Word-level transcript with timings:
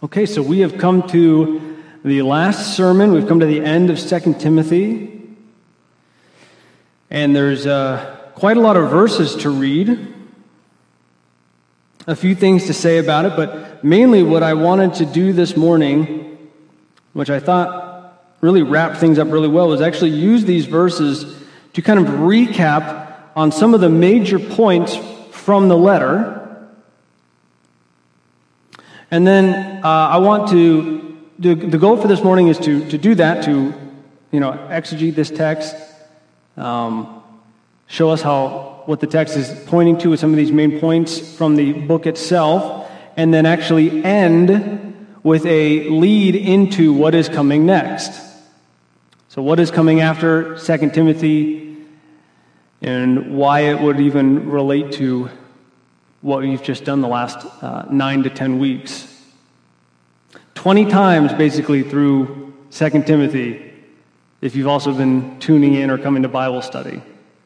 Okay, 0.00 0.26
so 0.26 0.42
we 0.42 0.60
have 0.60 0.78
come 0.78 1.08
to 1.08 1.76
the 2.04 2.22
last 2.22 2.76
sermon. 2.76 3.10
We've 3.10 3.26
come 3.26 3.40
to 3.40 3.46
the 3.46 3.60
end 3.60 3.90
of 3.90 3.98
2 3.98 4.34
Timothy. 4.34 5.28
And 7.10 7.34
there's 7.34 7.66
uh, 7.66 8.30
quite 8.36 8.56
a 8.56 8.60
lot 8.60 8.76
of 8.76 8.90
verses 8.90 9.34
to 9.42 9.50
read. 9.50 10.14
A 12.06 12.14
few 12.14 12.36
things 12.36 12.66
to 12.66 12.74
say 12.74 12.98
about 12.98 13.24
it, 13.24 13.34
but 13.34 13.82
mainly 13.82 14.22
what 14.22 14.44
I 14.44 14.54
wanted 14.54 14.94
to 14.94 15.04
do 15.04 15.32
this 15.32 15.56
morning, 15.56 16.48
which 17.12 17.28
I 17.28 17.40
thought 17.40 18.36
really 18.40 18.62
wrapped 18.62 18.98
things 18.98 19.18
up 19.18 19.32
really 19.32 19.48
well, 19.48 19.66
was 19.66 19.80
actually 19.80 20.10
use 20.10 20.44
these 20.44 20.66
verses 20.66 21.36
to 21.72 21.82
kind 21.82 21.98
of 21.98 22.06
recap 22.06 23.14
on 23.34 23.50
some 23.50 23.74
of 23.74 23.80
the 23.80 23.90
major 23.90 24.38
points 24.38 24.96
from 25.32 25.66
the 25.66 25.76
letter 25.76 26.37
and 29.10 29.26
then 29.26 29.84
uh, 29.84 29.88
I 29.88 30.18
want 30.18 30.50
to, 30.50 31.18
the, 31.38 31.54
the 31.54 31.78
goal 31.78 31.96
for 31.96 32.08
this 32.08 32.22
morning 32.22 32.48
is 32.48 32.58
to, 32.58 32.86
to 32.90 32.98
do 32.98 33.14
that, 33.14 33.44
to, 33.44 33.72
you 34.30 34.40
know, 34.40 34.52
exegete 34.70 35.14
this 35.14 35.30
text, 35.30 35.74
um, 36.58 37.22
show 37.86 38.10
us 38.10 38.20
how, 38.20 38.82
what 38.84 39.00
the 39.00 39.06
text 39.06 39.36
is 39.36 39.64
pointing 39.66 39.96
to 39.98 40.10
with 40.10 40.20
some 40.20 40.30
of 40.30 40.36
these 40.36 40.52
main 40.52 40.78
points 40.78 41.36
from 41.36 41.56
the 41.56 41.72
book 41.72 42.06
itself, 42.06 42.90
and 43.16 43.32
then 43.32 43.46
actually 43.46 44.04
end 44.04 44.94
with 45.22 45.46
a 45.46 45.88
lead 45.88 46.36
into 46.36 46.92
what 46.92 47.14
is 47.14 47.28
coming 47.28 47.64
next. 47.64 48.12
So, 49.28 49.42
what 49.42 49.58
is 49.58 49.70
coming 49.70 50.00
after 50.00 50.58
2 50.58 50.90
Timothy, 50.90 51.76
and 52.82 53.36
why 53.36 53.60
it 53.60 53.80
would 53.80 54.00
even 54.00 54.50
relate 54.50 54.92
to 54.92 55.30
what 56.20 56.40
we've 56.40 56.62
just 56.62 56.84
done 56.84 57.00
the 57.00 57.08
last 57.08 57.46
uh, 57.62 57.86
nine 57.90 58.22
to 58.24 58.30
ten 58.30 58.58
weeks. 58.58 59.14
20 60.54 60.86
times 60.86 61.32
basically 61.34 61.84
through 61.84 62.52
2 62.72 62.90
Timothy, 63.04 63.72
if 64.40 64.56
you've 64.56 64.66
also 64.66 64.92
been 64.92 65.38
tuning 65.38 65.74
in 65.74 65.88
or 65.88 65.98
coming 65.98 66.22
to 66.22 66.28
Bible 66.28 66.62
study. 66.62 67.00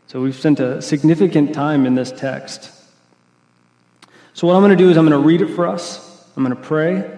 So 0.07 0.23
we've 0.23 0.35
spent 0.35 0.61
a 0.61 0.81
significant 0.81 1.55
time 1.55 1.85
in 1.85 1.95
this 1.95 2.11
text. 2.11 2.71
So, 4.35 4.47
what 4.47 4.55
I'm 4.55 4.63
going 4.63 4.77
to 4.77 4.83
do 4.83 4.89
is 4.91 4.97
I'm 4.97 5.07
going 5.07 5.21
to 5.21 5.27
read 5.27 5.43
it 5.43 5.55
for 5.55 5.67
us, 5.67 6.27
I'm 6.37 6.43
going 6.43 6.57
to 6.57 6.63
pray, 6.63 7.11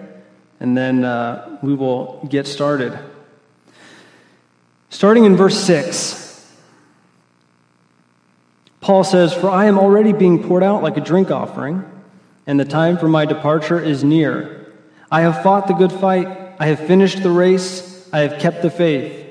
and 0.59 0.77
then 0.77 1.05
uh, 1.05 1.57
we 1.61 1.73
will 1.73 2.25
get 2.29 2.45
started. 2.45 2.97
Starting 4.89 5.23
in 5.23 5.37
verse 5.37 5.57
6. 5.63 6.24
Paul 8.85 9.03
says, 9.03 9.33
For 9.33 9.49
I 9.49 9.65
am 9.65 9.79
already 9.79 10.13
being 10.13 10.43
poured 10.43 10.61
out 10.61 10.83
like 10.83 10.95
a 10.95 11.01
drink 11.01 11.31
offering, 11.31 11.83
and 12.45 12.59
the 12.59 12.65
time 12.65 12.99
for 12.99 13.07
my 13.07 13.25
departure 13.25 13.79
is 13.79 14.03
near. 14.03 14.71
I 15.11 15.21
have 15.21 15.41
fought 15.41 15.67
the 15.67 15.73
good 15.73 15.91
fight, 15.91 16.27
I 16.59 16.67
have 16.67 16.85
finished 16.85 17.23
the 17.23 17.31
race, 17.31 18.07
I 18.13 18.19
have 18.19 18.39
kept 18.39 18.61
the 18.61 18.69
faith. 18.69 19.27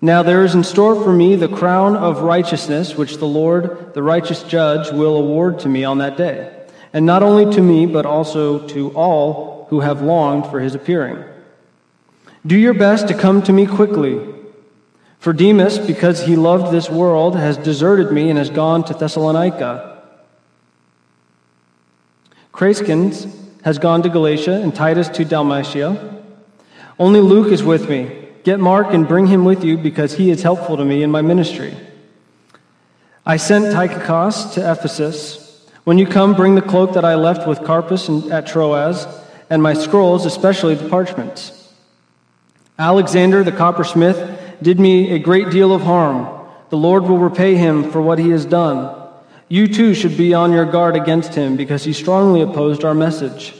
Now 0.00 0.22
there 0.22 0.42
is 0.42 0.54
in 0.54 0.64
store 0.64 0.94
for 1.04 1.12
me 1.12 1.36
the 1.36 1.50
crown 1.50 1.96
of 1.96 2.22
righteousness, 2.22 2.96
which 2.96 3.18
the 3.18 3.26
Lord, 3.26 3.92
the 3.92 4.02
righteous 4.02 4.42
judge, 4.42 4.90
will 4.90 5.18
award 5.18 5.58
to 5.58 5.68
me 5.68 5.84
on 5.84 5.98
that 5.98 6.16
day. 6.16 6.66
And 6.94 7.04
not 7.04 7.22
only 7.22 7.54
to 7.54 7.60
me, 7.60 7.84
but 7.84 8.06
also 8.06 8.66
to 8.68 8.88
all 8.92 9.66
who 9.68 9.80
have 9.80 10.00
longed 10.00 10.46
for 10.46 10.60
his 10.60 10.74
appearing. 10.74 11.22
Do 12.46 12.56
your 12.56 12.72
best 12.72 13.08
to 13.08 13.14
come 13.14 13.42
to 13.42 13.52
me 13.52 13.66
quickly. 13.66 14.18
For 15.22 15.32
Demas, 15.32 15.78
because 15.78 16.26
he 16.26 16.34
loved 16.34 16.72
this 16.72 16.90
world, 16.90 17.36
has 17.36 17.56
deserted 17.56 18.10
me 18.10 18.28
and 18.28 18.36
has 18.36 18.50
gone 18.50 18.82
to 18.82 18.92
Thessalonica. 18.92 20.02
Crescens 22.52 23.32
has 23.62 23.78
gone 23.78 24.02
to 24.02 24.08
Galatia 24.08 24.54
and 24.54 24.74
Titus 24.74 25.08
to 25.10 25.24
Dalmatia. 25.24 26.24
Only 26.98 27.20
Luke 27.20 27.52
is 27.52 27.62
with 27.62 27.88
me. 27.88 28.30
Get 28.42 28.58
Mark 28.58 28.92
and 28.92 29.06
bring 29.06 29.28
him 29.28 29.44
with 29.44 29.62
you 29.62 29.78
because 29.78 30.14
he 30.14 30.28
is 30.28 30.42
helpful 30.42 30.76
to 30.76 30.84
me 30.84 31.04
in 31.04 31.12
my 31.12 31.22
ministry. 31.22 31.76
I 33.24 33.36
sent 33.36 33.72
Tychicus 33.72 34.54
to 34.54 34.72
Ephesus. 34.72 35.70
When 35.84 35.98
you 35.98 36.06
come, 36.08 36.34
bring 36.34 36.56
the 36.56 36.62
cloak 36.62 36.94
that 36.94 37.04
I 37.04 37.14
left 37.14 37.46
with 37.46 37.62
Carpus 37.62 38.08
at 38.28 38.48
Troas, 38.48 39.06
and 39.48 39.62
my 39.62 39.74
scrolls, 39.74 40.26
especially 40.26 40.74
the 40.74 40.88
parchments. 40.88 41.72
Alexander 42.76 43.44
the 43.44 43.52
coppersmith 43.52 44.41
did 44.62 44.80
me 44.80 45.12
a 45.12 45.18
great 45.18 45.50
deal 45.50 45.72
of 45.72 45.82
harm. 45.82 46.28
The 46.70 46.76
Lord 46.76 47.04
will 47.04 47.18
repay 47.18 47.56
him 47.56 47.90
for 47.90 48.00
what 48.00 48.18
he 48.18 48.30
has 48.30 48.44
done. 48.44 48.98
You 49.48 49.68
too 49.68 49.94
should 49.94 50.16
be 50.16 50.32
on 50.32 50.52
your 50.52 50.64
guard 50.64 50.96
against 50.96 51.34
him 51.34 51.56
because 51.56 51.84
he 51.84 51.92
strongly 51.92 52.40
opposed 52.40 52.84
our 52.84 52.94
message. 52.94 53.54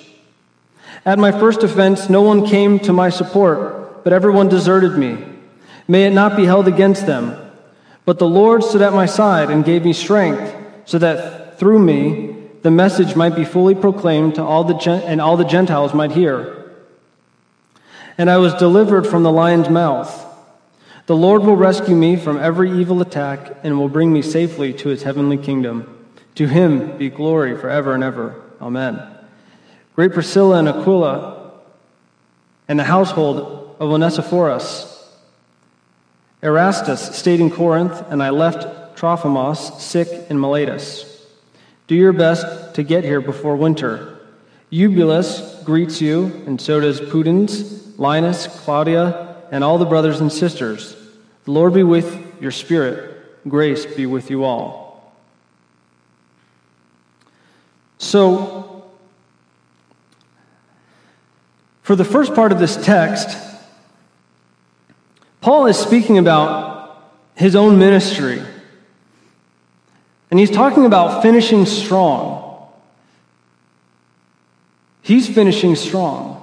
At 1.04 1.18
my 1.18 1.32
first 1.32 1.62
offense, 1.62 2.08
no 2.08 2.22
one 2.22 2.46
came 2.46 2.78
to 2.80 2.92
my 2.92 3.10
support, 3.10 4.04
but 4.04 4.12
everyone 4.12 4.48
deserted 4.48 4.96
me. 4.96 5.18
May 5.86 6.06
it 6.06 6.12
not 6.12 6.36
be 6.36 6.46
held 6.46 6.68
against 6.68 7.06
them. 7.06 7.36
But 8.04 8.18
the 8.18 8.28
Lord 8.28 8.64
stood 8.64 8.82
at 8.82 8.92
my 8.92 9.06
side 9.06 9.50
and 9.50 9.64
gave 9.64 9.84
me 9.84 9.92
strength, 9.92 10.54
so 10.84 10.98
that 10.98 11.58
through 11.58 11.78
me 11.78 12.36
the 12.62 12.70
message 12.70 13.14
might 13.16 13.36
be 13.36 13.44
fully 13.44 13.74
proclaimed 13.74 14.36
to 14.36 14.42
all 14.42 14.64
the 14.64 14.74
gen- 14.78 15.02
and 15.02 15.20
all 15.20 15.36
the 15.36 15.44
Gentiles 15.44 15.92
might 15.92 16.12
hear. 16.12 16.72
And 18.16 18.30
I 18.30 18.38
was 18.38 18.54
delivered 18.54 19.06
from 19.06 19.22
the 19.22 19.32
lion's 19.32 19.68
mouth. 19.68 20.26
The 21.06 21.16
Lord 21.16 21.42
will 21.42 21.56
rescue 21.56 21.96
me 21.96 22.16
from 22.16 22.38
every 22.38 22.70
evil 22.70 23.00
attack 23.00 23.56
and 23.64 23.78
will 23.78 23.88
bring 23.88 24.12
me 24.12 24.22
safely 24.22 24.72
to 24.74 24.88
his 24.88 25.02
heavenly 25.02 25.36
kingdom. 25.36 25.98
To 26.36 26.46
him 26.46 26.96
be 26.96 27.10
glory 27.10 27.56
forever 27.56 27.94
and 27.94 28.04
ever. 28.04 28.40
Amen. 28.60 29.02
Great 29.96 30.12
Priscilla 30.12 30.58
and 30.58 30.68
Aquila 30.68 31.52
and 32.68 32.78
the 32.78 32.84
household 32.84 33.76
of 33.80 33.90
Onesiphorus. 33.90 34.88
Erastus 36.42 37.16
stayed 37.16 37.40
in 37.40 37.50
Corinth, 37.50 38.02
and 38.08 38.22
I 38.22 38.30
left 38.30 38.96
Trophimus 38.96 39.82
sick 39.82 40.08
in 40.30 40.38
Miletus. 40.38 41.26
Do 41.88 41.94
your 41.94 42.12
best 42.12 42.74
to 42.76 42.82
get 42.82 43.04
here 43.04 43.20
before 43.20 43.56
winter. 43.56 44.20
Eubulus 44.70 45.62
greets 45.64 46.00
you, 46.00 46.26
and 46.46 46.60
so 46.60 46.80
does 46.80 47.00
Pudens, 47.00 47.98
Linus, 47.98 48.46
Claudia, 48.46 49.31
and 49.52 49.62
all 49.62 49.76
the 49.78 49.84
brothers 49.84 50.20
and 50.20 50.32
sisters. 50.32 50.96
The 51.44 51.52
Lord 51.52 51.74
be 51.74 51.82
with 51.82 52.40
your 52.40 52.50
spirit. 52.50 53.46
Grace 53.46 53.84
be 53.84 54.06
with 54.06 54.30
you 54.30 54.44
all. 54.44 55.14
So, 57.98 58.90
for 61.82 61.94
the 61.94 62.04
first 62.04 62.34
part 62.34 62.50
of 62.50 62.58
this 62.58 62.82
text, 62.82 63.36
Paul 65.42 65.66
is 65.66 65.76
speaking 65.76 66.18
about 66.18 67.12
his 67.34 67.54
own 67.54 67.78
ministry. 67.78 68.42
And 70.30 70.40
he's 70.40 70.50
talking 70.50 70.86
about 70.86 71.20
finishing 71.20 71.66
strong. 71.66 72.68
He's 75.02 75.28
finishing 75.28 75.76
strong. 75.76 76.38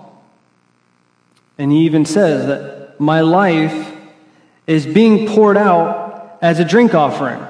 And 1.58 1.72
he 1.72 1.80
even 1.86 2.06
says 2.06 2.46
that 2.46 2.79
my 3.00 3.22
life 3.22 3.96
is 4.68 4.86
being 4.86 5.28
poured 5.28 5.58
out 5.58 6.38
as 6.42 6.60
a 6.60 6.66
drink 6.66 6.94
offering. 6.94 7.44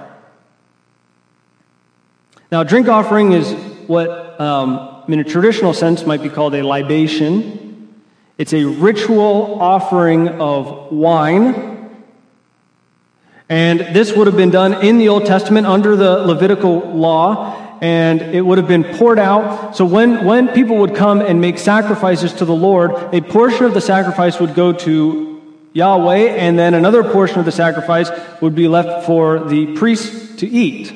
Now, 2.51 2.61
a 2.61 2.65
drink 2.65 2.87
offering 2.87 3.33
is 3.33 3.51
what, 3.87 4.39
um, 4.39 5.03
in 5.07 5.19
a 5.19 5.23
traditional 5.23 5.73
sense, 5.73 6.05
might 6.05 6.23
be 6.23 6.29
called 6.29 6.55
a 6.55 6.63
libation. 6.63 7.93
It's 8.37 8.53
a 8.53 8.63
ritual 8.65 9.61
offering 9.61 10.29
of 10.29 10.91
wine. 10.91 11.67
And 13.49 13.79
this 13.79 14.15
would 14.15 14.27
have 14.27 14.37
been 14.37 14.51
done 14.51 14.85
in 14.85 14.97
the 14.97 15.09
Old 15.09 15.25
Testament 15.25 15.67
under 15.67 15.95
the 15.95 16.19
Levitical 16.19 16.79
law 16.91 17.55
and 17.81 18.21
it 18.21 18.41
would 18.41 18.57
have 18.57 18.67
been 18.67 18.83
poured 18.83 19.19
out. 19.19 19.75
So 19.75 19.85
when, 19.85 20.25
when 20.25 20.49
people 20.49 20.77
would 20.77 20.95
come 20.95 21.21
and 21.21 21.39
make 21.39 21.57
sacrifices 21.57 22.33
to 22.33 22.45
the 22.45 22.53
Lord, 22.53 22.91
a 23.13 23.21
portion 23.21 23.65
of 23.65 23.73
the 23.73 23.81
sacrifice 23.81 24.39
would 24.39 24.53
go 24.53 24.73
to 24.73 25.28
Yahweh, 25.73 26.35
and 26.35 26.57
then 26.57 26.73
another 26.73 27.03
portion 27.03 27.39
of 27.39 27.45
the 27.45 27.51
sacrifice 27.51 28.09
would 28.41 28.55
be 28.55 28.67
left 28.67 29.05
for 29.05 29.39
the 29.39 29.75
priest 29.75 30.39
to 30.39 30.47
eat. 30.47 30.93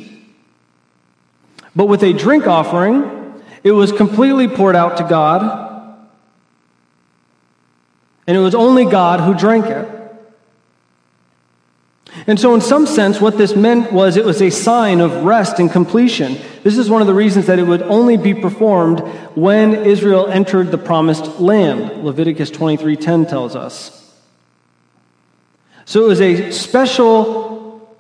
But 1.76 1.86
with 1.86 2.04
a 2.04 2.14
drink 2.14 2.48
offering, 2.48 3.42
it 3.64 3.72
was 3.72 3.92
completely 3.92 4.48
poured 4.48 4.76
out 4.76 4.98
to 4.98 5.04
God, 5.04 6.08
and 8.28 8.38
it 8.38 8.40
was 8.40 8.56
only 8.56 8.86
God 8.86 9.20
who 9.20 9.34
drank 9.34 9.66
it. 9.66 9.90
And 12.28 12.40
so, 12.40 12.54
in 12.54 12.62
some 12.62 12.86
sense, 12.86 13.20
what 13.20 13.38
this 13.38 13.56
meant 13.56 13.92
was 13.92 14.18
it 14.18 14.26
was 14.26 14.42
a 14.42 14.50
sign 14.50 15.02
of 15.02 15.24
rest 15.24 15.60
and 15.60 15.72
completion. 15.72 16.38
This 16.64 16.78
is 16.78 16.90
one 16.90 17.02
of 17.02 17.08
the 17.08 17.14
reasons 17.14 17.48
that 17.48 17.60
it 17.60 17.64
would 17.64 17.82
only 17.82 18.18
be 18.18 18.34
performed 18.34 19.00
when 19.36 19.74
Israel 19.74 20.28
entered 20.28 20.72
the 20.72 20.78
promised 20.78 21.40
land. 21.40 22.04
Leviticus 22.04 22.52
23:10 22.52 23.26
tells 23.26 23.56
us. 23.56 24.03
So 25.86 26.04
it 26.06 26.08
was 26.08 26.22
a 26.22 26.52
special 26.52 27.96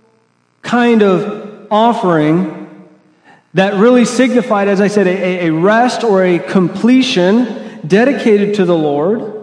kind 0.61 1.01
of 1.01 1.67
offering 1.69 2.87
that 3.53 3.75
really 3.75 4.05
signified, 4.05 4.67
as 4.67 4.81
I 4.81 4.87
said, 4.87 5.07
a, 5.07 5.47
a 5.47 5.49
rest 5.51 6.03
or 6.03 6.23
a 6.23 6.39
completion. 6.39 7.61
dedicated 7.85 8.55
to 8.55 8.65
the 8.65 8.75
Lord, 8.75 9.33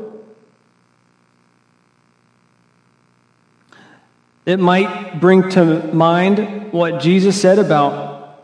it 4.46 4.58
might 4.58 5.20
bring 5.20 5.50
to 5.50 5.92
mind 5.92 6.72
what 6.72 7.00
Jesus 7.00 7.40
said 7.40 7.58
about 7.58 8.42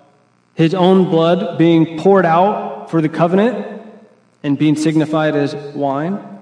his 0.54 0.74
own 0.74 1.10
blood 1.10 1.58
being 1.58 1.98
poured 1.98 2.26
out 2.26 2.90
for 2.90 3.00
the 3.00 3.08
covenant 3.08 3.82
and 4.42 4.58
being 4.58 4.76
signified 4.76 5.34
as 5.34 5.54
wine. 5.74 6.35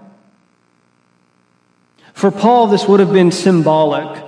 For 2.24 2.30
Paul, 2.30 2.68
this 2.68 2.88
would 2.88 3.00
have 3.00 3.12
been 3.12 3.30
symbolic 3.30 4.24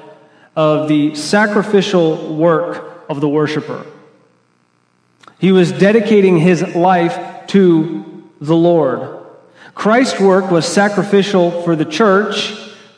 of 0.55 0.87
the 0.87 1.15
sacrificial 1.15 2.37
work 2.37 3.07
of 3.09 3.23
the 3.23 3.29
worshiper. 3.31 3.87
He 5.39 5.51
was 5.51 5.73
dedicating 5.73 6.37
his 6.37 6.61
life 6.75 7.47
to 7.47 8.23
the 8.39 8.55
Lord. 8.55 9.25
Christ's 9.75 10.21
work 10.21 10.51
was 10.51 10.67
sacrificial 10.67 11.63
for 11.63 11.75
the 11.75 11.87
church. 11.87 12.55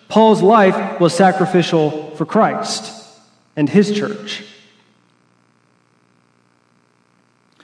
Paul's 0.08 0.42
life 0.42 0.98
was 0.98 1.14
sacrificial 1.14 2.16
for 2.16 2.26
Christ 2.26 2.92
and 3.54 3.68
his 3.68 3.96
church. 3.96 4.42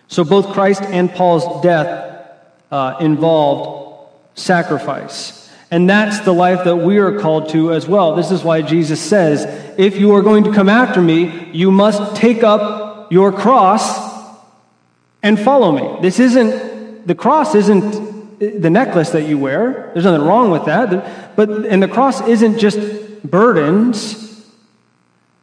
So 0.06 0.22
both 0.22 0.52
Christ 0.52 0.82
and 0.82 1.10
Paul's 1.10 1.64
death 1.64 2.30
uh, 2.70 2.98
involved 3.00 4.12
sacrifice. 4.36 5.43
And 5.74 5.90
that's 5.90 6.20
the 6.20 6.32
life 6.32 6.62
that 6.66 6.76
we 6.76 6.98
are 6.98 7.18
called 7.18 7.48
to 7.48 7.72
as 7.72 7.88
well. 7.88 8.14
This 8.14 8.30
is 8.30 8.44
why 8.44 8.62
Jesus 8.62 9.00
says, 9.00 9.44
if 9.76 9.98
you 9.98 10.14
are 10.14 10.22
going 10.22 10.44
to 10.44 10.52
come 10.52 10.68
after 10.68 11.02
me, 11.02 11.50
you 11.50 11.72
must 11.72 12.14
take 12.14 12.44
up 12.44 13.10
your 13.10 13.32
cross 13.32 13.82
and 15.20 15.36
follow 15.36 15.72
me. 15.72 16.00
This 16.00 16.20
isn't, 16.20 17.08
the 17.08 17.16
cross 17.16 17.56
isn't 17.56 18.38
the 18.38 18.70
necklace 18.70 19.10
that 19.10 19.24
you 19.24 19.36
wear. 19.36 19.90
There's 19.92 20.04
nothing 20.04 20.24
wrong 20.24 20.52
with 20.52 20.66
that. 20.66 21.34
But, 21.34 21.66
and 21.66 21.82
the 21.82 21.88
cross 21.88 22.20
isn't 22.20 22.60
just 22.60 22.78
burdens. 23.28 24.23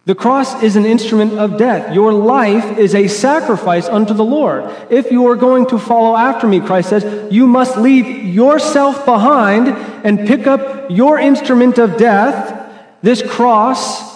The 0.05 0.15
cross 0.15 0.63
is 0.63 0.75
an 0.75 0.85
instrument 0.85 1.33
of 1.33 1.57
death. 1.59 1.93
Your 1.93 2.11
life 2.11 2.79
is 2.79 2.95
a 2.95 3.07
sacrifice 3.07 3.87
unto 3.87 4.15
the 4.15 4.23
Lord. 4.23 4.63
If 4.89 5.11
you 5.11 5.27
are 5.27 5.35
going 5.35 5.67
to 5.67 5.77
follow 5.77 6.15
after 6.15 6.47
me, 6.47 6.59
Christ 6.59 6.89
says, 6.89 7.31
you 7.31 7.45
must 7.45 7.77
leave 7.77 8.07
yourself 8.25 9.05
behind 9.05 9.67
and 10.03 10.27
pick 10.27 10.47
up 10.47 10.89
your 10.89 11.19
instrument 11.19 11.77
of 11.77 11.97
death, 11.97 12.73
this 13.03 13.21
cross, 13.21 14.09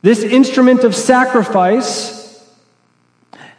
this 0.00 0.22
instrument 0.22 0.82
of 0.82 0.94
sacrifice, 0.94 2.42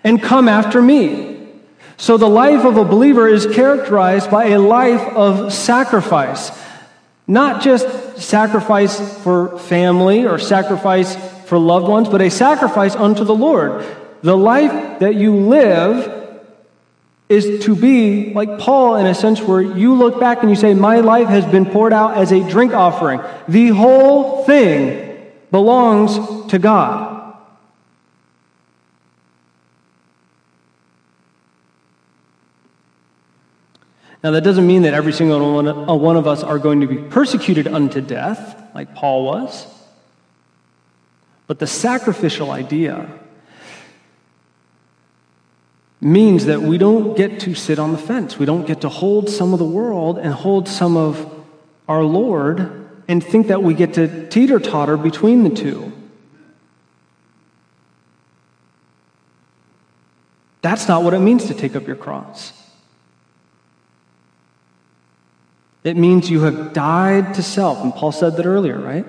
and 0.04 0.24
come 0.24 0.48
after 0.48 0.82
me. 0.82 1.50
So 1.98 2.18
the 2.18 2.30
life 2.30 2.66
of 2.66 2.78
a 2.78 2.86
believer 2.86 3.28
is 3.28 3.46
characterized 3.46 4.32
by 4.32 4.48
a 4.48 4.60
life 4.60 5.02
of 5.16 5.54
sacrifice. 5.54 6.52
Not 7.28 7.62
just 7.62 8.20
sacrifice 8.22 9.00
for 9.24 9.60
family 9.60 10.26
or 10.26 10.40
sacrifice 10.40 11.16
for 11.46 11.58
loved 11.58 11.88
ones, 11.88 12.08
but 12.08 12.22
a 12.22 12.30
sacrifice 12.30 12.96
unto 12.96 13.24
the 13.24 13.36
Lord. 13.36 13.86
The 14.22 14.38
life 14.38 15.00
that 15.00 15.16
you 15.16 15.36
live 15.36 16.14
is 17.30 17.66
to 17.66 17.76
be 17.76 18.34
like 18.34 18.58
Paul 18.60 18.96
in 18.96 19.06
a 19.06 19.14
sense 19.14 19.42
where 19.42 19.62
you 19.62 19.96
look 19.96 20.20
back 20.20 20.42
and 20.42 20.50
you 20.50 20.56
say, 20.56 20.74
My 20.74 21.02
life 21.02 21.28
has 21.28 21.46
been 21.46 21.66
poured 21.66 21.92
out 21.92 22.16
as 22.16 22.32
a 22.32 22.48
drink 22.50 22.74
offering. 22.74 23.22
The 23.50 23.70
whole 23.70 24.46
thing 24.46 25.30
belongs 25.52 26.50
to 26.52 26.60
God. 26.60 27.17
Now, 34.28 34.32
that 34.32 34.44
doesn't 34.44 34.68
mean 34.68 34.82
that 34.82 34.94
every 34.94 35.14
single 35.14 35.54
one, 35.54 35.70
uh, 35.70 35.96
one 35.96 36.18
of 36.18 36.28
us 36.28 36.44
are 36.44 36.60
going 36.60 36.82
to 36.82 36.86
be 36.86 36.98
persecuted 36.98 37.66
unto 37.66 38.02
death, 38.02 38.62
like 38.76 38.94
Paul 38.94 39.24
was. 39.24 39.66
But 41.48 41.60
the 41.60 41.66
sacrificial 41.66 42.52
idea 42.52 43.10
means 46.02 46.48
that 46.48 46.62
we 46.62 46.78
don't 46.78 47.16
get 47.16 47.40
to 47.40 47.56
sit 47.56 47.80
on 47.80 47.94
the 47.94 47.98
fence. 47.98 48.38
We 48.38 48.46
don't 48.46 48.68
get 48.68 48.82
to 48.82 48.90
hold 48.90 49.30
some 49.30 49.54
of 49.54 49.60
the 49.60 49.66
world 49.66 50.18
and 50.18 50.34
hold 50.34 50.68
some 50.68 50.98
of 50.98 51.46
our 51.88 52.04
Lord 52.04 52.90
and 53.08 53.24
think 53.24 53.48
that 53.48 53.64
we 53.64 53.74
get 53.76 53.94
to 53.94 54.28
teeter 54.28 54.60
totter 54.60 54.98
between 54.98 55.46
the 55.46 55.52
two. 55.52 55.94
That's 60.62 60.90
not 60.90 61.04
what 61.04 61.14
it 61.14 61.20
means 61.20 61.46
to 61.46 61.54
take 61.54 61.78
up 61.78 61.88
your 61.88 61.96
cross. 61.96 62.57
It 65.84 65.96
means 65.98 66.30
you 66.30 66.42
have 66.42 66.74
died 66.74 67.36
to 67.36 67.44
self. 67.44 67.82
And 67.84 67.94
Paul 67.94 68.12
said 68.12 68.36
that 68.38 68.46
earlier, 68.46 68.78
right? 68.80 69.06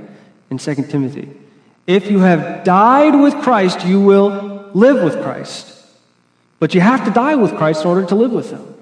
In 0.50 0.58
2 0.58 0.74
Timothy. 0.84 1.30
If 1.86 2.10
you 2.10 2.20
have 2.20 2.64
died 2.64 3.14
with 3.14 3.34
Christ, 3.42 3.84
you 3.86 4.00
will 4.00 4.70
live 4.74 5.02
with 5.02 5.22
Christ. 5.22 5.74
But 6.60 6.74
you 6.74 6.80
have 6.80 7.04
to 7.04 7.10
die 7.10 7.36
with 7.36 7.56
Christ 7.56 7.82
in 7.82 7.88
order 7.88 8.06
to 8.06 8.14
live 8.14 8.32
with 8.32 8.50
Him. 8.50 8.74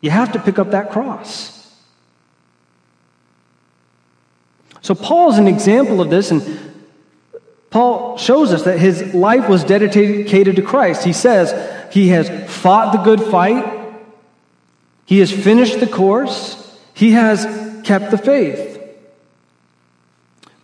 You 0.00 0.10
have 0.10 0.32
to 0.32 0.38
pick 0.38 0.58
up 0.58 0.70
that 0.70 0.90
cross. 0.90 1.54
So, 4.80 4.94
Paul 4.94 5.30
is 5.32 5.38
an 5.38 5.48
example 5.48 6.00
of 6.00 6.08
this, 6.08 6.30
and 6.30 6.68
Paul 7.70 8.16
shows 8.16 8.52
us 8.52 8.62
that 8.62 8.78
his 8.78 9.12
life 9.12 9.48
was 9.48 9.64
dedicated 9.64 10.56
to 10.56 10.62
Christ. 10.62 11.04
He 11.04 11.12
says 11.12 11.52
he 11.92 12.08
has 12.08 12.28
fought 12.50 12.92
the 12.92 13.02
good 13.02 13.20
fight, 13.30 13.77
he 15.08 15.20
has 15.20 15.32
finished 15.32 15.80
the 15.80 15.86
course, 15.86 16.78
he 16.92 17.12
has 17.12 17.46
kept 17.82 18.10
the 18.10 18.18
faith. 18.18 18.78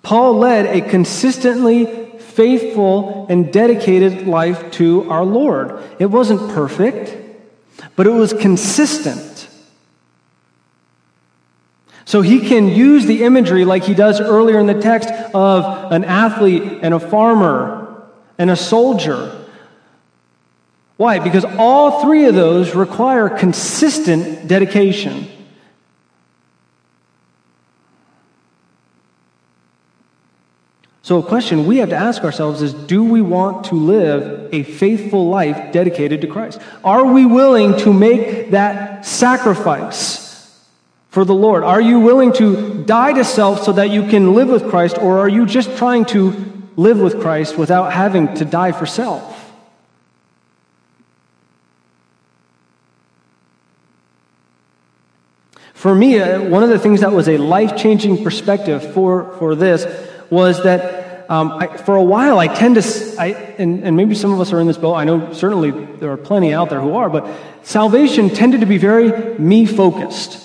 Paul 0.02 0.34
led 0.34 0.66
a 0.66 0.86
consistently 0.86 1.86
faithful 2.18 3.24
and 3.30 3.50
dedicated 3.50 4.26
life 4.26 4.70
to 4.72 5.10
our 5.10 5.24
Lord. 5.24 5.82
It 5.98 6.10
wasn't 6.10 6.52
perfect, 6.52 7.16
but 7.96 8.06
it 8.06 8.10
was 8.10 8.34
consistent. 8.34 9.48
So 12.04 12.20
he 12.20 12.46
can 12.46 12.68
use 12.68 13.06
the 13.06 13.24
imagery 13.24 13.64
like 13.64 13.84
he 13.84 13.94
does 13.94 14.20
earlier 14.20 14.60
in 14.60 14.66
the 14.66 14.78
text 14.78 15.08
of 15.32 15.90
an 15.90 16.04
athlete 16.04 16.80
and 16.82 16.92
a 16.92 17.00
farmer 17.00 18.04
and 18.36 18.50
a 18.50 18.56
soldier 18.56 19.43
why? 20.96 21.18
Because 21.18 21.44
all 21.44 22.02
three 22.02 22.26
of 22.26 22.34
those 22.34 22.74
require 22.74 23.28
consistent 23.28 24.46
dedication. 24.46 25.28
So, 31.02 31.18
a 31.18 31.22
question 31.22 31.66
we 31.66 31.78
have 31.78 31.90
to 31.90 31.96
ask 31.96 32.22
ourselves 32.22 32.62
is 32.62 32.72
do 32.72 33.04
we 33.04 33.20
want 33.20 33.66
to 33.66 33.74
live 33.74 34.48
a 34.54 34.62
faithful 34.62 35.28
life 35.28 35.72
dedicated 35.72 36.22
to 36.22 36.26
Christ? 36.26 36.60
Are 36.82 37.04
we 37.04 37.26
willing 37.26 37.76
to 37.80 37.92
make 37.92 38.52
that 38.52 39.04
sacrifice 39.04 40.64
for 41.10 41.24
the 41.26 41.34
Lord? 41.34 41.62
Are 41.62 41.80
you 41.80 42.00
willing 42.00 42.32
to 42.34 42.84
die 42.84 43.12
to 43.12 43.24
self 43.24 43.64
so 43.64 43.72
that 43.72 43.90
you 43.90 44.06
can 44.06 44.32
live 44.32 44.48
with 44.48 44.70
Christ, 44.70 44.96
or 44.96 45.18
are 45.18 45.28
you 45.28 45.44
just 45.44 45.76
trying 45.76 46.06
to 46.06 46.32
live 46.76 46.98
with 46.98 47.20
Christ 47.20 47.58
without 47.58 47.92
having 47.92 48.32
to 48.36 48.44
die 48.44 48.72
for 48.72 48.86
self? 48.86 49.33
For 55.84 55.94
me, 55.94 56.18
uh, 56.18 56.40
one 56.40 56.62
of 56.62 56.70
the 56.70 56.78
things 56.78 57.02
that 57.02 57.12
was 57.12 57.28
a 57.28 57.36
life 57.36 57.76
changing 57.76 58.24
perspective 58.24 58.94
for, 58.94 59.36
for 59.36 59.54
this 59.54 59.84
was 60.30 60.62
that 60.62 61.30
um, 61.30 61.52
I, 61.52 61.76
for 61.76 61.96
a 61.96 62.02
while 62.02 62.38
I 62.38 62.46
tend 62.46 62.76
to, 62.76 63.16
I, 63.18 63.26
and, 63.58 63.84
and 63.84 63.94
maybe 63.94 64.14
some 64.14 64.32
of 64.32 64.40
us 64.40 64.50
are 64.54 64.60
in 64.60 64.66
this 64.66 64.78
boat, 64.78 64.94
I 64.94 65.04
know 65.04 65.34
certainly 65.34 65.72
there 65.72 66.10
are 66.10 66.16
plenty 66.16 66.54
out 66.54 66.70
there 66.70 66.80
who 66.80 66.96
are, 66.96 67.10
but 67.10 67.30
salvation 67.64 68.30
tended 68.30 68.60
to 68.60 68.66
be 68.66 68.78
very 68.78 69.38
me 69.38 69.66
focused. 69.66 70.40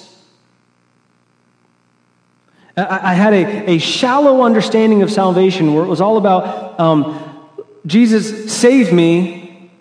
I, 2.75 3.11
I 3.11 3.13
had 3.13 3.31
a, 3.31 3.71
a 3.71 3.77
shallow 3.77 4.41
understanding 4.41 5.03
of 5.03 5.09
salvation 5.09 5.73
where 5.73 5.85
it 5.85 5.87
was 5.87 6.01
all 6.01 6.17
about 6.17 6.77
um, 6.81 7.47
Jesus 7.85 8.51
save 8.51 8.91
me 8.91 9.71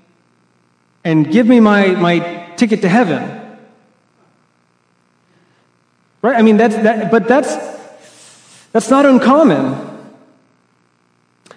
and 1.03 1.29
give 1.29 1.49
me 1.49 1.59
my, 1.59 1.89
my 1.97 2.53
ticket 2.55 2.83
to 2.83 2.89
heaven. 2.89 3.38
Right? 6.21 6.37
I 6.37 6.43
mean, 6.43 6.57
that's, 6.57 6.75
that, 6.77 7.11
but 7.11 7.29
that's, 7.29 7.55
that's 8.73 8.91
not 8.91 9.07
uncommon. 9.07 9.87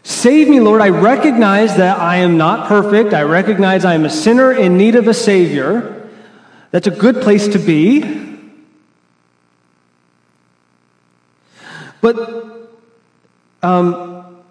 Save 0.03 0.49
me, 0.49 0.59
Lord. 0.59 0.81
I 0.81 0.89
recognize 0.89 1.77
that 1.77 1.99
I 1.99 2.17
am 2.17 2.37
not 2.37 2.67
perfect. 2.67 3.13
I 3.13 3.23
recognize 3.23 3.85
I 3.85 3.93
am 3.93 4.05
a 4.05 4.09
sinner 4.09 4.51
in 4.51 4.77
need 4.77 4.95
of 4.95 5.07
a 5.07 5.13
Savior. 5.13 6.09
That's 6.71 6.87
a 6.87 6.91
good 6.91 7.21
place 7.21 7.47
to 7.49 7.59
be. 7.59 8.29
But 12.01 12.69
um, 13.61 14.43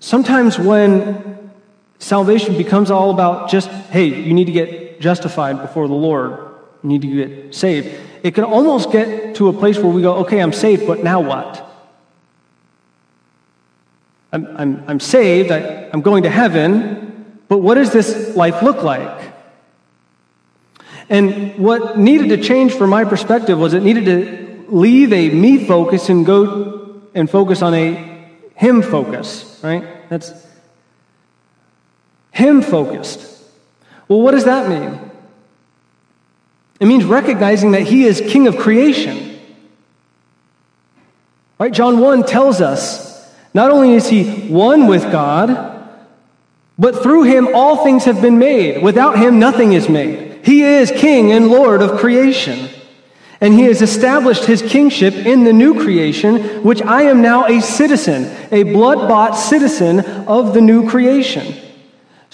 sometimes 0.00 0.58
when 0.58 1.50
salvation 1.98 2.56
becomes 2.58 2.90
all 2.90 3.10
about 3.10 3.48
just, 3.48 3.68
hey, 3.68 4.06
you 4.06 4.34
need 4.34 4.44
to 4.44 4.52
get 4.52 5.00
justified 5.00 5.62
before 5.62 5.88
the 5.88 5.94
Lord, 5.94 6.32
you 6.82 6.88
need 6.90 7.02
to 7.02 7.08
get 7.08 7.54
saved, 7.54 7.98
it 8.24 8.34
can 8.34 8.44
almost 8.44 8.90
get 8.90 9.34
to 9.36 9.48
a 9.48 9.52
place 9.52 9.76
where 9.78 9.92
we 9.92 10.00
go, 10.00 10.14
okay, 10.20 10.40
I'm 10.40 10.54
saved, 10.54 10.86
but 10.86 11.04
now 11.04 11.20
what? 11.20 11.62
I'm, 14.32 14.46
I'm, 14.56 14.84
I'm 14.88 14.98
saved, 14.98 15.52
I, 15.52 15.90
I'm 15.92 16.00
going 16.00 16.22
to 16.22 16.30
heaven, 16.30 17.38
but 17.48 17.58
what 17.58 17.74
does 17.74 17.92
this 17.92 18.34
life 18.34 18.62
look 18.62 18.82
like? 18.82 19.32
And 21.10 21.58
what 21.58 21.98
needed 21.98 22.30
to 22.30 22.42
change 22.42 22.72
from 22.72 22.88
my 22.88 23.04
perspective 23.04 23.58
was 23.58 23.74
it 23.74 23.82
needed 23.82 24.06
to 24.06 24.74
leave 24.74 25.12
a 25.12 25.28
me 25.28 25.66
focus 25.66 26.08
and 26.08 26.24
go 26.24 27.02
and 27.14 27.28
focus 27.30 27.60
on 27.60 27.74
a 27.74 28.26
him 28.54 28.80
focus, 28.80 29.60
right? 29.62 30.08
That's 30.08 30.32
him 32.32 32.62
focused. 32.62 33.20
Well, 34.08 34.22
what 34.22 34.30
does 34.30 34.46
that 34.46 34.70
mean? 34.70 35.10
It 36.84 36.86
means 36.86 37.06
recognizing 37.06 37.70
that 37.70 37.84
he 37.84 38.04
is 38.04 38.20
king 38.20 38.46
of 38.46 38.58
creation. 38.58 39.40
Right? 41.58 41.72
John 41.72 41.98
1 41.98 42.24
tells 42.24 42.60
us 42.60 43.34
not 43.54 43.70
only 43.70 43.94
is 43.94 44.06
he 44.06 44.48
one 44.48 44.86
with 44.86 45.10
God, 45.10 45.88
but 46.78 47.02
through 47.02 47.22
him 47.22 47.48
all 47.54 47.82
things 47.82 48.04
have 48.04 48.20
been 48.20 48.38
made. 48.38 48.82
Without 48.82 49.18
him, 49.18 49.38
nothing 49.38 49.72
is 49.72 49.88
made. 49.88 50.44
He 50.44 50.60
is 50.60 50.90
king 50.90 51.32
and 51.32 51.48
lord 51.48 51.80
of 51.80 51.98
creation. 51.98 52.68
And 53.40 53.54
he 53.54 53.62
has 53.62 53.80
established 53.80 54.44
his 54.44 54.60
kingship 54.60 55.14
in 55.14 55.44
the 55.44 55.54
new 55.54 55.82
creation, 55.82 56.62
which 56.62 56.82
I 56.82 57.04
am 57.04 57.22
now 57.22 57.46
a 57.46 57.62
citizen, 57.62 58.30
a 58.52 58.62
blood 58.62 59.08
bought 59.08 59.38
citizen 59.38 60.00
of 60.00 60.52
the 60.52 60.60
new 60.60 60.86
creation. 60.90 61.63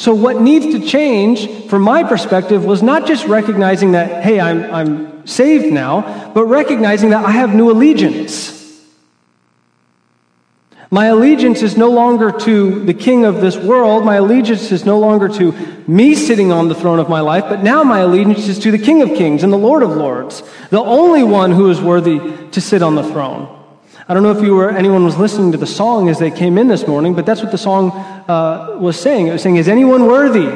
So, 0.00 0.14
what 0.14 0.40
needs 0.40 0.64
to 0.64 0.80
change, 0.80 1.66
from 1.66 1.82
my 1.82 2.04
perspective, 2.04 2.64
was 2.64 2.82
not 2.82 3.06
just 3.06 3.26
recognizing 3.26 3.92
that, 3.92 4.22
hey, 4.22 4.40
I'm, 4.40 4.64
I'm 4.72 5.26
saved 5.26 5.70
now, 5.74 6.32
but 6.32 6.46
recognizing 6.46 7.10
that 7.10 7.22
I 7.22 7.32
have 7.32 7.54
new 7.54 7.70
allegiance. 7.70 8.56
My 10.90 11.08
allegiance 11.08 11.60
is 11.60 11.76
no 11.76 11.90
longer 11.90 12.32
to 12.32 12.82
the 12.82 12.94
king 12.94 13.26
of 13.26 13.42
this 13.42 13.58
world. 13.58 14.06
My 14.06 14.16
allegiance 14.16 14.72
is 14.72 14.86
no 14.86 14.98
longer 14.98 15.28
to 15.28 15.52
me 15.86 16.14
sitting 16.14 16.50
on 16.50 16.68
the 16.68 16.74
throne 16.74 16.98
of 16.98 17.10
my 17.10 17.20
life, 17.20 17.44
but 17.50 17.62
now 17.62 17.84
my 17.84 17.98
allegiance 17.98 18.48
is 18.48 18.58
to 18.60 18.70
the 18.70 18.78
King 18.78 19.02
of 19.02 19.10
kings 19.10 19.42
and 19.42 19.52
the 19.52 19.58
Lord 19.58 19.82
of 19.82 19.90
lords, 19.90 20.42
the 20.70 20.80
only 20.80 21.22
one 21.22 21.50
who 21.50 21.68
is 21.68 21.78
worthy 21.78 22.18
to 22.52 22.60
sit 22.62 22.80
on 22.80 22.94
the 22.94 23.04
throne. 23.04 23.59
I 24.10 24.12
don't 24.12 24.24
know 24.24 24.32
if 24.32 24.42
you 24.42 24.56
were 24.56 24.68
anyone 24.68 25.04
was 25.04 25.16
listening 25.16 25.52
to 25.52 25.58
the 25.58 25.68
song 25.68 26.08
as 26.08 26.18
they 26.18 26.32
came 26.32 26.58
in 26.58 26.66
this 26.66 26.84
morning, 26.88 27.14
but 27.14 27.24
that's 27.24 27.42
what 27.42 27.52
the 27.52 27.58
song 27.58 27.92
uh, 27.92 28.76
was 28.80 28.98
saying. 28.98 29.28
It 29.28 29.32
was 29.32 29.40
saying, 29.40 29.54
"Is 29.54 29.68
anyone 29.68 30.06
worthy? 30.06 30.48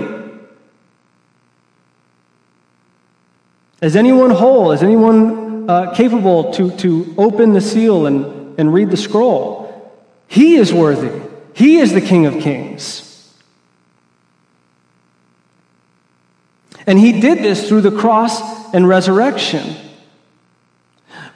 Is 3.80 3.94
anyone 3.94 4.30
whole? 4.30 4.72
Is 4.72 4.82
anyone 4.82 5.70
uh, 5.70 5.94
capable 5.94 6.52
to 6.54 6.72
to 6.78 7.14
open 7.16 7.52
the 7.52 7.60
seal 7.60 8.06
and 8.06 8.58
and 8.58 8.74
read 8.74 8.90
the 8.90 8.96
scroll?" 8.96 9.94
He 10.26 10.56
is 10.56 10.74
worthy. 10.74 11.12
He 11.52 11.76
is 11.76 11.92
the 11.92 12.00
King 12.00 12.26
of 12.26 12.42
Kings. 12.42 13.32
And 16.88 16.98
he 16.98 17.20
did 17.20 17.38
this 17.38 17.68
through 17.68 17.82
the 17.82 17.92
cross 17.92 18.42
and 18.74 18.88
resurrection. 18.88 19.83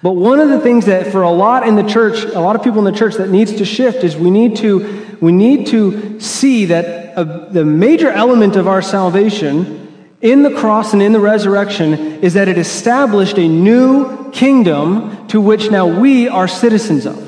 But 0.03 0.13
one 0.13 0.39
of 0.39 0.49
the 0.49 0.61
things 0.61 0.87
that 0.87 1.11
for 1.11 1.23
a 1.23 1.31
lot 1.31 1.67
in 1.67 1.75
the 1.75 1.83
church, 1.83 2.23
a 2.23 2.41
lot 2.41 2.55
of 2.55 2.63
people 2.63 2.79
in 2.79 2.93
the 2.93 2.97
church 2.97 3.15
that 3.17 3.31
needs 3.31 3.57
to 3.57 3.65
shift 3.65 4.05
is 4.05 4.17
we 4.17 4.31
need 4.31 4.57
to 4.59 5.07
we 5.21 5.33
need 5.33 5.67
to 5.69 6.21
see 6.21 6.67
that 6.67 7.19
a, 7.19 7.25
the 7.51 7.65
major 7.65 8.09
element 8.09 8.55
of 8.55 8.69
our 8.69 8.81
salvation 8.81 10.07
in 10.21 10.43
the 10.43 10.55
cross 10.55 10.93
and 10.93 11.03
in 11.03 11.13
the 11.13 11.21
resurrection 11.21 11.95
is 12.23 12.35
that 12.35 12.49
it 12.49 12.59
established 12.59 13.39
a 13.39 13.49
new 13.49 14.31
kingdom 14.31 15.27
to 15.29 15.41
which 15.41 15.71
now 15.71 15.87
we 15.87 16.29
are 16.29 16.47
citizens 16.47 17.07
of. 17.07 17.25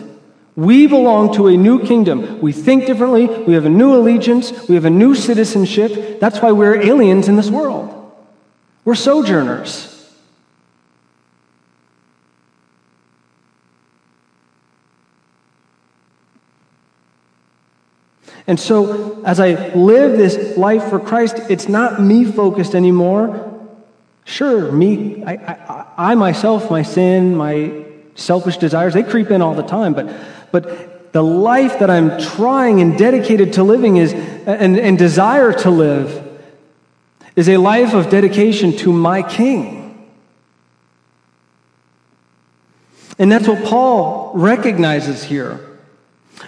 We 0.56 0.86
belong 0.86 1.34
to 1.34 1.48
a 1.48 1.56
new 1.56 1.84
kingdom. 1.84 2.40
We 2.40 2.52
think 2.52 2.86
differently. 2.86 3.26
We 3.26 3.54
have 3.54 3.66
a 3.66 3.70
new 3.70 3.94
allegiance. 3.94 4.68
We 4.68 4.74
have 4.74 4.84
a 4.84 4.90
new 4.90 5.14
citizenship. 5.14 6.20
That's 6.20 6.40
why 6.40 6.52
we're 6.52 6.80
aliens 6.80 7.28
in 7.28 7.36
this 7.36 7.50
world. 7.50 7.96
We're 8.84 8.96
sojourners. 8.96 9.99
And 18.46 18.58
so, 18.58 19.22
as 19.24 19.40
I 19.40 19.72
live 19.74 20.16
this 20.16 20.56
life 20.56 20.84
for 20.90 20.98
Christ, 20.98 21.36
it's 21.48 21.68
not 21.68 22.00
me 22.00 22.24
focused 22.24 22.74
anymore. 22.74 23.46
Sure, 24.24 24.70
me, 24.72 25.24
I, 25.24 25.34
I, 25.34 25.86
I 26.10 26.14
myself, 26.14 26.70
my 26.70 26.82
sin, 26.82 27.36
my 27.36 27.84
selfish 28.14 28.56
desires, 28.56 28.94
they 28.94 29.02
creep 29.02 29.30
in 29.30 29.42
all 29.42 29.54
the 29.54 29.62
time, 29.62 29.94
but 29.94 30.08
but 30.52 31.12
the 31.12 31.22
life 31.22 31.78
that 31.80 31.90
I'm 31.90 32.20
trying 32.20 32.80
and 32.80 32.96
dedicated 32.96 33.54
to 33.54 33.62
living 33.62 33.96
is, 33.96 34.12
and, 34.12 34.78
and 34.78 34.96
desire 34.98 35.52
to 35.52 35.70
live, 35.70 36.26
is 37.36 37.48
a 37.48 37.56
life 37.56 37.94
of 37.94 38.10
dedication 38.10 38.76
to 38.78 38.92
my 38.92 39.22
King. 39.22 40.08
And 43.18 43.30
that's 43.30 43.46
what 43.46 43.64
Paul 43.64 44.32
recognizes 44.34 45.22
here. 45.22 45.69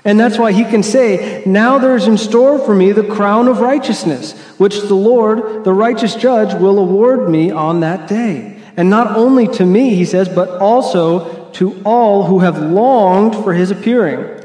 And 0.04 0.18
that's 0.18 0.38
why 0.38 0.52
he 0.52 0.64
can 0.64 0.82
say, 0.82 1.42
Now 1.46 1.78
there's 1.78 2.08
in 2.08 2.18
store 2.18 2.58
for 2.58 2.74
me 2.74 2.92
the 2.92 3.06
crown 3.06 3.46
of 3.46 3.60
righteousness, 3.60 4.32
which 4.58 4.80
the 4.80 4.94
Lord, 4.94 5.64
the 5.64 5.72
righteous 5.72 6.16
judge, 6.16 6.54
will 6.54 6.78
award 6.78 7.28
me 7.28 7.50
on 7.50 7.80
that 7.80 8.08
day. 8.08 8.60
And 8.76 8.90
not 8.90 9.16
only 9.16 9.46
to 9.48 9.64
me, 9.64 9.94
he 9.94 10.04
says, 10.04 10.28
but 10.28 10.48
also 10.60 11.50
to 11.52 11.80
all 11.84 12.24
who 12.24 12.40
have 12.40 12.58
longed 12.58 13.34
for 13.34 13.52
his 13.52 13.70
appearing. 13.70 14.44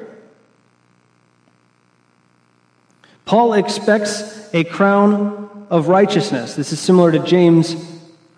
Paul 3.25 3.53
expects 3.53 4.53
a 4.53 4.63
crown 4.63 5.65
of 5.69 5.87
righteousness. 5.87 6.55
This 6.55 6.71
is 6.71 6.79
similar 6.79 7.11
to 7.11 7.19
James 7.19 7.75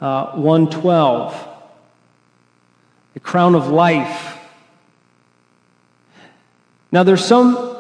uh, 0.02 0.34
1:12. 0.34 1.36
A 3.16 3.20
crown 3.20 3.56
of 3.56 3.68
life. 3.68 4.39
Now 6.92 7.04
there's 7.04 7.24
some 7.24 7.78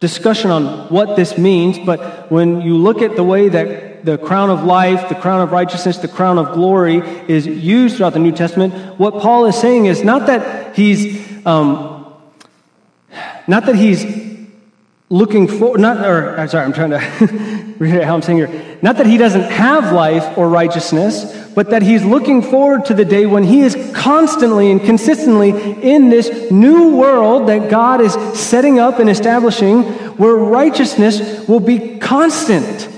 discussion 0.00 0.50
on 0.50 0.88
what 0.88 1.16
this 1.16 1.36
means, 1.38 1.78
but 1.78 2.30
when 2.30 2.60
you 2.60 2.76
look 2.76 3.02
at 3.02 3.16
the 3.16 3.24
way 3.24 3.48
that 3.48 4.04
the 4.04 4.18
crown 4.18 4.50
of 4.50 4.64
life, 4.64 5.08
the 5.08 5.14
crown 5.14 5.40
of 5.40 5.52
righteousness, 5.52 5.98
the 5.98 6.08
crown 6.08 6.38
of 6.38 6.52
glory 6.54 6.98
is 7.28 7.46
used 7.46 7.96
throughout 7.96 8.14
the 8.14 8.18
New 8.18 8.32
Testament, 8.32 8.98
what 8.98 9.20
Paul 9.20 9.46
is 9.46 9.58
saying 9.58 9.86
is 9.86 10.02
not 10.02 10.26
that 10.26 10.74
he's, 10.74 11.46
um, 11.46 12.14
not 13.46 13.66
that 13.66 13.74
he's 13.74 14.04
looking 15.10 15.48
for, 15.48 15.76
not, 15.76 16.06
or, 16.06 16.38
I'm 16.38 16.48
sorry, 16.48 16.64
I'm 16.64 16.72
trying 16.72 16.90
to 16.90 17.74
read 17.78 18.02
how 18.02 18.14
I'm 18.14 18.22
saying 18.22 18.38
here. 18.38 18.78
Not 18.80 18.96
that 18.96 19.06
he 19.06 19.18
doesn't 19.18 19.50
have 19.50 19.92
life 19.92 20.38
or 20.38 20.48
righteousness, 20.48 21.39
but 21.54 21.70
that 21.70 21.82
he's 21.82 22.04
looking 22.04 22.42
forward 22.42 22.84
to 22.86 22.94
the 22.94 23.04
day 23.04 23.26
when 23.26 23.44
he 23.44 23.60
is 23.60 23.92
constantly 23.94 24.70
and 24.70 24.80
consistently 24.82 25.50
in 25.82 26.08
this 26.08 26.50
new 26.50 26.96
world 26.96 27.48
that 27.48 27.70
God 27.70 28.00
is 28.00 28.12
setting 28.38 28.78
up 28.78 28.98
and 28.98 29.10
establishing 29.10 29.82
where 30.16 30.34
righteousness 30.34 31.48
will 31.48 31.60
be 31.60 31.98
constant. 31.98 32.88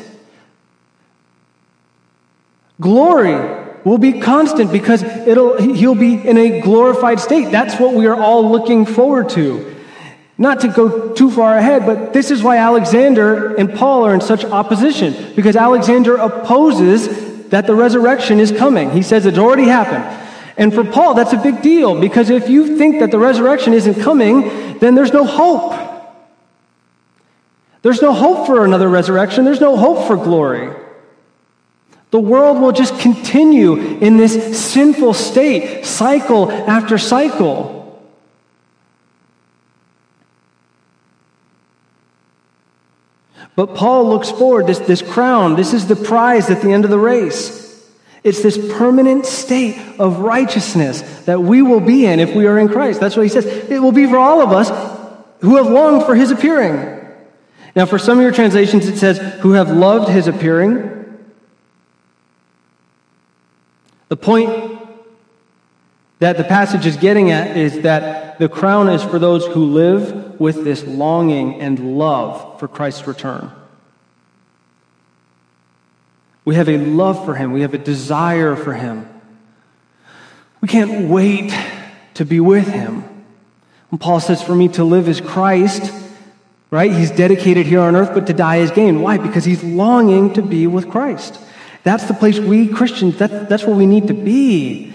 Glory 2.81 3.61
will 3.85 3.99
be 3.99 4.21
constant 4.21 4.73
because 4.73 5.03
it'll, 5.03 5.61
he'll 5.61 5.95
be 5.95 6.15
in 6.15 6.37
a 6.37 6.61
glorified 6.61 7.21
state. 7.21 7.51
That's 7.51 7.79
what 7.81 7.95
we 7.95 8.07
are 8.07 8.17
all 8.17 8.51
looking 8.51 8.87
forward 8.87 9.29
to. 9.31 9.73
Not 10.39 10.61
to 10.61 10.69
go 10.69 11.13
too 11.13 11.31
far 11.31 11.57
ahead, 11.57 11.87
but 11.87 12.13
this 12.13 12.31
is 12.31 12.43
why 12.43 12.57
Alexander 12.57 13.55
and 13.55 13.73
Paul 13.73 14.05
are 14.07 14.15
in 14.15 14.21
such 14.21 14.45
opposition, 14.45 15.35
because 15.37 15.57
Alexander 15.57 16.17
opposes 16.17 17.22
that 17.53 17.67
the 17.67 17.75
resurrection 17.75 18.41
is 18.41 18.51
coming. 18.51 18.91
He 18.91 19.03
says 19.03 19.27
it's 19.27 19.37
already 19.37 19.65
happened. 19.65 20.05
And 20.57 20.73
for 20.73 20.85
Paul, 20.85 21.13
that's 21.13 21.35
a 21.35 21.37
big 21.37 21.61
deal, 21.61 22.01
because 22.01 22.31
if 22.31 22.49
you 22.49 22.79
think 22.79 23.01
that 23.01 23.11
the 23.11 23.19
resurrection 23.19 23.75
isn't 23.75 24.01
coming, 24.01 24.79
then 24.79 24.95
there's 24.95 25.13
no 25.13 25.25
hope. 25.25 25.79
There's 27.83 28.01
no 28.01 28.15
hope 28.15 28.47
for 28.47 28.65
another 28.65 28.89
resurrection, 28.89 29.45
there's 29.45 29.61
no 29.61 29.77
hope 29.77 30.07
for 30.07 30.17
glory. 30.17 30.75
The 32.11 32.21
world 32.21 32.59
will 32.59 32.73
just 32.73 32.99
continue 33.01 33.75
in 33.77 34.17
this 34.17 34.59
sinful 34.59 35.13
state, 35.13 35.85
cycle 35.85 36.51
after 36.51 36.97
cycle. 36.97 37.82
But 43.55 43.75
Paul 43.75 44.09
looks 44.09 44.31
forward, 44.31 44.67
this, 44.67 44.79
this 44.79 45.03
crown, 45.03 45.57
this 45.57 45.75
is 45.75 45.87
the 45.87 45.97
prize 45.97 46.49
at 46.49 46.63
the 46.63 46.73
end 46.73 46.85
of 46.85 46.91
the 46.91 46.99
race. 46.99 47.61
It's 48.25 48.43
this 48.43 48.57
permanent 48.79 49.27
state 49.27 49.77
of 49.99 50.21
righteousness 50.21 51.03
that 51.25 51.43
we 51.43 51.61
will 51.61 51.81
be 51.81 52.07
in 52.07 52.21
if 52.21 52.35
we 52.35 52.47
are 52.47 52.59
in 52.59 52.69
Christ. 52.69 53.01
That's 53.01 53.17
what 53.17 53.25
he 53.25 53.29
says. 53.29 53.47
It 53.47 53.81
will 53.81 53.93
be 53.93 54.07
for 54.07 54.17
all 54.17 54.41
of 54.41 54.53
us 54.53 54.71
who 55.41 55.57
have 55.57 55.67
longed 55.67 56.07
for 56.07 56.15
his 56.15 56.31
appearing. 56.31 57.01
Now, 57.75 57.87
for 57.87 57.99
some 57.99 58.19
of 58.19 58.23
your 58.23 58.33
translations, 58.33 58.87
it 58.87 58.97
says, 58.97 59.19
who 59.41 59.53
have 59.53 59.71
loved 59.71 60.09
his 60.09 60.29
appearing. 60.29 60.91
The 64.09 64.17
point 64.17 64.79
that 66.21 66.37
the 66.37 66.45
passage 66.45 66.87
is 66.87 66.97
getting 66.97 67.33
at 67.33 67.57
is 67.57 67.81
that 67.81 68.39
the 68.39 68.49
crown 68.49 68.89
is 68.89 69.03
for 69.03 69.19
those 69.19 69.47
who 69.47 69.65
live 69.65 70.32
with 70.43 70.65
this 70.65 70.83
longing 70.83 71.61
and 71.61 71.97
love 71.97 72.59
for 72.59 72.67
Christ's 72.67 73.07
return. 73.07 73.53
We 76.45 76.57
have 76.57 76.69
a 76.69 76.77
love 76.77 77.25
for 77.25 77.37
him, 77.37 77.53
we 77.53 77.63
have 77.63 77.75
a 77.75 77.79
desire 77.79 78.57
for 78.57 78.75
him. 78.75 79.09
We 80.61 80.67
can't 80.67 81.09
wait 81.09 81.55
to 82.15 82.25
be 82.25 82.41
with 82.41 82.67
him. 82.67 83.03
When 83.91 83.99
Paul 84.01 84.19
says, 84.19 84.43
For 84.43 84.55
me 84.55 84.69
to 84.71 84.85
live 84.85 85.09
is 85.09 85.21
Christ, 85.21 85.93
right? 86.71 86.91
He's 86.91 87.13
dedicated 87.13 87.67
here 87.67 87.81
on 87.81 87.95
earth, 87.95 88.11
but 88.13 88.27
to 88.27 88.33
die 88.33 88.57
is 88.57 88.73
gain. 88.73 89.01
Why? 89.01 89.19
Because 89.19 89.45
he's 89.45 89.63
longing 89.63 90.35
to 90.35 90.43
be 90.43 90.67
with 90.67 90.91
Christ. 90.91 91.39
That's 91.85 92.05
the 92.07 92.15
place 92.15 92.41
we 92.41 92.67
Christians, 92.67 93.19
that, 93.19 93.49
that's 93.49 93.65
where 93.65 93.77
we 93.77 93.87
need 93.87 94.09
to 94.09 94.15
be. 94.15 94.92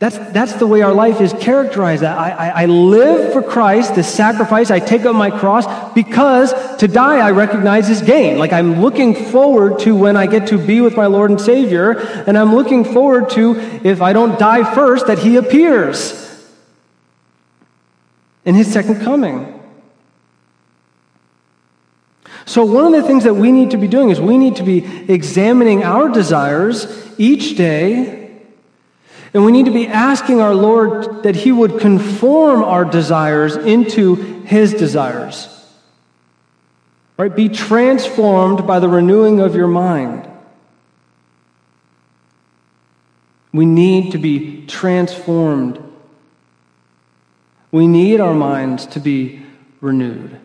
That's, 0.00 0.16
that's 0.32 0.54
the 0.54 0.66
way 0.66 0.80
our 0.80 0.94
life 0.94 1.20
is 1.20 1.34
characterized. 1.34 2.02
I, 2.02 2.30
I, 2.30 2.62
I 2.62 2.66
live 2.66 3.34
for 3.34 3.42
Christ, 3.42 3.96
the 3.96 4.02
sacrifice. 4.02 4.70
I 4.70 4.80
take 4.80 5.02
up 5.02 5.14
my 5.14 5.30
cross 5.30 5.92
because 5.92 6.54
to 6.78 6.88
die 6.88 7.18
I 7.18 7.32
recognize 7.32 7.90
is 7.90 8.00
gain. 8.00 8.38
Like 8.38 8.50
I'm 8.50 8.80
looking 8.80 9.14
forward 9.14 9.80
to 9.80 9.94
when 9.94 10.16
I 10.16 10.26
get 10.26 10.48
to 10.48 10.58
be 10.58 10.80
with 10.80 10.96
my 10.96 11.04
Lord 11.04 11.30
and 11.30 11.38
Savior, 11.38 11.98
and 12.26 12.38
I'm 12.38 12.54
looking 12.54 12.82
forward 12.82 13.28
to, 13.30 13.56
if 13.84 14.00
I 14.00 14.14
don't 14.14 14.38
die 14.38 14.74
first, 14.74 15.06
that 15.06 15.18
He 15.18 15.36
appears 15.36 16.16
in 18.46 18.54
His 18.54 18.72
second 18.72 19.02
coming. 19.02 19.60
So, 22.46 22.64
one 22.64 22.86
of 22.86 22.92
the 22.92 23.06
things 23.06 23.24
that 23.24 23.34
we 23.34 23.52
need 23.52 23.72
to 23.72 23.76
be 23.76 23.86
doing 23.86 24.08
is 24.08 24.18
we 24.18 24.38
need 24.38 24.56
to 24.56 24.62
be 24.62 24.78
examining 25.12 25.84
our 25.84 26.08
desires 26.08 26.86
each 27.18 27.58
day 27.58 28.19
and 29.32 29.44
we 29.44 29.52
need 29.52 29.66
to 29.66 29.72
be 29.72 29.86
asking 29.86 30.40
our 30.40 30.54
Lord 30.54 31.22
that 31.22 31.36
He 31.36 31.52
would 31.52 31.80
conform 31.80 32.64
our 32.64 32.84
desires 32.84 33.56
into 33.56 34.14
His 34.42 34.74
desires. 34.74 35.56
Right? 37.16 37.34
Be 37.34 37.48
transformed 37.48 38.66
by 38.66 38.80
the 38.80 38.88
renewing 38.88 39.40
of 39.40 39.54
your 39.54 39.68
mind. 39.68 40.28
We 43.52 43.66
need 43.66 44.12
to 44.12 44.18
be 44.18 44.66
transformed. 44.66 45.82
We 47.72 47.86
need 47.86 48.20
our 48.20 48.34
minds 48.34 48.86
to 48.86 49.00
be 49.00 49.44
renewed. 49.80 50.40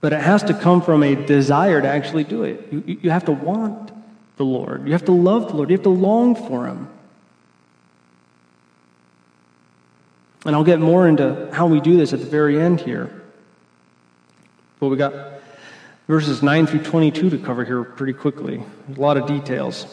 But 0.00 0.12
it 0.12 0.20
has 0.20 0.42
to 0.44 0.54
come 0.54 0.82
from 0.82 1.02
a 1.02 1.14
desire 1.14 1.80
to 1.80 1.88
actually 1.88 2.24
do 2.24 2.44
it. 2.44 2.68
You, 2.72 2.98
you 3.02 3.10
have 3.10 3.24
to 3.26 3.32
want 3.32 3.91
the 4.36 4.44
Lord. 4.44 4.86
You 4.86 4.92
have 4.92 5.04
to 5.06 5.12
love 5.12 5.48
the 5.48 5.56
Lord. 5.56 5.70
You 5.70 5.76
have 5.76 5.84
to 5.84 5.90
long 5.90 6.34
for 6.34 6.66
Him. 6.66 6.88
And 10.44 10.56
I'll 10.56 10.64
get 10.64 10.80
more 10.80 11.06
into 11.06 11.48
how 11.52 11.66
we 11.66 11.80
do 11.80 11.96
this 11.96 12.12
at 12.12 12.20
the 12.20 12.26
very 12.26 12.60
end 12.60 12.80
here. 12.80 13.22
But 14.80 14.88
we 14.88 14.96
got 14.96 15.14
verses 16.08 16.42
9 16.42 16.66
through 16.66 16.82
22 16.82 17.30
to 17.30 17.38
cover 17.38 17.64
here 17.64 17.84
pretty 17.84 18.12
quickly. 18.12 18.64
There's 18.86 18.98
a 18.98 19.00
lot 19.00 19.16
of 19.16 19.26
details. 19.26 19.86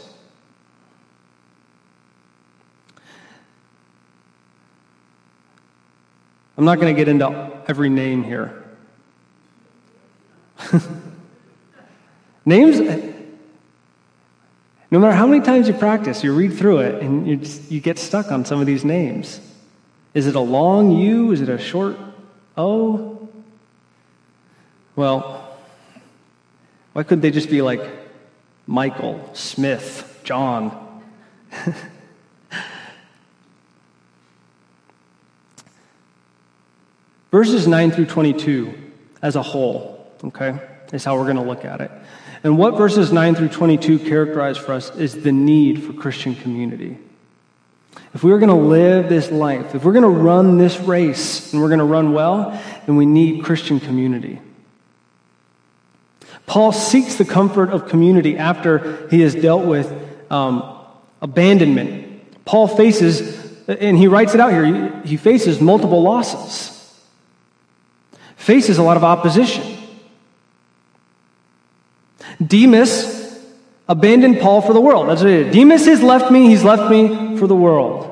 I'm 6.57 6.65
not 6.65 6.79
going 6.79 6.93
to 6.93 6.99
get 6.99 7.07
into 7.07 7.61
every 7.67 7.89
name 7.89 8.23
here. 8.23 8.63
Names, 12.45 12.79
no 14.91 14.99
matter 14.99 15.15
how 15.15 15.27
many 15.27 15.43
times 15.43 15.67
you 15.67 15.73
practice, 15.73 16.23
you 16.23 16.33
read 16.33 16.53
through 16.53 16.79
it 16.79 17.03
and 17.03 17.27
you, 17.27 17.35
just, 17.37 17.71
you 17.71 17.79
get 17.79 17.99
stuck 17.99 18.31
on 18.31 18.43
some 18.45 18.59
of 18.59 18.65
these 18.65 18.83
names. 18.83 19.39
Is 20.13 20.25
it 20.25 20.35
a 20.35 20.39
long 20.39 20.91
U? 20.91 21.31
Is 21.31 21.41
it 21.41 21.49
a 21.49 21.59
short 21.59 21.97
O? 22.57 23.29
Well, 24.95 25.57
why 26.93 27.03
couldn't 27.03 27.21
they 27.21 27.31
just 27.31 27.49
be 27.49 27.61
like 27.61 27.81
Michael, 28.65 29.29
Smith, 29.33 30.19
John? 30.23 31.01
Verses 37.31 37.67
9 37.67 37.91
through 37.91 38.07
22 38.07 38.73
as 39.21 39.35
a 39.35 39.43
whole, 39.43 40.11
okay, 40.23 40.59
is 40.91 41.05
how 41.05 41.15
we're 41.15 41.25
going 41.25 41.35
to 41.35 41.43
look 41.43 41.63
at 41.63 41.79
it. 41.79 41.91
And 42.43 42.57
what 42.57 42.77
verses 42.77 43.11
9 43.11 43.35
through 43.35 43.49
22 43.49 43.99
characterize 43.99 44.57
for 44.57 44.73
us 44.73 44.95
is 44.95 45.23
the 45.23 45.31
need 45.31 45.83
for 45.83 45.93
Christian 45.93 46.35
community. 46.35 46.97
If 48.13 48.23
we 48.23 48.31
are 48.31 48.39
going 48.39 48.49
to 48.49 48.55
live 48.55 49.09
this 49.09 49.29
life, 49.29 49.75
if 49.75 49.83
we're 49.83 49.93
going 49.93 50.03
to 50.03 50.09
run 50.09 50.57
this 50.57 50.79
race 50.79 51.51
and 51.51 51.61
we're 51.61 51.67
going 51.67 51.79
to 51.79 51.85
run 51.85 52.13
well, 52.13 52.51
then 52.85 52.95
we 52.95 53.05
need 53.05 53.43
Christian 53.43 53.79
community. 53.79 54.39
Paul 56.45 56.71
seeks 56.71 57.15
the 57.15 57.25
comfort 57.25 57.69
of 57.69 57.87
community 57.89 58.37
after 58.37 59.07
he 59.09 59.21
has 59.21 59.35
dealt 59.35 59.65
with 59.65 59.91
um, 60.31 60.77
abandonment. 61.21 62.45
Paul 62.45 62.67
faces, 62.67 63.53
and 63.67 63.97
he 63.97 64.07
writes 64.07 64.33
it 64.33 64.39
out 64.39 64.51
here, 64.51 65.01
he 65.01 65.17
faces 65.17 65.61
multiple 65.61 66.01
losses, 66.01 66.99
faces 68.35 68.79
a 68.79 68.83
lot 68.83 68.97
of 68.97 69.03
opposition. 69.03 69.78
Demas 72.45 73.19
abandoned 73.87 74.39
Paul 74.39 74.61
for 74.61 74.73
the 74.73 74.81
world. 74.81 75.09
That's 75.09 75.21
what 75.21 75.31
it 75.31 75.47
is. 75.47 75.53
Demas 75.53 75.85
has 75.85 76.01
left 76.01 76.31
me, 76.31 76.47
he's 76.47 76.63
left 76.63 76.89
me 76.89 77.37
for 77.37 77.47
the 77.47 77.55
world. 77.55 78.05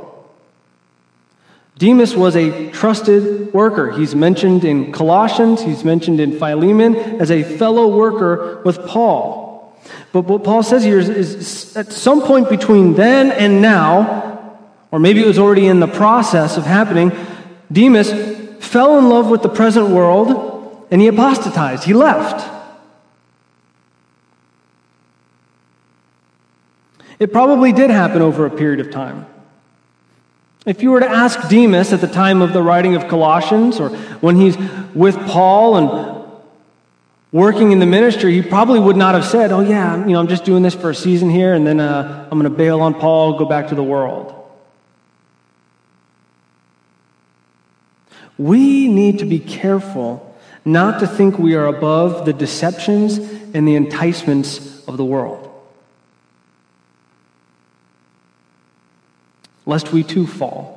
Demas 1.77 2.15
was 2.15 2.35
a 2.35 2.71
trusted 2.71 3.53
worker. 3.53 3.91
He's 3.91 4.15
mentioned 4.15 4.65
in 4.65 4.91
Colossians, 4.91 5.61
he's 5.61 5.83
mentioned 5.83 6.19
in 6.19 6.39
Philemon 6.39 6.95
as 7.21 7.29
a 7.29 7.43
fellow 7.43 7.95
worker 7.95 8.61
with 8.65 8.85
Paul. 8.87 9.47
But 10.11 10.21
what 10.21 10.43
Paul 10.43 10.63
says 10.63 10.83
here 10.83 10.97
is, 10.97 11.09
is 11.09 11.77
at 11.77 11.91
some 11.93 12.21
point 12.21 12.49
between 12.49 12.95
then 12.95 13.31
and 13.31 13.61
now, 13.61 14.57
or 14.89 14.99
maybe 14.99 15.21
it 15.21 15.27
was 15.27 15.37
already 15.37 15.67
in 15.67 15.79
the 15.79 15.87
process 15.87 16.57
of 16.57 16.65
happening, 16.65 17.11
Demas 17.71 18.11
fell 18.59 18.97
in 18.97 19.09
love 19.09 19.29
with 19.29 19.43
the 19.43 19.49
present 19.49 19.89
world 19.89 20.87
and 20.89 20.99
he 20.99 21.07
apostatized. 21.07 21.83
He 21.83 21.93
left. 21.93 22.56
It 27.19 27.33
probably 27.33 27.71
did 27.71 27.89
happen 27.89 28.21
over 28.21 28.45
a 28.45 28.49
period 28.49 28.79
of 28.79 28.91
time. 28.91 29.25
If 30.65 30.83
you 30.83 30.91
were 30.91 30.99
to 30.99 31.09
ask 31.09 31.49
Demas 31.49 31.93
at 31.93 32.01
the 32.01 32.07
time 32.07 32.41
of 32.41 32.53
the 32.53 32.61
writing 32.61 32.95
of 32.95 33.07
Colossians 33.07 33.79
or 33.79 33.89
when 34.19 34.35
he's 34.35 34.57
with 34.93 35.15
Paul 35.27 35.77
and 35.77 36.41
working 37.31 37.71
in 37.71 37.79
the 37.79 37.85
ministry, 37.85 38.33
he 38.33 38.41
probably 38.41 38.79
would 38.79 38.97
not 38.97 39.15
have 39.15 39.25
said, 39.25 39.51
Oh, 39.51 39.61
yeah, 39.61 39.97
you 40.05 40.11
know, 40.11 40.19
I'm 40.19 40.27
just 40.27 40.43
doing 40.43 40.63
this 40.63 40.75
for 40.75 40.89
a 40.89 40.95
season 40.95 41.29
here 41.29 41.53
and 41.53 41.65
then 41.65 41.79
uh, 41.79 42.27
I'm 42.29 42.37
going 42.37 42.51
to 42.51 42.55
bail 42.55 42.81
on 42.81 42.93
Paul, 42.93 43.39
go 43.39 43.45
back 43.45 43.69
to 43.69 43.75
the 43.75 43.83
world. 43.83 44.33
We 48.37 48.87
need 48.87 49.19
to 49.19 49.25
be 49.25 49.39
careful 49.39 50.23
not 50.63 50.99
to 50.99 51.07
think 51.07 51.39
we 51.39 51.55
are 51.55 51.65
above 51.65 52.25
the 52.25 52.33
deceptions 52.33 53.17
and 53.17 53.65
the 53.65 53.75
enticements 53.75 54.85
of 54.85 54.97
the 54.97 55.05
world. 55.05 55.46
Lest 59.67 59.93
we 59.93 60.01
too 60.01 60.25
fall. 60.25 60.75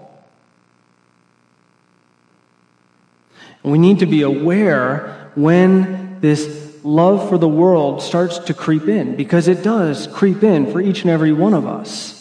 And 3.63 3.73
we 3.73 3.79
need 3.79 4.01
to 4.01 4.07
be 4.07 4.23
aware 4.23 5.31
when 5.35 6.21
this 6.21 6.79
love 6.83 7.29
for 7.29 7.39
the 7.39 7.49
world 7.49 8.03
starts 8.03 8.39
to 8.39 8.55
creep 8.55 8.89
in, 8.89 9.17
because 9.17 9.49
it 9.49 9.63
does 9.63 10.07
creep 10.09 10.43
in 10.43 10.71
for 10.73 10.81
each 10.81 11.03
and 11.03 11.11
every 11.11 11.33
one 11.33 11.55
of 11.55 11.67
us. 11.67 12.17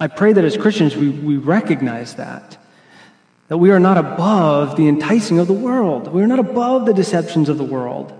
I 0.00 0.06
pray 0.06 0.32
that 0.32 0.44
as 0.44 0.56
Christians 0.56 0.96
we, 0.96 1.08
we 1.10 1.36
recognize 1.36 2.14
that. 2.14 2.56
That 3.48 3.58
we 3.58 3.70
are 3.70 3.80
not 3.80 3.98
above 3.98 4.76
the 4.76 4.88
enticing 4.88 5.38
of 5.38 5.46
the 5.46 5.52
world. 5.52 6.12
We 6.12 6.22
are 6.22 6.26
not 6.26 6.38
above 6.38 6.86
the 6.86 6.94
deceptions 6.94 7.48
of 7.48 7.58
the 7.58 7.64
world. 7.64 8.12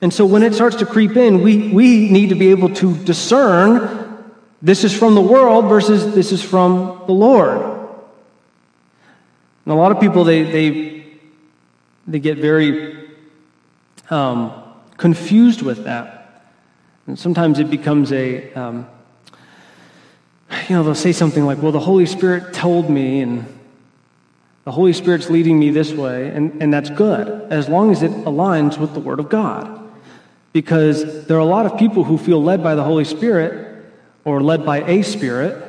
And 0.00 0.12
so 0.12 0.26
when 0.26 0.42
it 0.42 0.54
starts 0.54 0.76
to 0.76 0.86
creep 0.86 1.16
in, 1.16 1.42
we, 1.42 1.72
we 1.72 2.10
need 2.10 2.28
to 2.28 2.34
be 2.34 2.50
able 2.50 2.74
to 2.74 2.96
discern 3.04 4.32
this 4.62 4.84
is 4.84 4.96
from 4.96 5.14
the 5.14 5.20
world 5.20 5.68
versus 5.68 6.14
this 6.14 6.32
is 6.32 6.42
from 6.42 7.02
the 7.06 7.12
Lord. 7.12 7.60
And 9.64 9.72
a 9.72 9.74
lot 9.74 9.92
of 9.92 10.00
people, 10.00 10.24
they, 10.24 10.42
they, 10.42 11.04
they 12.06 12.18
get 12.18 12.38
very 12.38 13.10
um, 14.10 14.52
confused 14.96 15.62
with 15.62 15.84
that. 15.84 16.52
And 17.06 17.18
sometimes 17.18 17.58
it 17.58 17.70
becomes 17.70 18.12
a, 18.12 18.52
um, 18.54 18.86
you 20.68 20.76
know, 20.76 20.82
they'll 20.82 20.94
say 20.94 21.12
something 21.12 21.44
like, 21.44 21.62
well, 21.62 21.72
the 21.72 21.80
Holy 21.80 22.06
Spirit 22.06 22.52
told 22.54 22.90
me, 22.90 23.20
and 23.20 23.46
The 24.66 24.72
Holy 24.72 24.92
Spirit's 24.92 25.30
leading 25.30 25.60
me 25.60 25.70
this 25.70 25.92
way, 25.92 26.28
and, 26.28 26.60
and 26.60 26.74
that's 26.74 26.90
good, 26.90 27.52
as 27.52 27.68
long 27.68 27.92
as 27.92 28.02
it 28.02 28.10
aligns 28.10 28.76
with 28.76 28.94
the 28.94 29.00
Word 29.00 29.20
of 29.20 29.28
God. 29.28 29.85
Because 30.56 31.26
there 31.26 31.36
are 31.36 31.40
a 31.40 31.44
lot 31.44 31.66
of 31.66 31.76
people 31.76 32.02
who 32.02 32.16
feel 32.16 32.42
led 32.42 32.62
by 32.62 32.74
the 32.74 32.82
Holy 32.82 33.04
Spirit 33.04 33.84
or 34.24 34.42
led 34.42 34.64
by 34.64 34.78
a 34.84 35.02
spirit, 35.02 35.62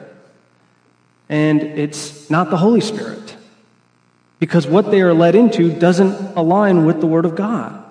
and 1.28 1.62
it's 1.62 2.30
not 2.30 2.50
the 2.52 2.56
Holy 2.56 2.80
Spirit. 2.80 3.36
Because 4.40 4.66
what 4.66 4.90
they 4.90 5.02
are 5.02 5.14
led 5.14 5.36
into 5.36 5.78
doesn't 5.78 6.38
align 6.38 6.86
with 6.86 7.02
the 7.02 7.06
Word 7.06 7.26
of 7.26 7.36
God. 7.36 7.84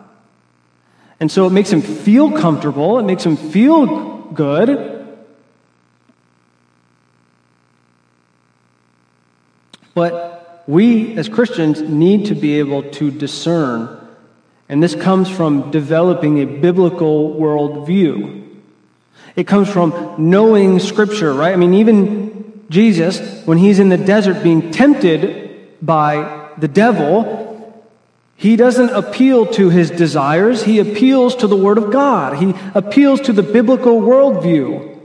And 1.20 1.30
so 1.30 1.46
it 1.46 1.50
makes 1.50 1.68
them 1.68 1.82
feel 1.82 2.32
comfortable, 2.32 2.98
it 2.98 3.02
makes 3.02 3.24
them 3.24 3.36
feel 3.36 4.22
good, 4.32 4.96
But 9.92 10.64
we 10.66 11.14
as 11.18 11.28
Christians 11.28 11.82
need 11.82 12.26
to 12.26 12.34
be 12.34 12.58
able 12.58 12.82
to 12.92 13.10
discern, 13.10 14.05
and 14.68 14.82
this 14.82 14.94
comes 14.94 15.28
from 15.28 15.70
developing 15.70 16.40
a 16.40 16.46
biblical 16.46 17.34
worldview. 17.34 18.44
It 19.36 19.46
comes 19.46 19.68
from 19.68 20.14
knowing 20.18 20.78
Scripture, 20.78 21.32
right? 21.32 21.52
I 21.52 21.56
mean, 21.56 21.74
even 21.74 22.64
Jesus, 22.68 23.46
when 23.46 23.58
he's 23.58 23.78
in 23.78 23.90
the 23.90 23.98
desert 23.98 24.42
being 24.42 24.70
tempted 24.70 25.76
by 25.80 26.50
the 26.58 26.68
devil, 26.68 27.44
he 28.36 28.56
doesn't 28.56 28.90
appeal 28.90 29.46
to 29.52 29.70
his 29.70 29.90
desires, 29.90 30.64
he 30.64 30.78
appeals 30.78 31.36
to 31.36 31.46
the 31.46 31.56
Word 31.56 31.78
of 31.78 31.92
God. 31.92 32.36
He 32.38 32.54
appeals 32.74 33.20
to 33.22 33.32
the 33.32 33.42
biblical 33.42 34.00
worldview 34.00 34.96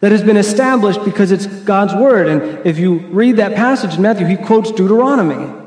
that 0.00 0.12
has 0.12 0.22
been 0.22 0.36
established 0.36 1.04
because 1.04 1.32
it's 1.32 1.46
God's 1.46 1.94
word. 1.94 2.28
And 2.28 2.66
if 2.66 2.78
you 2.78 2.98
read 2.98 3.36
that 3.36 3.54
passage 3.56 3.96
in 3.96 4.02
Matthew, 4.02 4.26
he 4.26 4.36
quotes 4.36 4.70
Deuteronomy. 4.70 5.57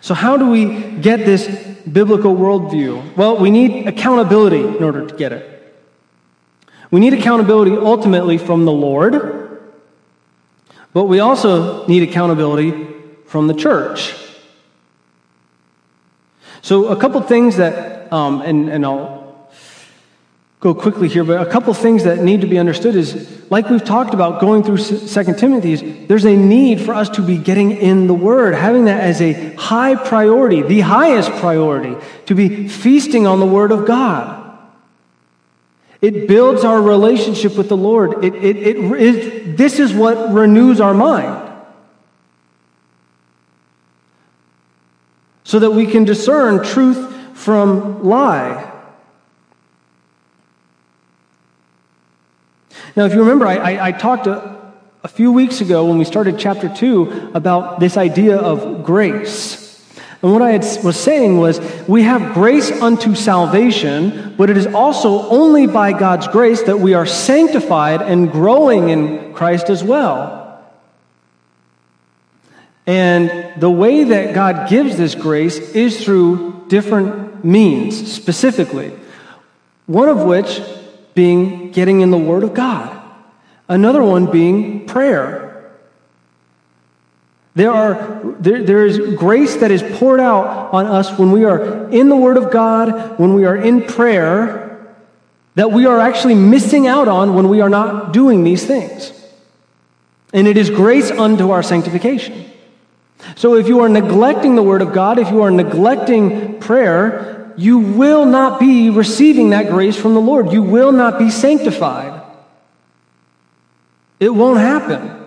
So, 0.00 0.14
how 0.14 0.36
do 0.36 0.50
we 0.50 0.96
get 1.00 1.26
this 1.26 1.46
biblical 1.90 2.34
worldview? 2.34 3.16
Well, 3.16 3.38
we 3.38 3.50
need 3.50 3.86
accountability 3.86 4.60
in 4.60 4.82
order 4.82 5.06
to 5.06 5.14
get 5.14 5.32
it. 5.32 5.56
We 6.90 7.00
need 7.00 7.12
accountability 7.12 7.72
ultimately 7.72 8.38
from 8.38 8.64
the 8.64 8.72
Lord, 8.72 9.60
but 10.92 11.04
we 11.04 11.20
also 11.20 11.86
need 11.86 12.02
accountability 12.02 12.88
from 13.26 13.46
the 13.46 13.54
church. 13.54 14.14
So, 16.62 16.88
a 16.88 16.96
couple 16.96 17.20
things 17.22 17.56
that, 17.56 18.12
um, 18.12 18.42
and, 18.42 18.68
and 18.68 18.84
I'll 18.84 19.19
go 20.60 20.74
quickly 20.74 21.08
here, 21.08 21.24
but 21.24 21.40
a 21.40 21.50
couple 21.50 21.72
things 21.72 22.04
that 22.04 22.18
need 22.18 22.42
to 22.42 22.46
be 22.46 22.58
understood 22.58 22.94
is, 22.94 23.50
like 23.50 23.70
we've 23.70 23.84
talked 23.84 24.12
about 24.12 24.40
going 24.40 24.62
through 24.62 24.76
Second 24.76 25.38
Timothy, 25.38 25.74
there's 26.06 26.26
a 26.26 26.36
need 26.36 26.82
for 26.82 26.94
us 26.94 27.08
to 27.10 27.22
be 27.22 27.38
getting 27.38 27.70
in 27.72 28.06
the 28.06 28.14
Word, 28.14 28.54
having 28.54 28.84
that 28.84 29.00
as 29.00 29.22
a 29.22 29.54
high 29.54 29.94
priority, 29.94 30.60
the 30.60 30.80
highest 30.80 31.32
priority, 31.32 31.96
to 32.26 32.34
be 32.34 32.68
feasting 32.68 33.26
on 33.26 33.40
the 33.40 33.46
Word 33.46 33.72
of 33.72 33.86
God. 33.86 34.36
It 36.02 36.28
builds 36.28 36.62
our 36.64 36.80
relationship 36.80 37.56
with 37.56 37.68
the 37.68 37.76
Lord. 37.76 38.22
It, 38.22 38.34
it, 38.34 38.56
it, 38.56 38.76
it, 38.76 39.56
this 39.56 39.78
is 39.78 39.92
what 39.94 40.32
renews 40.32 40.80
our 40.80 40.94
mind. 40.94 41.46
So 45.44 45.58
that 45.58 45.70
we 45.70 45.86
can 45.86 46.04
discern 46.04 46.64
truth 46.64 47.14
from 47.34 48.04
lie. 48.04 48.69
Now, 52.96 53.04
if 53.04 53.14
you 53.14 53.20
remember, 53.20 53.46
I, 53.46 53.56
I, 53.56 53.86
I 53.88 53.92
talked 53.92 54.26
a, 54.26 54.60
a 55.02 55.08
few 55.08 55.32
weeks 55.32 55.60
ago 55.60 55.86
when 55.86 55.98
we 55.98 56.04
started 56.04 56.38
chapter 56.38 56.68
2 56.68 57.32
about 57.34 57.80
this 57.80 57.96
idea 57.96 58.36
of 58.36 58.84
grace. 58.84 59.60
And 60.22 60.32
what 60.32 60.42
I 60.42 60.50
had, 60.50 60.62
was 60.84 60.98
saying 60.98 61.38
was, 61.38 61.60
we 61.88 62.02
have 62.02 62.34
grace 62.34 62.70
unto 62.70 63.14
salvation, 63.14 64.34
but 64.36 64.50
it 64.50 64.56
is 64.56 64.66
also 64.66 65.28
only 65.28 65.66
by 65.66 65.92
God's 65.92 66.28
grace 66.28 66.62
that 66.64 66.78
we 66.78 66.92
are 66.94 67.06
sanctified 67.06 68.02
and 68.02 68.30
growing 68.30 68.90
in 68.90 69.32
Christ 69.32 69.70
as 69.70 69.82
well. 69.82 70.38
And 72.86 73.60
the 73.60 73.70
way 73.70 74.04
that 74.04 74.34
God 74.34 74.68
gives 74.68 74.96
this 74.96 75.14
grace 75.14 75.58
is 75.58 76.04
through 76.04 76.64
different 76.68 77.44
means, 77.44 78.12
specifically. 78.12 78.92
One 79.86 80.08
of 80.08 80.22
which 80.22 80.60
being 81.14 81.70
getting 81.72 82.00
in 82.00 82.10
the 82.10 82.18
Word 82.18 82.42
of 82.42 82.54
God, 82.54 83.00
another 83.68 84.02
one 84.02 84.30
being 84.30 84.86
prayer. 84.86 85.50
There, 87.54 87.72
are, 87.72 88.34
there, 88.38 88.62
there 88.62 88.86
is 88.86 89.16
grace 89.16 89.56
that 89.56 89.70
is 89.70 89.82
poured 89.98 90.20
out 90.20 90.72
on 90.72 90.86
us 90.86 91.18
when 91.18 91.32
we 91.32 91.44
are 91.44 91.88
in 91.90 92.08
the 92.08 92.16
Word 92.16 92.36
of 92.36 92.50
God, 92.50 93.18
when 93.18 93.34
we 93.34 93.44
are 93.44 93.56
in 93.56 93.82
prayer, 93.82 94.94
that 95.56 95.72
we 95.72 95.84
are 95.84 95.98
actually 95.98 96.36
missing 96.36 96.86
out 96.86 97.08
on 97.08 97.34
when 97.34 97.48
we 97.48 97.60
are 97.60 97.68
not 97.68 98.12
doing 98.12 98.44
these 98.44 98.64
things. 98.64 99.12
And 100.32 100.46
it 100.46 100.56
is 100.56 100.70
grace 100.70 101.10
unto 101.10 101.50
our 101.50 101.62
sanctification. 101.62 102.46
So 103.34 103.56
if 103.56 103.66
you 103.68 103.80
are 103.80 103.88
neglecting 103.88 104.54
the 104.54 104.62
Word 104.62 104.80
of 104.80 104.92
God, 104.92 105.18
if 105.18 105.28
you 105.30 105.42
are 105.42 105.50
neglecting 105.50 106.60
prayer, 106.60 107.39
you 107.60 107.78
will 107.78 108.24
not 108.24 108.58
be 108.58 108.90
receiving 108.90 109.50
that 109.50 109.68
grace 109.68 109.96
from 109.96 110.14
the 110.14 110.20
Lord. 110.20 110.52
You 110.52 110.62
will 110.62 110.92
not 110.92 111.18
be 111.18 111.30
sanctified. 111.30 112.22
It 114.18 114.30
won't 114.30 114.58
happen. 114.58 115.26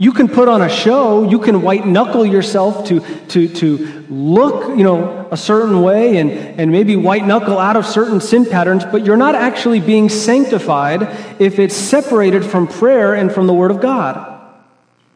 You 0.00 0.12
can 0.12 0.28
put 0.28 0.46
on 0.46 0.62
a 0.62 0.68
show, 0.68 1.28
you 1.28 1.40
can 1.40 1.60
white 1.60 1.84
knuckle 1.84 2.24
yourself 2.24 2.86
to, 2.86 3.00
to, 3.28 3.48
to 3.48 4.06
look, 4.08 4.68
you 4.78 4.84
know, 4.84 5.28
a 5.32 5.36
certain 5.36 5.82
way 5.82 6.18
and, 6.18 6.30
and 6.30 6.70
maybe 6.70 6.94
white 6.94 7.26
knuckle 7.26 7.58
out 7.58 7.76
of 7.76 7.84
certain 7.84 8.20
sin 8.20 8.46
patterns, 8.46 8.84
but 8.84 9.04
you're 9.04 9.16
not 9.16 9.34
actually 9.34 9.80
being 9.80 10.08
sanctified 10.08 11.02
if 11.40 11.58
it's 11.58 11.74
separated 11.74 12.44
from 12.44 12.68
prayer 12.68 13.14
and 13.14 13.32
from 13.32 13.48
the 13.48 13.52
Word 13.52 13.72
of 13.72 13.80
God. 13.80 14.40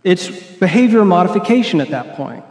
It's 0.02 0.28
behavior 0.28 1.04
modification 1.04 1.80
at 1.80 1.90
that 1.90 2.16
point. 2.16 2.44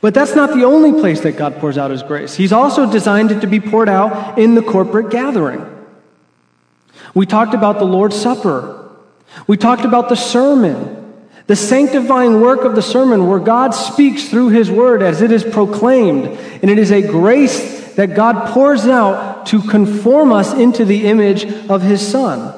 But 0.00 0.14
that's 0.14 0.34
not 0.34 0.54
the 0.54 0.64
only 0.64 0.92
place 1.00 1.20
that 1.22 1.36
God 1.36 1.56
pours 1.56 1.78
out 1.78 1.90
His 1.90 2.02
grace. 2.02 2.34
He's 2.34 2.52
also 2.52 2.90
designed 2.90 3.30
it 3.30 3.40
to 3.40 3.46
be 3.46 3.60
poured 3.60 3.88
out 3.88 4.38
in 4.38 4.54
the 4.54 4.62
corporate 4.62 5.10
gathering. 5.10 5.64
We 7.14 7.26
talked 7.26 7.54
about 7.54 7.78
the 7.78 7.84
Lord's 7.84 8.16
Supper. 8.16 8.90
We 9.46 9.56
talked 9.56 9.84
about 9.84 10.08
the 10.08 10.14
sermon, 10.14 11.26
the 11.46 11.56
sanctifying 11.56 12.40
work 12.40 12.60
of 12.64 12.74
the 12.74 12.82
sermon, 12.82 13.28
where 13.28 13.40
God 13.40 13.74
speaks 13.74 14.28
through 14.28 14.50
His 14.50 14.70
word 14.70 15.02
as 15.02 15.22
it 15.22 15.32
is 15.32 15.42
proclaimed. 15.42 16.26
And 16.26 16.70
it 16.70 16.78
is 16.78 16.92
a 16.92 17.02
grace 17.02 17.94
that 17.94 18.14
God 18.14 18.52
pours 18.52 18.86
out 18.86 19.46
to 19.46 19.60
conform 19.62 20.32
us 20.32 20.52
into 20.54 20.84
the 20.84 21.06
image 21.06 21.44
of 21.68 21.82
His 21.82 22.06
Son. 22.06 22.54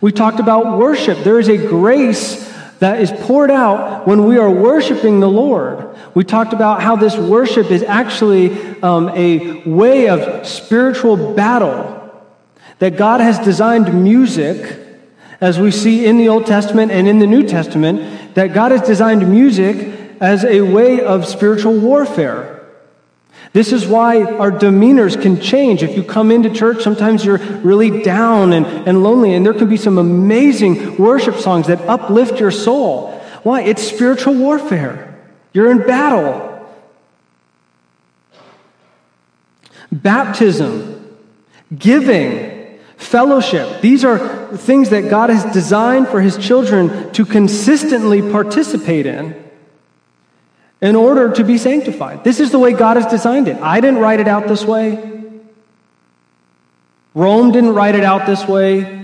We 0.00 0.12
talked 0.12 0.40
about 0.40 0.78
worship. 0.78 1.18
There 1.24 1.40
is 1.40 1.48
a 1.48 1.56
grace 1.56 2.51
that 2.82 3.00
is 3.00 3.12
poured 3.12 3.48
out 3.48 4.08
when 4.08 4.24
we 4.24 4.38
are 4.38 4.50
worshiping 4.50 5.20
the 5.20 5.28
Lord. 5.28 5.96
We 6.16 6.24
talked 6.24 6.52
about 6.52 6.82
how 6.82 6.96
this 6.96 7.16
worship 7.16 7.70
is 7.70 7.84
actually 7.84 8.50
um, 8.82 9.08
a 9.10 9.62
way 9.62 10.08
of 10.08 10.44
spiritual 10.44 11.32
battle, 11.34 12.26
that 12.80 12.96
God 12.96 13.20
has 13.20 13.38
designed 13.38 14.02
music, 14.02 14.80
as 15.40 15.60
we 15.60 15.70
see 15.70 16.06
in 16.06 16.16
the 16.18 16.28
Old 16.28 16.44
Testament 16.44 16.90
and 16.90 17.06
in 17.06 17.20
the 17.20 17.26
New 17.28 17.46
Testament, 17.46 18.34
that 18.34 18.52
God 18.52 18.72
has 18.72 18.82
designed 18.82 19.30
music 19.30 20.16
as 20.20 20.44
a 20.44 20.62
way 20.62 21.02
of 21.02 21.24
spiritual 21.24 21.78
warfare. 21.78 22.51
This 23.52 23.72
is 23.72 23.86
why 23.86 24.22
our 24.22 24.50
demeanors 24.50 25.20
can 25.20 25.38
change. 25.38 25.82
If 25.82 25.94
you 25.94 26.02
come 26.02 26.30
into 26.30 26.48
church, 26.48 26.82
sometimes 26.82 27.24
you're 27.24 27.38
really 27.38 28.02
down 28.02 28.54
and, 28.54 28.64
and 28.66 29.02
lonely, 29.02 29.34
and 29.34 29.44
there 29.44 29.52
can 29.52 29.68
be 29.68 29.76
some 29.76 29.98
amazing 29.98 30.96
worship 30.96 31.36
songs 31.36 31.66
that 31.66 31.80
uplift 31.82 32.40
your 32.40 32.50
soul. 32.50 33.10
Why? 33.42 33.62
It's 33.62 33.82
spiritual 33.82 34.34
warfare. 34.34 35.18
You're 35.52 35.70
in 35.70 35.78
battle. 35.86 36.48
Baptism, 39.90 41.14
giving, 41.76 42.78
fellowship. 42.96 43.82
These 43.82 44.02
are 44.06 44.56
things 44.56 44.88
that 44.90 45.10
God 45.10 45.28
has 45.28 45.44
designed 45.52 46.08
for 46.08 46.22
His 46.22 46.38
children 46.38 47.12
to 47.12 47.26
consistently 47.26 48.22
participate 48.22 49.04
in 49.04 49.42
in 50.82 50.96
order 50.96 51.32
to 51.32 51.44
be 51.44 51.56
sanctified. 51.56 52.24
This 52.24 52.40
is 52.40 52.50
the 52.50 52.58
way 52.58 52.72
God 52.72 52.96
has 52.96 53.06
designed 53.06 53.46
it. 53.46 53.56
I 53.62 53.80
didn't 53.80 54.00
write 54.00 54.18
it 54.18 54.26
out 54.26 54.48
this 54.48 54.64
way. 54.64 55.10
Rome 57.14 57.52
didn't 57.52 57.74
write 57.74 57.94
it 57.94 58.04
out 58.04 58.26
this 58.26 58.46
way. 58.48 58.98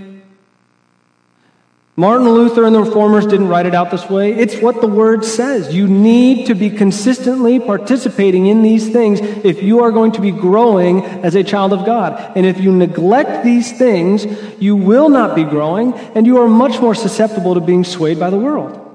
Martin 1.94 2.28
Luther 2.28 2.64
and 2.64 2.74
the 2.74 2.82
reformers 2.82 3.26
didn't 3.26 3.48
write 3.48 3.66
it 3.66 3.74
out 3.74 3.90
this 3.90 4.08
way. 4.08 4.32
It's 4.32 4.56
what 4.58 4.80
the 4.80 4.86
word 4.86 5.24
says. 5.24 5.74
You 5.74 5.88
need 5.88 6.46
to 6.46 6.54
be 6.54 6.70
consistently 6.70 7.58
participating 7.58 8.46
in 8.46 8.62
these 8.62 8.88
things 8.88 9.20
if 9.20 9.62
you 9.62 9.82
are 9.82 9.90
going 9.90 10.12
to 10.12 10.20
be 10.20 10.30
growing 10.30 11.04
as 11.04 11.34
a 11.34 11.42
child 11.42 11.72
of 11.72 11.84
God. 11.84 12.36
And 12.36 12.46
if 12.46 12.60
you 12.60 12.72
neglect 12.72 13.44
these 13.44 13.76
things, 13.76 14.26
you 14.60 14.76
will 14.76 15.08
not 15.08 15.34
be 15.34 15.44
growing 15.44 15.92
and 15.92 16.24
you 16.24 16.38
are 16.38 16.48
much 16.48 16.80
more 16.80 16.94
susceptible 16.94 17.54
to 17.54 17.60
being 17.60 17.82
swayed 17.84 18.18
by 18.18 18.30
the 18.30 18.38
world. 18.38 18.88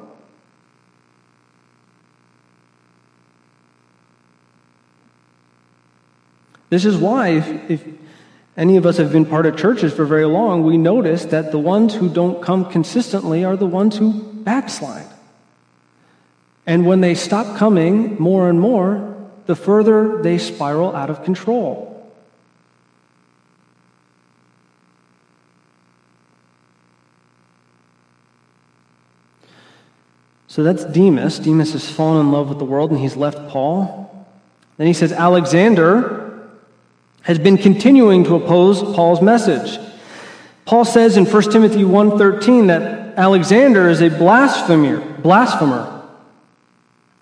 This 6.73 6.85
is 6.85 6.97
why, 6.97 7.27
if, 7.27 7.69
if 7.69 7.87
any 8.57 8.77
of 8.77 8.87
us 8.87 8.97
have 8.97 9.11
been 9.11 9.27
part 9.27 9.45
of 9.45 9.55
churches 9.55 9.93
for 9.93 10.05
very 10.05 10.25
long, 10.25 10.63
we 10.63 10.75
notice 10.75 11.25
that 11.25 11.51
the 11.51 11.59
ones 11.59 11.93
who 11.93 12.09
don't 12.09 12.41
come 12.41 12.65
consistently 12.65 13.45
are 13.45 13.55
the 13.55 13.67
ones 13.67 13.95
who 13.95 14.23
backslide. 14.23 15.05
And 16.65 16.87
when 16.87 16.99
they 16.99 17.13
stop 17.13 17.57
coming 17.57 18.19
more 18.19 18.49
and 18.49 18.59
more, 18.59 19.15
the 19.45 19.55
further 19.55 20.23
they 20.23 20.39
spiral 20.39 20.95
out 20.95 21.11
of 21.11 21.23
control. 21.23 22.11
So 30.47 30.63
that's 30.63 30.85
Demas. 30.85 31.37
Demas 31.37 31.73
has 31.73 31.87
fallen 31.87 32.21
in 32.21 32.31
love 32.31 32.49
with 32.49 32.57
the 32.57 32.65
world 32.65 32.89
and 32.89 32.99
he's 32.99 33.15
left 33.15 33.47
Paul. 33.49 34.27
Then 34.77 34.87
he 34.87 34.93
says, 34.93 35.11
Alexander 35.11 36.22
has 37.23 37.39
been 37.39 37.57
continuing 37.57 38.23
to 38.25 38.35
oppose 38.35 38.81
Paul's 38.95 39.21
message. 39.21 39.79
Paul 40.65 40.85
says 40.85 41.17
in 41.17 41.25
1 41.25 41.51
Timothy 41.51 41.83
1:13 41.83 42.67
that 42.67 43.17
Alexander 43.17 43.89
is 43.89 44.01
a 44.01 44.09
blasphemer, 44.09 44.99
blasphemer. 45.21 45.89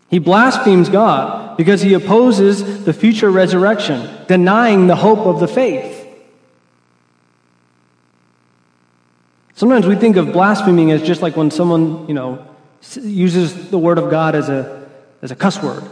He 0.09 0.19
blasphemes 0.19 0.89
God 0.89 1.57
because 1.57 1.81
he 1.81 1.93
opposes 1.93 2.83
the 2.83 2.93
future 2.93 3.31
resurrection, 3.31 4.09
denying 4.27 4.87
the 4.87 4.95
hope 4.95 5.19
of 5.19 5.39
the 5.39 5.47
faith. 5.47 5.99
Sometimes 9.53 9.85
we 9.85 9.95
think 9.95 10.17
of 10.17 10.33
blaspheming 10.33 10.91
as 10.91 11.03
just 11.03 11.21
like 11.21 11.37
when 11.37 11.51
someone, 11.51 12.07
you 12.07 12.13
know, 12.15 12.43
uses 12.99 13.69
the 13.69 13.77
word 13.77 13.99
of 13.99 14.09
God 14.09 14.33
as 14.33 14.49
a, 14.49 14.89
as 15.21 15.29
a 15.29 15.35
cuss 15.35 15.61
word. 15.61 15.83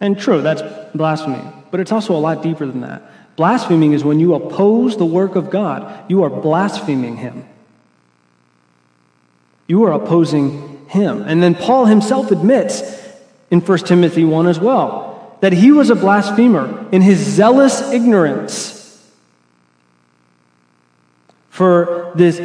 And 0.00 0.18
true, 0.18 0.42
that's 0.42 0.62
blasphemy. 0.94 1.42
But 1.70 1.80
it's 1.80 1.92
also 1.92 2.14
a 2.14 2.20
lot 2.20 2.42
deeper 2.42 2.66
than 2.66 2.82
that. 2.82 3.10
Blaspheming 3.36 3.92
is 3.92 4.02
when 4.02 4.18
you 4.18 4.34
oppose 4.34 4.96
the 4.96 5.04
work 5.04 5.36
of 5.36 5.50
God, 5.50 6.10
you 6.10 6.24
are 6.24 6.30
blaspheming 6.30 7.16
Him. 7.16 7.46
You 9.66 9.84
are 9.84 9.92
opposing 9.92 10.86
Him. 10.88 11.22
And 11.22 11.42
then 11.42 11.54
Paul 11.54 11.86
himself 11.86 12.30
admits 12.30 12.82
in 13.50 13.60
1 13.60 13.78
Timothy 13.80 14.24
1 14.24 14.46
as 14.46 14.58
well 14.58 15.36
that 15.40 15.52
he 15.52 15.70
was 15.70 15.90
a 15.90 15.94
blasphemer 15.94 16.88
in 16.90 17.02
his 17.02 17.18
zealous 17.18 17.92
ignorance 17.92 18.74
for 21.50 22.12
this 22.14 22.40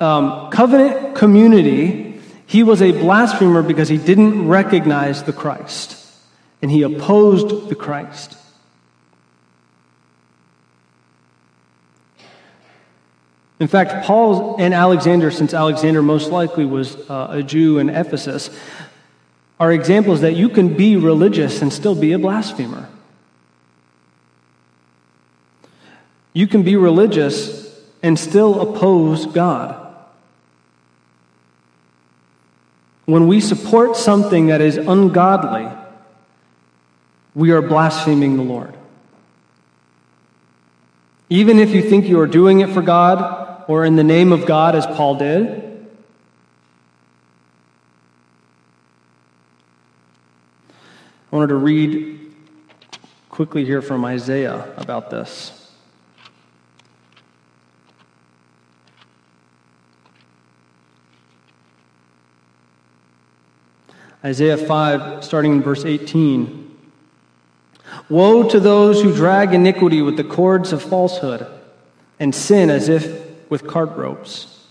um, 0.00 0.50
covenant 0.50 1.16
community. 1.16 2.20
He 2.46 2.62
was 2.62 2.80
a 2.82 2.92
blasphemer 2.92 3.62
because 3.62 3.88
he 3.88 3.98
didn't 3.98 4.48
recognize 4.48 5.22
the 5.22 5.32
Christ 5.32 5.96
and 6.62 6.70
he 6.70 6.82
opposed 6.82 7.68
the 7.68 7.74
Christ. 7.74 8.36
In 13.60 13.68
fact, 13.68 14.06
Paul 14.06 14.56
and 14.58 14.72
Alexander, 14.72 15.30
since 15.30 15.52
Alexander 15.52 16.02
most 16.02 16.30
likely 16.30 16.64
was 16.64 16.96
uh, 17.10 17.28
a 17.30 17.42
Jew 17.42 17.78
in 17.78 17.90
Ephesus, 17.90 18.48
are 19.60 19.70
examples 19.70 20.22
that 20.22 20.32
you 20.32 20.48
can 20.48 20.74
be 20.74 20.96
religious 20.96 21.60
and 21.60 21.70
still 21.70 21.94
be 21.94 22.12
a 22.12 22.18
blasphemer. 22.18 22.88
You 26.32 26.46
can 26.46 26.62
be 26.62 26.76
religious 26.76 27.78
and 28.02 28.18
still 28.18 28.62
oppose 28.62 29.26
God. 29.26 29.76
When 33.04 33.26
we 33.26 33.40
support 33.40 33.96
something 33.96 34.46
that 34.46 34.62
is 34.62 34.78
ungodly, 34.78 35.68
we 37.34 37.50
are 37.50 37.60
blaspheming 37.60 38.38
the 38.38 38.42
Lord. 38.42 38.74
Even 41.28 41.58
if 41.58 41.70
you 41.70 41.82
think 41.82 42.06
you 42.06 42.18
are 42.20 42.26
doing 42.26 42.60
it 42.60 42.70
for 42.70 42.80
God, 42.80 43.39
or 43.70 43.84
in 43.84 43.94
the 43.94 44.02
name 44.02 44.32
of 44.32 44.46
God, 44.46 44.74
as 44.74 44.84
Paul 44.84 45.14
did. 45.14 45.46
I 51.30 51.36
wanted 51.36 51.50
to 51.50 51.54
read 51.54 52.18
quickly 53.28 53.64
here 53.64 53.80
from 53.80 54.04
Isaiah 54.04 54.74
about 54.76 55.10
this. 55.10 55.70
Isaiah 64.24 64.56
5, 64.58 65.22
starting 65.22 65.52
in 65.52 65.62
verse 65.62 65.84
18. 65.84 66.76
Woe 68.08 68.48
to 68.50 68.58
those 68.58 69.00
who 69.00 69.14
drag 69.14 69.54
iniquity 69.54 70.02
with 70.02 70.16
the 70.16 70.24
cords 70.24 70.72
of 70.72 70.82
falsehood 70.82 71.46
and 72.18 72.34
sin 72.34 72.68
as 72.68 72.88
if 72.88 73.29
with 73.50 73.66
cart 73.66 73.96
ropes, 73.96 74.64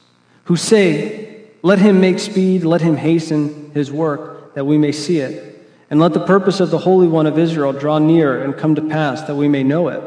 who 0.46 0.56
say, 0.56 1.44
Let 1.62 1.78
him 1.78 2.02
make 2.02 2.18
speed, 2.18 2.64
let 2.64 2.82
him 2.82 2.96
hasten 2.96 3.72
his 3.74 3.92
work, 3.92 4.56
that 4.56 4.66
we 4.66 4.78
may 4.78 4.92
see 4.92 5.20
it. 5.20 5.46
And 5.92 6.00
let 6.00 6.14
the 6.14 6.26
purpose 6.26 6.60
of 6.60 6.72
the 6.72 6.78
Holy 6.78 7.08
One 7.08 7.28
of 7.28 7.38
Israel 7.38 7.74
draw 7.74 8.00
near 8.00 8.44
and 8.44 8.58
come 8.58 8.76
to 8.76 8.82
pass, 8.82 9.22
that 9.24 9.36
we 9.36 9.48
may 9.48 9.64
know 9.64 9.90
it. 9.90 10.02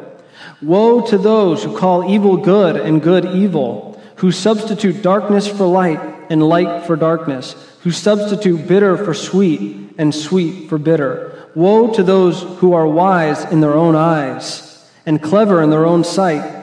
Woe 0.61 1.07
to 1.09 1.19
those 1.19 1.63
who 1.63 1.77
call 1.77 2.11
evil 2.11 2.37
good 2.37 2.77
and 2.77 3.03
good 3.03 3.25
evil, 3.27 4.01
who 4.17 4.33
substitute 4.33 5.03
darkness 5.03 5.47
for 5.47 5.67
light 5.67 6.01
and 6.31 6.43
light 6.43 6.87
for 6.87 6.97
darkness, 6.97 7.55
who 7.83 7.91
substitute 7.91 8.67
bitter 8.67 8.97
for 8.97 9.13
sweet 9.13 9.95
and 9.99 10.15
sweet 10.15 10.69
for 10.69 10.79
bitter. 10.79 11.49
Woe 11.55 11.93
to 11.95 12.03
those 12.03 12.43
who 12.43 12.73
are 12.73 12.87
wise 12.87 13.45
in 13.53 13.61
their 13.61 13.75
own 13.75 13.95
eyes 13.97 14.89
and 15.05 15.21
clever 15.21 15.63
in 15.63 15.71
their 15.71 15.85
own 15.85 16.05
sight 16.05 16.62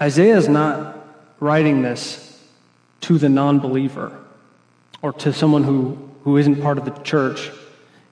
Isaiah 0.00 0.36
is 0.36 0.48
not 0.48 0.96
writing 1.40 1.82
this 1.82 2.40
to 3.02 3.18
the 3.18 3.28
non 3.28 3.60
believer 3.60 4.18
or 5.02 5.12
to 5.12 5.32
someone 5.32 5.64
who, 5.64 5.98
who 6.24 6.36
isn't 6.36 6.62
part 6.62 6.78
of 6.78 6.84
the 6.84 7.02
church. 7.02 7.50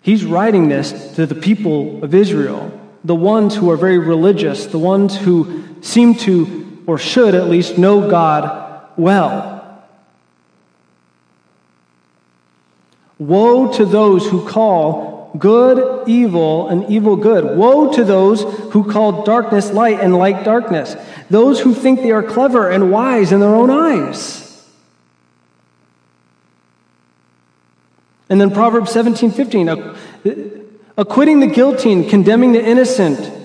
He's 0.03 0.25
writing 0.25 0.69
this 0.69 1.15
to 1.17 1.27
the 1.27 1.35
people 1.35 2.05
of 2.05 2.15
Israel, 2.15 2.79
the 3.05 3.15
ones 3.15 3.57
who 3.57 3.71
are 3.71 3.77
very 3.77 3.99
religious, 3.99 4.67
the 4.67 4.79
ones 4.79 5.17
who 5.17 5.65
seem 5.81 6.15
to, 6.17 6.83
or 6.87 6.99
should 6.99 7.35
at 7.35 7.49
least, 7.49 7.79
know 7.79 8.09
God 8.11 8.89
well. 8.97 9.51
Woe 13.19 13.73
to 13.75 13.85
those 13.85 14.29
who 14.29 14.47
call 14.47 15.12
good 15.39 16.09
evil 16.09 16.69
and 16.69 16.89
evil 16.91 17.17
good. 17.17 17.57
Woe 17.57 17.93
to 17.93 18.05
those 18.05 18.43
who 18.73 18.91
call 18.91 19.25
darkness 19.25 19.73
light 19.73 20.01
and 20.01 20.17
light 20.17 20.45
darkness, 20.45 20.97
those 21.31 21.61
who 21.61 21.75
think 21.75 22.01
they 22.01 22.11
are 22.11 22.23
clever 22.23 22.71
and 22.71 22.91
wise 22.91 23.33
in 23.33 23.41
their 23.41 23.55
own 23.55 23.71
eyes. 23.71 24.43
And 28.29 28.41
then 28.41 28.51
Proverbs 28.51 28.91
17 28.93 29.31
15, 29.31 29.97
acquitting 30.97 31.41
the 31.41 31.47
guilty 31.47 31.93
and 31.93 32.09
condemning 32.09 32.53
the 32.53 32.65
innocent. 32.65 33.41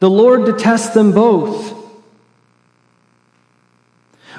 The 0.00 0.10
Lord 0.10 0.44
detests 0.44 0.90
them 0.90 1.12
both. 1.12 1.77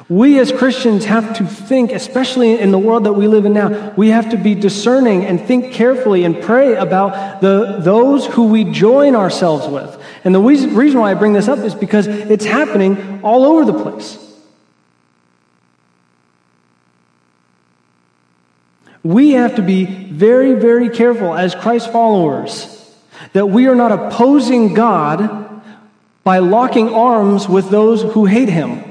We 0.10 0.39
as 0.39 0.52
Christians 0.52 1.06
have 1.06 1.38
to 1.38 1.45
think, 1.45 1.91
especially 1.91 2.60
in 2.60 2.72
the 2.72 2.80
world 2.80 3.04
that 3.04 3.13
we 3.13 3.28
live 3.28 3.45
in 3.45 3.54
now, 3.54 3.93
we 3.95 4.10
have 4.10 4.32
to 4.32 4.38
be 4.38 4.56
discerning 4.56 5.24
and 5.24 5.39
think 5.39 5.72
carefully 5.72 6.24
and 6.24 6.41
pray 6.41 6.76
about 6.76 7.41
the, 7.41 7.78
those 7.80 8.26
who 8.26 8.48
we 8.48 8.63
join 8.63 9.15
ourselves 9.15 9.67
with. 9.67 10.02
And 10.24 10.34
the 10.34 10.41
reason 10.41 11.00
why 11.00 11.12
I 11.12 11.13
bring 11.13 11.34
this 11.34 11.48
up 11.48 11.60
is 11.60 11.76
because 11.76 12.08
it's 12.08 12.43
happening 12.43 13.22
all 13.22 13.45
over 13.45 13.72
the 13.72 13.84
place. 13.84 14.17
We 19.04 19.34
have 19.34 19.56
to 19.58 19.62
be 19.62 19.86
very, 19.86 20.54
very 20.54 20.89
careful 20.89 21.36
as 21.36 21.54
Christ 21.54 21.91
followers 21.91 22.76
that 23.34 23.45
we 23.45 23.67
are 23.67 23.76
not 23.76 23.91
opposing 23.91 24.74
God 24.74 25.62
by 26.24 26.39
locking 26.39 26.89
arms 26.89 27.48
with 27.48 27.69
those 27.69 28.02
who 28.02 28.26
hate 28.26 28.50
Him. 28.50 28.88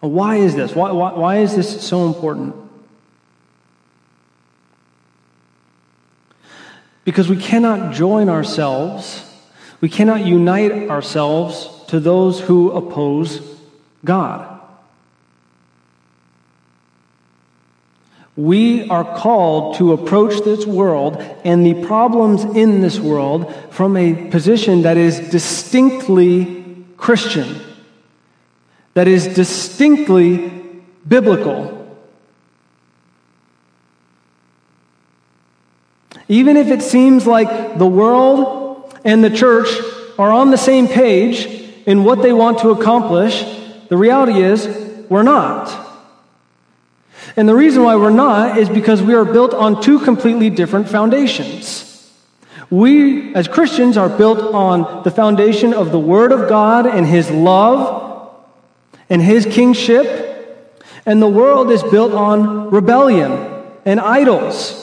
Why 0.00 0.36
is 0.36 0.54
this? 0.54 0.74
Why, 0.74 0.90
why, 0.92 1.12
why 1.14 1.36
is 1.38 1.56
this 1.56 1.86
so 1.86 2.06
important? 2.06 2.54
Because 7.04 7.28
we 7.28 7.36
cannot 7.36 7.94
join 7.94 8.28
ourselves, 8.28 9.22
we 9.80 9.88
cannot 9.88 10.26
unite 10.26 10.90
ourselves 10.90 11.70
to 11.88 12.00
those 12.00 12.40
who 12.40 12.72
oppose 12.72 13.40
God. 14.04 14.52
We 18.36 18.88
are 18.90 19.16
called 19.16 19.76
to 19.76 19.92
approach 19.92 20.44
this 20.44 20.66
world 20.66 21.16
and 21.44 21.64
the 21.64 21.86
problems 21.86 22.44
in 22.44 22.82
this 22.82 22.98
world 22.98 23.54
from 23.70 23.96
a 23.96 24.28
position 24.30 24.82
that 24.82 24.98
is 24.98 25.20
distinctly 25.30 26.84
Christian 26.98 27.65
that 28.96 29.06
is 29.06 29.26
distinctly 29.26 30.50
biblical. 31.06 31.86
Even 36.28 36.56
if 36.56 36.68
it 36.68 36.80
seems 36.80 37.26
like 37.26 37.76
the 37.76 37.86
world 37.86 38.98
and 39.04 39.22
the 39.22 39.28
church 39.28 39.68
are 40.18 40.32
on 40.32 40.50
the 40.50 40.56
same 40.56 40.88
page 40.88 41.44
in 41.84 42.04
what 42.04 42.22
they 42.22 42.32
want 42.32 42.60
to 42.60 42.70
accomplish, 42.70 43.44
the 43.90 43.98
reality 43.98 44.40
is 44.40 44.66
we're 45.10 45.22
not. 45.22 45.68
And 47.36 47.46
the 47.46 47.54
reason 47.54 47.82
why 47.82 47.96
we're 47.96 48.08
not 48.08 48.56
is 48.56 48.70
because 48.70 49.02
we 49.02 49.12
are 49.12 49.26
built 49.26 49.52
on 49.52 49.82
two 49.82 49.98
completely 49.98 50.48
different 50.48 50.88
foundations. 50.88 51.82
We, 52.70 53.34
as 53.34 53.46
Christians, 53.46 53.98
are 53.98 54.08
built 54.08 54.54
on 54.54 55.02
the 55.02 55.10
foundation 55.10 55.74
of 55.74 55.92
the 55.92 56.00
Word 56.00 56.32
of 56.32 56.48
God 56.48 56.86
and 56.86 57.04
His 57.06 57.30
love 57.30 58.05
and 59.08 59.22
His 59.22 59.46
kingship. 59.46 60.24
And 61.04 61.22
the 61.22 61.28
world 61.28 61.70
is 61.70 61.82
built 61.84 62.12
on 62.12 62.70
rebellion 62.70 63.64
and 63.84 64.00
idols. 64.00 64.82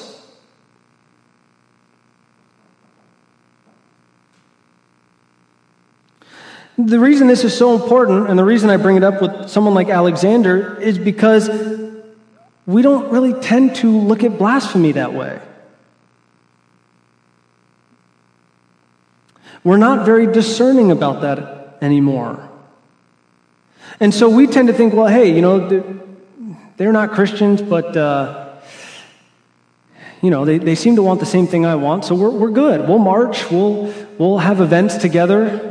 The 6.78 6.98
reason 6.98 7.28
this 7.28 7.44
is 7.44 7.56
so 7.56 7.76
important, 7.76 8.30
and 8.30 8.40
the 8.40 8.44
reason 8.44 8.70
I 8.70 8.78
bring 8.78 8.96
it 8.96 9.04
up 9.04 9.22
with 9.22 9.50
someone 9.50 9.74
like 9.74 9.90
Alexander, 9.90 10.80
is 10.80 10.98
because 10.98 11.50
we 12.66 12.82
don't 12.82 13.12
really 13.12 13.34
tend 13.34 13.76
to 13.78 14.00
look 14.00 14.24
at 14.24 14.38
blasphemy 14.40 14.94
that 14.94 15.14
way. 15.14 15.40
We're 19.64 19.78
not 19.78 20.06
very 20.06 20.26
discerning 20.26 20.90
about 20.90 21.22
that 21.22 21.78
anymore. 21.82 22.50
And 24.00 24.14
so 24.14 24.30
we 24.30 24.48
tend 24.48 24.68
to 24.68 24.74
think, 24.74 24.94
well, 24.94 25.08
hey, 25.08 25.34
you 25.34 25.42
know, 25.42 26.02
they're 26.78 26.92
not 26.92 27.12
Christians, 27.12 27.62
but, 27.62 27.96
uh, 27.96 28.56
you 30.22 30.30
know, 30.30 30.46
they, 30.46 30.58
they 30.58 30.76
seem 30.76 30.96
to 30.96 31.04
want 31.04 31.20
the 31.20 31.26
same 31.26 31.48
thing 31.48 31.66
I 31.66 31.76
want, 31.76 32.06
so 32.06 32.16
we're, 32.16 32.32
we're 32.32 32.52
good. 32.52 32.88
We'll 32.88 32.98
march, 32.98 33.50
we'll, 33.52 33.94
we'll 34.18 34.40
have 34.40 34.62
events 34.62 34.98
together. 34.98 35.70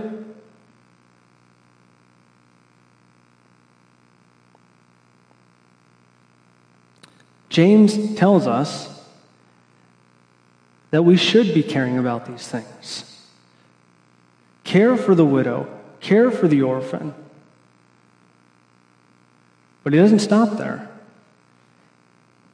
James 7.49 8.15
tells 8.15 8.47
us 8.47 8.89
that 10.91 11.03
we 11.03 11.17
should 11.17 11.53
be 11.53 11.63
caring 11.63 11.99
about 11.99 12.25
these 12.27 12.49
things. 12.49 13.29
Care 14.65 14.97
for 14.97 15.15
the 15.15 15.25
widow, 15.25 15.69
care 16.01 16.31
for 16.31 16.49
the 16.49 16.63
orphan. 16.63 17.15
But 19.83 19.93
he 19.93 19.99
doesn't 19.99 20.21
stop 20.21 20.59
there. 20.59 20.89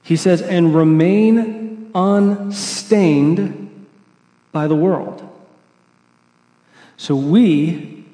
He 0.03 0.17
says, 0.17 0.41
and 0.41 0.75
remain 0.75 1.91
unstained 1.95 3.87
by 4.53 4.67
the 4.67 4.77
world. 4.77 5.23
So 6.97 7.15
we 7.15 8.05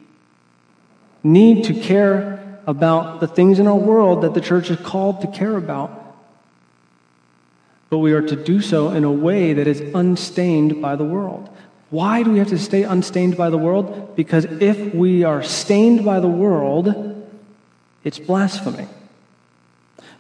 need 1.23 1.65
to 1.65 1.75
care 1.75 2.61
about 2.67 3.21
the 3.21 3.27
things 3.27 3.59
in 3.59 3.67
our 3.67 3.77
world 3.77 4.23
that 4.23 4.35
the 4.35 4.41
church 4.41 4.71
is 4.71 4.79
called 4.81 5.21
to 5.21 5.27
care 5.29 5.57
about 5.57 6.05
but 7.95 7.99
we 7.99 8.13
are 8.13 8.23
to 8.23 8.35
do 8.35 8.61
so 8.61 8.91
in 8.91 9.05
a 9.05 9.13
way 9.13 9.53
that 9.53 9.69
is 9.69 9.81
unstained 9.95 10.83
by 10.83 10.97
the 10.97 11.05
world. 11.05 11.49
Why 11.91 12.25
do 12.25 12.33
we 12.33 12.41
have 12.41 12.49
to 12.49 12.59
stay 12.59 12.83
unstained 12.83 13.37
by 13.37 13.51
the 13.51 13.57
world? 13.57 14.17
Because 14.17 14.47
if 14.47 14.93
we 14.93 15.23
are 15.23 15.45
stained 15.45 16.05
by 16.05 16.19
the 16.19 16.27
world, 16.27 16.89
it's 18.03 18.19
blasphemy. 18.19 18.89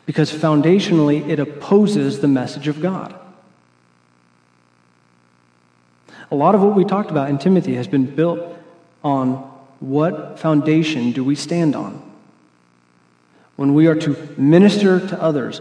Because 0.06 0.30
foundationally, 0.30 1.28
it 1.28 1.38
opposes 1.38 2.20
the 2.20 2.28
message 2.28 2.68
of 2.68 2.80
God. 2.80 3.14
A 6.30 6.34
lot 6.34 6.54
of 6.54 6.62
what 6.62 6.74
we 6.74 6.84
talked 6.84 7.10
about 7.10 7.30
in 7.30 7.38
Timothy 7.38 7.74
has 7.74 7.86
been 7.86 8.06
built 8.06 8.40
on 9.02 9.36
what 9.80 10.38
foundation 10.38 11.12
do 11.12 11.22
we 11.22 11.34
stand 11.34 11.76
on? 11.76 12.02
When 13.56 13.74
we 13.74 13.86
are 13.86 13.94
to 13.94 14.16
minister 14.36 15.06
to 15.06 15.22
others, 15.22 15.60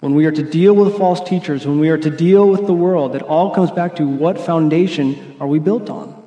when 0.00 0.14
we 0.14 0.26
are 0.26 0.32
to 0.32 0.42
deal 0.42 0.74
with 0.74 0.98
false 0.98 1.20
teachers, 1.20 1.66
when 1.66 1.78
we 1.78 1.88
are 1.88 1.98
to 1.98 2.10
deal 2.10 2.48
with 2.48 2.66
the 2.66 2.72
world, 2.72 3.14
it 3.14 3.22
all 3.22 3.54
comes 3.54 3.70
back 3.70 3.96
to 3.96 4.06
what 4.06 4.40
foundation 4.40 5.36
are 5.38 5.46
we 5.46 5.60
built 5.60 5.88
on? 5.88 6.20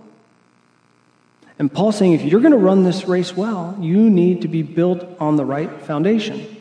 And 1.60 1.71
Paul's 1.71 1.97
saying 1.97 2.13
if 2.13 2.21
you're 2.21 2.41
going 2.41 2.54
to 2.54 2.58
run 2.58 2.84
this 2.84 3.06
race 3.06 3.36
well, 3.36 3.78
you 3.82 4.10
need 4.10 4.43
to 4.43 4.47
be 4.47 4.62
built 4.62 5.06
on 5.19 5.36
the 5.36 5.45
right 5.45 5.82
foundation. 5.82 6.55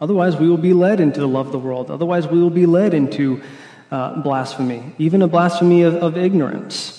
Otherwise, 0.00 0.36
we 0.36 0.48
will 0.48 0.56
be 0.56 0.72
led 0.72 0.98
into 0.98 1.20
the 1.20 1.28
love 1.28 1.46
of 1.46 1.52
the 1.52 1.58
world. 1.58 1.90
Otherwise, 1.90 2.26
we 2.26 2.40
will 2.40 2.50
be 2.50 2.64
led 2.64 2.94
into 2.94 3.42
uh, 3.90 4.20
blasphemy, 4.22 4.94
even 4.98 5.20
a 5.20 5.28
blasphemy 5.28 5.82
of, 5.82 5.94
of 5.96 6.16
ignorance. 6.16 6.96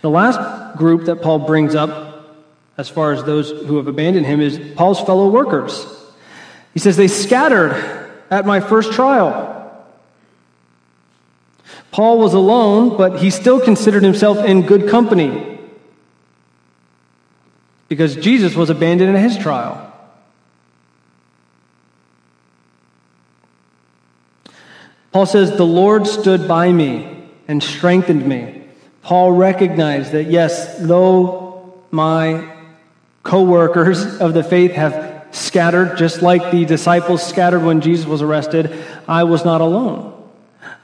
The 0.00 0.10
last 0.10 0.76
group 0.76 1.06
that 1.06 1.22
Paul 1.22 1.40
brings 1.40 1.74
up 1.74 2.12
as 2.76 2.88
far 2.88 3.12
as 3.12 3.22
those 3.22 3.50
who 3.50 3.76
have 3.76 3.86
abandoned 3.86 4.26
him 4.26 4.40
is 4.40 4.58
Paul's 4.74 5.00
fellow 5.00 5.28
workers. 5.30 5.86
He 6.74 6.80
says, 6.80 6.96
They 6.96 7.08
scattered 7.08 7.72
at 8.30 8.44
my 8.44 8.58
first 8.58 8.92
trial. 8.92 9.52
Paul 11.92 12.18
was 12.18 12.34
alone, 12.34 12.96
but 12.96 13.20
he 13.20 13.30
still 13.30 13.60
considered 13.60 14.02
himself 14.02 14.38
in 14.38 14.66
good 14.66 14.90
company 14.90 15.53
because 17.94 18.16
Jesus 18.16 18.56
was 18.56 18.70
abandoned 18.70 19.14
in 19.14 19.22
his 19.22 19.38
trial. 19.38 19.80
Paul 25.12 25.26
says, 25.26 25.56
The 25.56 25.64
Lord 25.64 26.08
stood 26.08 26.48
by 26.48 26.72
me 26.72 27.24
and 27.46 27.62
strengthened 27.62 28.26
me. 28.26 28.64
Paul 29.02 29.30
recognized 29.30 30.10
that, 30.10 30.24
yes, 30.24 30.76
though 30.80 31.72
my 31.92 32.52
co 33.22 33.44
workers 33.44 34.04
of 34.20 34.34
the 34.34 34.42
faith 34.42 34.72
have 34.72 35.28
scattered, 35.30 35.96
just 35.96 36.20
like 36.20 36.50
the 36.50 36.64
disciples 36.64 37.24
scattered 37.24 37.62
when 37.62 37.80
Jesus 37.80 38.06
was 38.06 38.22
arrested. 38.22 38.76
I 39.06 39.22
was 39.22 39.44
not 39.44 39.60
alone. 39.60 40.13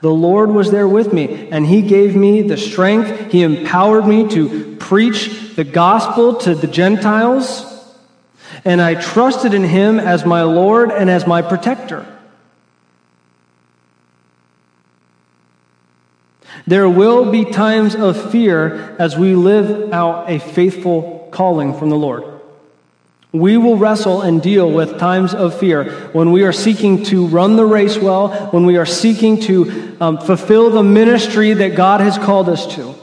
The 0.01 0.11
Lord 0.11 0.51
was 0.51 0.71
there 0.71 0.89
with 0.89 1.13
me, 1.13 1.49
and 1.51 1.67
He 1.67 1.83
gave 1.83 2.17
me 2.17 2.43
the 2.43 2.57
strength. 2.57 3.31
He 3.33 3.43
empowered 3.43 4.07
me 4.07 4.29
to 4.29 4.77
preach 4.77 5.55
the 5.57 5.65
gospel 5.65 6.37
to 6.37 6.55
the 6.55 6.67
Gentiles, 6.67 7.67
and 8.65 8.81
I 8.81 8.95
trusted 8.95 9.53
in 9.53 9.65
Him 9.65 10.01
as 10.01 10.25
my 10.25 10.43
Lord 10.43 10.91
and 10.91 11.11
as 11.11 11.27
my 11.27 11.43
protector. 11.43 12.07
There 16.67 16.89
will 16.89 17.31
be 17.31 17.45
times 17.45 17.95
of 17.95 18.31
fear 18.31 18.97
as 18.99 19.17
we 19.19 19.35
live 19.35 19.93
out 19.93 20.31
a 20.31 20.39
faithful 20.39 21.29
calling 21.31 21.75
from 21.75 21.91
the 21.91 21.97
Lord. 21.97 22.30
We 23.33 23.57
will 23.57 23.77
wrestle 23.77 24.23
and 24.23 24.43
deal 24.43 24.71
with 24.71 24.99
times 24.99 25.35
of 25.35 25.59
fear 25.59 26.09
when 26.13 26.33
we 26.33 26.43
are 26.43 26.53
seeking 26.53 27.05
to 27.05 27.27
run 27.29 27.57
the 27.57 27.65
race 27.65 27.97
well, 27.97 28.29
when 28.51 28.67
we 28.67 28.77
are 28.77 28.87
seeking 28.87 29.41
to 29.43 29.97
um, 30.01 30.19
fulfill 30.19 30.71
the 30.71 30.83
ministry 30.83 31.53
that 31.53 31.77
God 31.77 32.01
has 32.01 32.19
called 32.19 32.49
us 32.49 32.75
to. 32.75 32.95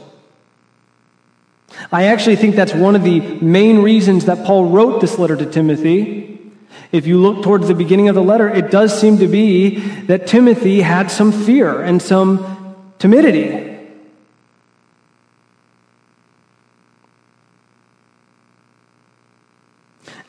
I 1.90 2.04
actually 2.04 2.36
think 2.36 2.56
that's 2.56 2.74
one 2.74 2.94
of 2.94 3.04
the 3.04 3.20
main 3.20 3.82
reasons 3.82 4.26
that 4.26 4.44
Paul 4.44 4.66
wrote 4.66 5.00
this 5.00 5.18
letter 5.18 5.36
to 5.36 5.46
Timothy. 5.46 6.52
If 6.92 7.06
you 7.06 7.18
look 7.18 7.42
towards 7.42 7.68
the 7.68 7.74
beginning 7.74 8.08
of 8.08 8.14
the 8.14 8.22
letter, 8.22 8.48
it 8.48 8.70
does 8.70 8.98
seem 8.98 9.18
to 9.18 9.28
be 9.28 9.78
that 10.06 10.26
Timothy 10.26 10.80
had 10.82 11.10
some 11.10 11.32
fear 11.32 11.80
and 11.80 12.02
some 12.02 12.76
timidity. 12.98 13.67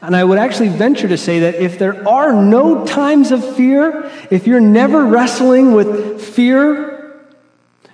And 0.02 0.16
I 0.16 0.24
would 0.24 0.38
actually 0.38 0.70
venture 0.70 1.08
to 1.10 1.18
say 1.18 1.40
that 1.40 1.56
if 1.56 1.78
there 1.78 2.08
are 2.08 2.32
no 2.32 2.86
times 2.86 3.32
of 3.32 3.56
fear, 3.56 4.10
if 4.32 4.48
you're 4.48 4.62
never 4.62 5.06
wrestling 5.06 5.74
with 5.74 6.22
fear 6.22 7.26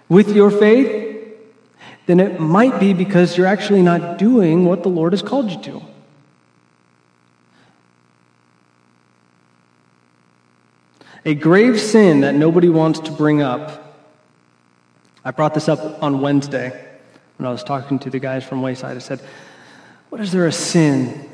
with 0.07 0.35
your 0.35 0.51
faith, 0.51 1.03
then 2.05 2.19
it 2.19 2.39
might 2.39 2.79
be 2.79 2.93
because 2.93 3.35
you're 3.35 3.47
actually 3.47 3.81
not 3.81 4.19
doing 4.19 4.65
what 4.65 4.83
the 4.83 4.89
Lord 4.89 5.13
has 5.13 5.23
called 5.23 5.49
you 5.49 5.61
to. 5.63 5.81
A 11.27 11.33
grave 11.33 11.79
sin 11.79 12.21
that 12.21 12.35
nobody 12.35 12.69
wants 12.69 12.99
to 12.99 13.11
bring 13.11 13.41
up. 13.41 13.97
I 15.23 15.31
brought 15.31 15.55
this 15.55 15.67
up 15.67 16.03
on 16.03 16.21
Wednesday 16.21 16.69
when 17.37 17.47
I 17.47 17.51
was 17.51 17.63
talking 17.63 17.97
to 17.99 18.11
the 18.11 18.19
guys 18.19 18.43
from 18.43 18.61
Wayside. 18.61 18.95
I 18.95 18.99
said, 18.99 19.21
What 20.09 20.21
is 20.21 20.31
there 20.31 20.45
a 20.45 20.51
sin 20.51 21.31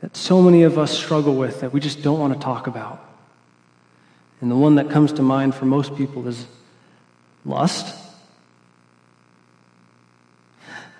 that 0.00 0.16
so 0.16 0.40
many 0.40 0.62
of 0.62 0.78
us 0.78 0.96
struggle 0.96 1.34
with 1.34 1.60
that 1.60 1.72
we 1.72 1.80
just 1.80 2.02
don't 2.02 2.18
want 2.18 2.32
to 2.32 2.38
talk 2.38 2.66
about? 2.66 3.04
And 4.40 4.50
the 4.50 4.56
one 4.56 4.76
that 4.76 4.90
comes 4.90 5.12
to 5.14 5.22
mind 5.22 5.54
for 5.54 5.64
most 5.64 5.96
people 5.96 6.26
is 6.28 6.46
lust. 7.44 7.96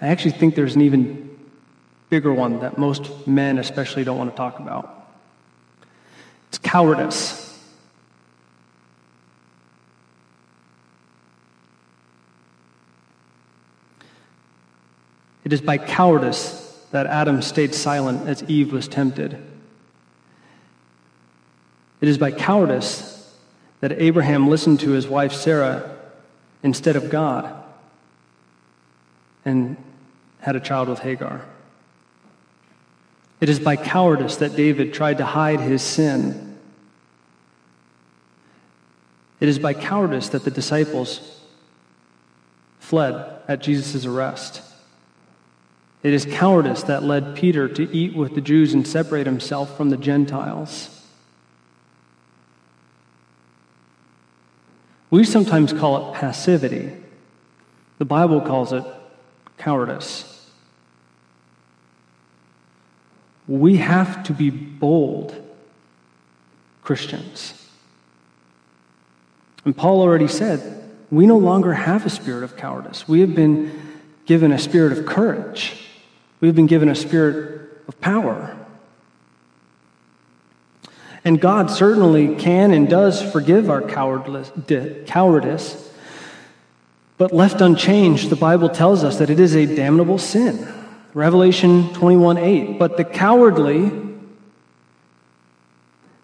I 0.01 0.09
actually 0.09 0.33
think 0.33 0.55
there's 0.55 0.75
an 0.75 0.83
even 0.83 1.37
bigger 2.09 2.33
one 2.33 2.61
that 2.61 2.79
most 2.79 3.27
men, 3.27 3.59
especially, 3.59 4.05
don't 4.05 4.19
want 4.19 4.31
to 4.31 4.37
talk 4.37 4.59
about. 4.59 5.09
It's 6.49 6.59
cowardice. 6.59 7.45
It 15.45 15.53
is 15.53 15.61
by 15.61 15.79
cowardice 15.79 16.68
that 16.91 17.07
Adam 17.07 17.43
stayed 17.43 17.75
silent 17.75 18.27
as 18.29 18.43
Eve 18.45 18.73
was 18.73 18.89
tempted. 18.89 19.39
It 22.01 22.09
is 22.09 22.19
by 22.19 22.31
cowardice 22.31 23.35
that 23.81 23.93
Abraham 23.93 24.49
listened 24.49 24.81
to 24.81 24.91
his 24.91 25.07
wife 25.07 25.33
Sarah 25.33 25.97
instead 26.63 26.97
of 26.97 27.11
God 27.11 27.55
and 29.45 29.77
had 30.41 30.57
a 30.57 30.61
child 30.61 30.89
with 30.89 31.01
Hagar. 31.01 31.45
It 33.41 33.49
is 33.49 33.61
by 33.61 33.77
cowardice 33.77 34.37
that 34.37 34.57
David 34.57 34.93
tried 34.93 35.19
to 35.19 35.25
hide 35.25 35.61
his 35.61 35.83
sin. 35.83 36.59
It 39.41 39.49
is 39.49 39.59
by 39.59 39.75
cowardice 39.75 40.31
that 40.31 40.45
the 40.45 40.51
disciples 40.51 41.41
fled 42.81 43.43
at 43.47 43.61
Jesus' 43.61 44.05
arrest. 44.05 44.63
It 46.03 46.13
is 46.13 46.25
cowardice 46.25 46.85
that 46.85 47.03
led 47.03 47.35
Peter 47.35 47.69
to 47.69 47.97
eat 47.97 48.15
with 48.15 48.35
the 48.35 48.41
Jews 48.41 48.73
and 48.73 48.87
separate 48.87 49.27
himself 49.27 49.77
from 49.77 49.91
the 49.91 49.97
Gentiles. 49.97 50.95
We 55.11 55.25
sometimes 55.25 55.73
call 55.73 56.11
it 56.11 56.15
passivity. 56.15 56.93
The 57.99 58.05
Bible 58.05 58.41
calls 58.41 58.73
it 58.73 58.85
cowardice. 59.57 60.35
We 63.49 63.79
have 63.79 64.23
to 64.25 64.33
be 64.33 64.51
bold 64.51 65.35
Christians. 66.83 67.55
And 69.65 69.77
Paul 69.77 70.01
already 70.01 70.29
said, 70.29 70.91
we 71.11 71.27
no 71.27 71.39
longer 71.39 71.73
have 71.73 72.07
a 72.07 72.11
spirit 72.11 72.45
of 72.45 72.57
cowardice. 72.57 73.09
We 73.09 73.21
have 73.21 73.35
been 73.35 73.73
given 74.27 74.53
a 74.53 74.59
spirit 74.59 74.97
of 74.97 75.07
courage. 75.07 75.88
We've 76.41 76.55
been 76.55 76.67
given 76.67 76.89
a 76.89 76.95
spirit 76.95 77.83
of 77.89 78.01
power. 78.01 78.57
And 81.25 81.41
God 81.41 81.71
certainly 81.71 82.37
can 82.37 82.73
and 82.73 82.89
does 82.89 83.21
forgive 83.21 83.69
our 83.71 83.83
cowardice, 83.83 84.53
but 87.19 87.33
left 87.33 87.61
unchanged, 87.61 88.31
the 88.31 88.37
Bible 88.37 88.69
tells 88.69 89.03
us 89.03 89.19
that 89.19 89.29
it 89.29 89.41
is 89.41 89.57
a 89.57 89.67
damnable 89.67 90.19
sin. 90.19 90.67
Revelation 91.15 91.93
21 91.95 92.39
8. 92.39 92.79
But 92.79 92.97
the 92.97 93.05
cowardly, 93.05 93.91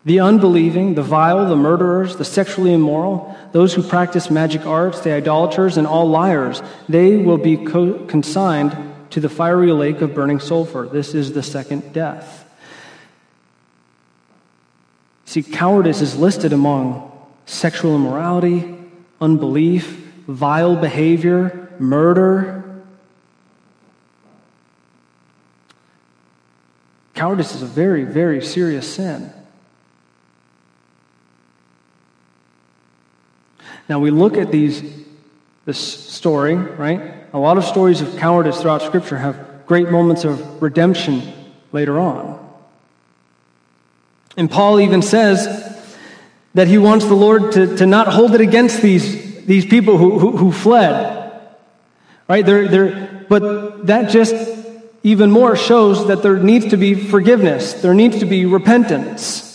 the 0.04 0.20
unbelieving, 0.20 0.94
the 0.94 1.02
vile, 1.02 1.48
the 1.48 1.56
murderers, 1.56 2.16
the 2.16 2.24
sexually 2.24 2.72
immoral, 2.72 3.36
those 3.50 3.74
who 3.74 3.82
practice 3.82 4.30
magic 4.30 4.64
arts, 4.64 5.00
the 5.00 5.12
idolaters, 5.12 5.76
and 5.76 5.86
all 5.86 6.08
liars, 6.08 6.62
they 6.88 7.16
will 7.16 7.38
be 7.38 7.56
co- 7.56 8.04
consigned 8.06 8.93
to 9.14 9.20
the 9.20 9.28
fiery 9.28 9.70
lake 9.70 10.00
of 10.00 10.12
burning 10.12 10.40
sulfur. 10.40 10.88
This 10.90 11.14
is 11.14 11.34
the 11.34 11.42
second 11.44 11.92
death. 11.92 12.44
See, 15.24 15.40
cowardice 15.40 16.00
is 16.00 16.16
listed 16.16 16.52
among 16.52 17.12
sexual 17.46 17.94
immorality, 17.94 18.76
unbelief, 19.20 19.86
vile 20.26 20.74
behavior, 20.74 21.72
murder. 21.78 22.82
Cowardice 27.14 27.54
is 27.54 27.62
a 27.62 27.66
very, 27.66 28.02
very 28.02 28.42
serious 28.44 28.92
sin. 28.92 29.32
Now 33.88 34.00
we 34.00 34.10
look 34.10 34.36
at 34.36 34.50
these 34.50 34.82
this 35.64 35.78
story, 35.78 36.54
right? 36.54 37.14
A 37.32 37.38
lot 37.38 37.58
of 37.58 37.64
stories 37.64 38.00
of 38.00 38.16
cowardice 38.16 38.60
throughout 38.60 38.82
Scripture 38.82 39.16
have 39.18 39.66
great 39.66 39.90
moments 39.90 40.24
of 40.24 40.62
redemption 40.62 41.22
later 41.72 41.98
on. 41.98 42.40
And 44.36 44.50
Paul 44.50 44.80
even 44.80 45.02
says 45.02 45.46
that 46.54 46.68
he 46.68 46.78
wants 46.78 47.06
the 47.06 47.14
Lord 47.14 47.52
to, 47.52 47.76
to 47.76 47.86
not 47.86 48.08
hold 48.08 48.34
it 48.34 48.40
against 48.40 48.82
these, 48.82 49.44
these 49.44 49.64
people 49.64 49.96
who, 49.98 50.18
who, 50.18 50.36
who 50.36 50.52
fled. 50.52 51.40
Right? 52.28 52.44
They're, 52.44 52.68
they're, 52.68 53.26
but 53.28 53.86
that 53.86 54.10
just 54.10 54.34
even 55.02 55.30
more 55.30 55.54
shows 55.54 56.06
that 56.08 56.22
there 56.22 56.38
needs 56.38 56.68
to 56.68 56.76
be 56.76 56.94
forgiveness, 56.94 57.74
there 57.74 57.94
needs 57.94 58.20
to 58.20 58.26
be 58.26 58.46
repentance. 58.46 59.50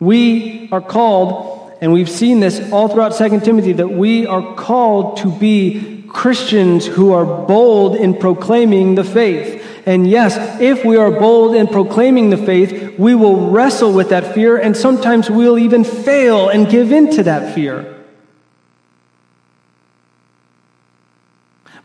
We 0.00 0.68
are 0.72 0.80
called, 0.80 1.61
and 1.82 1.92
we've 1.92 2.08
seen 2.08 2.38
this 2.38 2.70
all 2.70 2.86
throughout 2.86 3.16
2 3.16 3.40
Timothy, 3.40 3.72
that 3.72 3.88
we 3.88 4.24
are 4.24 4.54
called 4.54 5.16
to 5.16 5.32
be 5.32 6.04
Christians 6.08 6.86
who 6.86 7.12
are 7.12 7.24
bold 7.24 7.96
in 7.96 8.14
proclaiming 8.14 8.94
the 8.94 9.02
faith. 9.02 9.60
And 9.84 10.08
yes, 10.08 10.60
if 10.60 10.84
we 10.84 10.96
are 10.96 11.10
bold 11.10 11.56
in 11.56 11.66
proclaiming 11.66 12.30
the 12.30 12.36
faith, 12.36 12.96
we 13.00 13.16
will 13.16 13.50
wrestle 13.50 13.92
with 13.92 14.10
that 14.10 14.32
fear, 14.32 14.56
and 14.56 14.76
sometimes 14.76 15.28
we'll 15.28 15.58
even 15.58 15.82
fail 15.82 16.48
and 16.50 16.70
give 16.70 16.92
in 16.92 17.10
to 17.16 17.24
that 17.24 17.52
fear. 17.52 18.00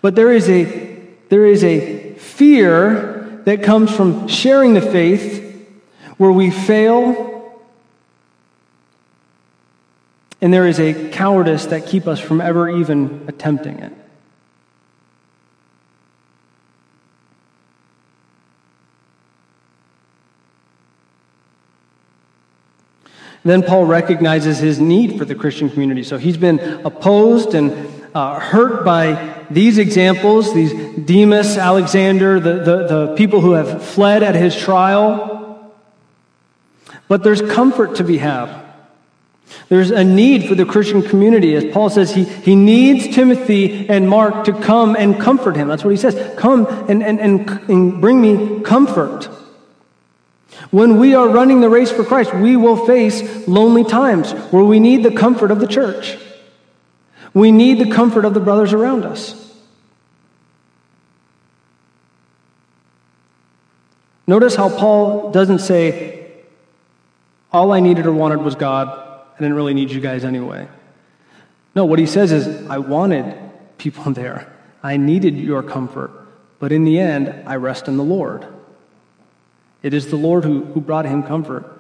But 0.04 0.14
there 0.14 0.32
is 0.32 0.48
a, 0.48 1.08
there 1.30 1.48
is 1.48 1.64
a 1.64 2.14
fear 2.14 3.41
that 3.45 3.64
comes 3.64 3.89
from 3.95 4.28
sharing 4.28 4.76
the 4.76 4.82
faith 4.82 5.43
where 6.18 6.32
we 6.32 6.52
fail, 6.52 7.37
and 10.42 10.54
there 10.54 10.68
is 10.68 10.80
a 10.80 11.10
cowardice 11.10 11.66
that 11.68 11.88
keep 11.88 12.08
us 12.08 12.20
from 12.20 12.42
ever 12.42 12.70
even 12.70 13.26
attempting 13.28 13.80
it. 13.80 13.94
Then 23.44 23.64
Paul 23.64 23.86
recognizes 23.86 24.58
his 24.58 24.80
need 24.80 25.18
for 25.18 25.24
the 25.24 25.34
Christian 25.34 25.70
community. 25.70 26.04
So 26.04 26.18
he's 26.18 26.36
been 26.36 26.60
opposed 26.86 27.54
and 27.54 27.72
uh, 28.14 28.40
hurt 28.40 28.84
by 28.84 29.46
these 29.50 29.78
examples, 29.78 30.54
these 30.54 30.74
Demas, 31.06 31.58
Alexander, 31.58 32.42
the, 32.42 32.56
the, 32.56 32.88
the 32.88 33.16
people 33.16 33.40
who 33.40 33.54
have 33.54 33.84
fled 33.84 34.22
at 34.22 34.36
his 34.36 34.56
trial. 34.56 35.74
But 37.08 37.24
there's 37.24 37.42
comfort 37.42 37.96
to 37.96 38.04
be 38.04 38.18
had. 38.18 38.66
There's 39.70 39.91
a 39.91 40.03
need 40.03 40.47
for 40.47 40.55
the 40.55 40.65
Christian 40.65 41.01
community. 41.01 41.53
As 41.55 41.65
Paul 41.74 41.89
says, 41.89 42.13
he, 42.13 42.24
he 42.24 42.55
needs 42.55 43.13
Timothy 43.13 43.89
and 43.89 44.07
Mark 44.07 44.45
to 44.45 44.53
come 44.53 44.95
and 44.95 45.20
comfort 45.20 45.57
him. 45.57 45.68
That's 45.68 45.84
what 45.84 45.91
he 45.91 45.97
says. 45.97 46.38
Come 46.38 46.65
and, 46.89 47.03
and, 47.03 47.20
and, 47.20 47.49
and 47.70 47.99
bring 47.99 48.22
me 48.22 48.61
comfort. 48.61 49.26
When 50.72 50.99
we 50.99 51.15
are 51.15 51.28
running 51.28 51.59
the 51.59 51.70
race 51.70 51.91
for 51.91 52.05
Christ, 52.05 52.34
we 52.34 52.55
will 52.55 52.86
face 52.86 53.47
lonely 53.47 53.84
times 53.84 54.32
where 54.51 54.63
we 54.63 54.80
need 54.80 55.03
the 55.03 55.11
comfort 55.11 55.51
of 55.51 55.59
the 55.59 55.68
church. 55.68 56.18
We 57.34 57.51
need 57.51 57.80
the 57.80 57.91
comfort 57.91 58.24
of 58.24 58.34
the 58.34 58.39
brothers 58.39 58.74
around 58.74 59.03
us. 59.03 59.43
Notice 64.26 64.55
how 64.55 64.70
Paul 64.70 65.32
doesn't 65.32 65.59
say, 65.59 66.32
All 67.51 67.72
I 67.72 67.80
needed 67.80 68.05
or 68.05 68.13
wanted 68.13 68.41
was 68.41 68.55
God. 68.55 69.07
I 69.38 69.42
didn't 69.42 69.56
really 69.56 69.76
need 69.76 69.92
you 69.92 70.02
guys 70.02 70.24
anyway. 70.24 70.68
No, 71.76 71.86
what 71.86 72.00
he 72.00 72.08
says 72.08 72.32
is, 72.32 72.68
I 72.68 72.80
wanted 72.80 73.38
people 73.78 74.12
there. 74.14 74.52
I 74.82 74.98
needed 74.98 75.38
your 75.38 75.62
comfort. 75.62 76.12
But 76.60 76.72
in 76.72 76.86
the 76.86 77.00
end, 77.00 77.48
I 77.48 77.56
rest 77.58 77.88
in 77.88 77.98
the 77.98 78.04
Lord. 78.04 78.48
It 79.84 79.94
is 79.94 80.10
the 80.10 80.16
Lord 80.16 80.44
who, 80.44 80.64
who 80.66 80.82
brought 80.82 81.06
him 81.06 81.22
comfort. 81.22 81.80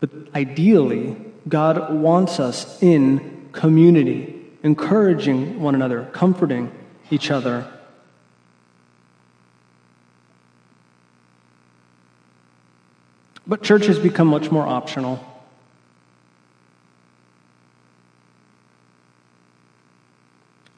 But 0.00 0.10
ideally, 0.34 1.16
God 1.46 1.92
wants 1.92 2.40
us 2.40 2.82
in 2.82 3.50
community, 3.52 4.42
encouraging 4.62 5.60
one 5.60 5.74
another, 5.74 6.08
comforting 6.12 6.72
each 7.10 7.30
other. 7.30 7.70
But 13.46 13.62
church 13.62 13.86
has 13.86 13.98
become 13.98 14.28
much 14.28 14.50
more 14.50 14.66
optional. 14.66 15.31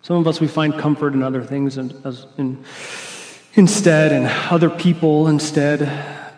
Some 0.04 0.16
of 0.16 0.28
us, 0.28 0.38
we 0.38 0.48
find 0.48 0.78
comfort 0.78 1.14
in 1.14 1.22
other 1.22 1.42
things 1.42 1.78
and, 1.78 1.94
as, 2.04 2.26
in, 2.36 2.62
instead, 3.54 4.12
and 4.12 4.26
other 4.52 4.68
people 4.68 5.28
instead. 5.28 5.90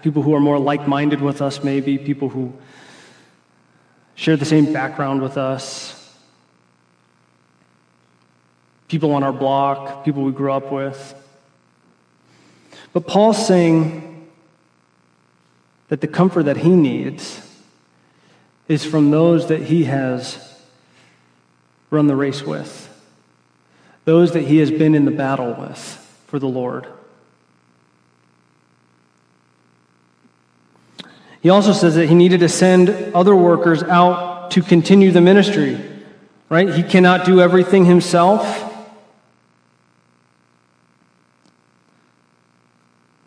People 0.03 0.23
who 0.23 0.37
are 0.37 0.41
more 0.41 0.57
like 0.57 0.87
minded 0.87 1.21
with 1.21 1.43
us, 1.43 1.65
maybe. 1.65 1.99
People 1.99 2.29
who 2.29 2.53
share 4.15 4.37
the 4.37 4.45
same 4.45 4.73
background 4.73 5.21
with 5.21 5.37
us. 5.37 6.17
People 8.87 9.11
on 9.11 9.25
our 9.25 9.33
block, 9.33 10.05
people 10.05 10.23
we 10.23 10.31
grew 10.31 10.53
up 10.53 10.71
with. 10.71 11.13
But 12.93 13.09
Paul's 13.09 13.45
saying 13.45 14.29
that 15.89 16.01
the 16.01 16.07
comfort 16.07 16.45
that 16.45 16.59
he 16.59 16.71
needs 16.71 17.41
is 18.69 18.85
from 18.85 19.11
those 19.11 19.49
that 19.49 19.63
he 19.63 19.87
has 19.87 20.57
run 21.91 22.07
the 22.07 22.15
race 22.15 22.45
with 22.45 22.93
those 24.07 24.33
that 24.33 24.45
he 24.45 24.59
has 24.59 24.71
been 24.71 24.95
in 24.95 25.05
the 25.05 25.11
battle 25.11 25.53
with 25.53 25.79
for 26.29 26.39
the 26.39 26.47
Lord. 26.47 26.87
He 31.43 31.51
also 31.51 31.73
says 31.73 31.97
that 31.97 32.09
he 32.09 32.15
needed 32.15 32.41
to 32.41 32.49
send 32.49 32.89
other 33.15 33.37
workers 33.37 33.83
out 33.83 34.53
to 34.53 34.63
continue 34.63 35.11
the 35.11 35.21
ministry, 35.21 35.79
right? 36.49 36.73
He 36.73 36.83
cannot 36.83 37.27
do 37.27 37.41
everything 37.41 37.85
himself. 37.85 38.63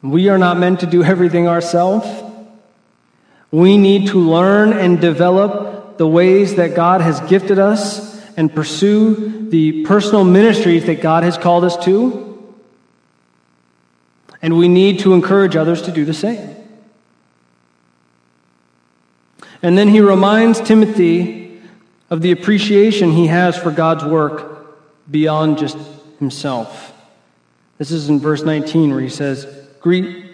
We 0.01 0.30
are 0.30 0.38
not 0.38 0.57
meant 0.57 0.80
to 0.80 0.86
do 0.86 1.03
everything 1.03 1.47
ourselves. 1.47 2.07
We 3.51 3.77
need 3.77 4.07
to 4.07 4.19
learn 4.19 4.71
and 4.71 5.01
develop 5.01 5.97
the 5.97 6.07
ways 6.07 6.55
that 6.55 6.73
God 6.73 7.01
has 7.01 7.19
gifted 7.21 7.59
us 7.59 8.09
and 8.40 8.56
pursue 8.56 9.50
the 9.50 9.84
personal 9.84 10.24
ministries 10.24 10.86
that 10.86 11.02
God 11.02 11.24
has 11.24 11.38
called 11.38 11.66
us 11.66 11.76
to. 11.84 12.56
And 14.42 14.58
we 14.58 14.70
need 14.70 15.00
to 15.00 15.14
encourage 15.14 15.58
others 15.58 15.82
to 15.82 15.92
do 15.92 16.06
the 16.06 16.14
same. 16.14 16.56
And 19.62 19.78
then 19.78 19.90
he 19.90 20.00
reminds 20.00 20.62
Timothy 20.62 21.60
of 22.10 22.22
the 22.22 22.32
appreciation 22.32 23.12
he 23.12 23.28
has 23.28 23.58
for 23.58 23.72
God's 23.72 24.06
work 24.06 24.80
beyond 25.12 25.58
just 25.58 25.78
himself. 26.20 26.94
This 27.78 27.92
is 27.92 28.08
in 28.08 28.22
verse 28.22 28.44
19 28.44 28.92
where 28.92 29.02
he 29.02 29.10
says, 29.10 29.46
Greet 29.82 30.26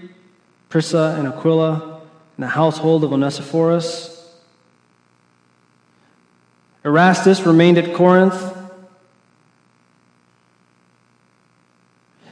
Prisca 0.69 1.15
and 1.17 1.27
Aquila 1.27 2.01
and 2.37 2.43
the 2.43 2.49
household 2.49 3.03
of 3.03 3.11
Onesiphorus. 3.11 4.14
Erastus 6.85 7.41
remained 7.47 7.79
at 7.79 7.95
Corinth. 7.95 8.55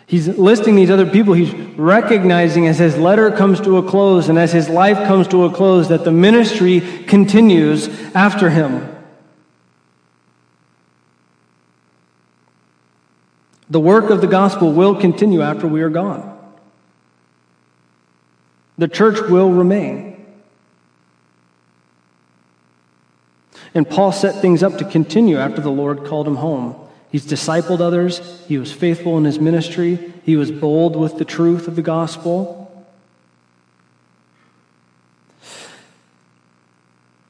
He's 0.05 0.27
listing 0.27 0.75
these 0.75 0.91
other 0.91 1.07
people. 1.07 1.33
He's 1.33 1.51
recognizing 1.75 2.67
as 2.67 2.77
his 2.77 2.95
letter 2.95 3.31
comes 3.31 3.59
to 3.61 3.77
a 3.77 3.83
close 3.83 4.29
and 4.29 4.37
as 4.37 4.51
his 4.51 4.69
life 4.69 5.07
comes 5.07 5.27
to 5.29 5.45
a 5.45 5.51
close 5.51 5.89
that 5.89 6.03
the 6.03 6.11
ministry 6.11 6.81
continues 7.07 7.87
after 8.13 8.51
him. 8.51 8.89
The 13.71 13.79
work 13.79 14.11
of 14.11 14.21
the 14.21 14.27
gospel 14.27 14.71
will 14.71 14.93
continue 14.93 15.41
after 15.41 15.67
we 15.67 15.81
are 15.81 15.89
gone. 15.89 16.29
The 18.77 18.87
church 18.87 19.19
will 19.19 19.49
remain. 19.49 20.12
And 23.75 23.89
Paul 23.89 24.11
set 24.11 24.41
things 24.41 24.61
up 24.61 24.77
to 24.77 24.85
continue 24.85 25.37
after 25.37 25.61
the 25.61 25.71
Lord 25.71 26.05
called 26.05 26.27
him 26.27 26.35
home. 26.35 26.75
He's 27.11 27.25
discipled 27.25 27.79
others, 27.79 28.43
he 28.47 28.57
was 28.57 28.71
faithful 28.71 29.17
in 29.17 29.23
his 29.23 29.39
ministry, 29.39 30.13
he 30.23 30.35
was 30.35 30.51
bold 30.51 30.95
with 30.95 31.17
the 31.17 31.25
truth 31.25 31.67
of 31.67 31.75
the 31.75 31.81
gospel. 31.81 32.59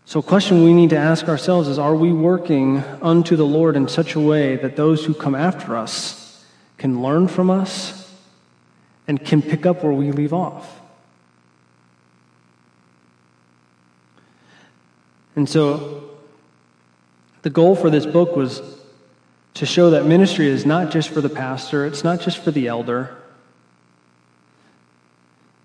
So, 0.06 0.22
question 0.22 0.64
we 0.64 0.74
need 0.74 0.92
to 0.92 0.98
ask 0.98 1.28
ourselves 1.28 1.68
is 1.68 1.80
Are 1.80 1.96
we 1.96 2.14
working 2.14 2.84
unto 3.02 3.36
the 3.36 3.46
Lord 3.46 3.76
in 3.76 3.88
such 3.88 4.16
a 4.16 4.20
way 4.20 4.58
that 4.58 4.76
those 4.76 5.04
who 5.04 5.14
come 5.14 5.34
after 5.34 5.76
us 5.76 6.46
can 6.78 7.02
learn 7.02 7.28
from 7.28 7.50
us 7.50 8.14
and 9.08 9.26
can 9.26 9.42
pick 9.42 9.66
up 9.66 9.84
where 9.84 9.92
we 9.92 10.12
leave 10.12 10.32
off? 10.32 10.82
And 15.36 15.50
so, 15.50 16.13
the 17.44 17.50
goal 17.50 17.76
for 17.76 17.90
this 17.90 18.06
book 18.06 18.36
was 18.36 18.62
to 19.56 19.66
show 19.66 19.92
that 19.92 20.06
ministry 20.06 20.48
is 20.48 20.66
not 20.66 20.92
just 20.92 21.10
for 21.10 21.22
the 21.22 21.30
pastor, 21.30 21.86
it's 21.86 22.04
not 22.04 22.20
just 22.20 22.40
for 22.40 22.52
the 22.52 22.68
elder. 22.68 23.16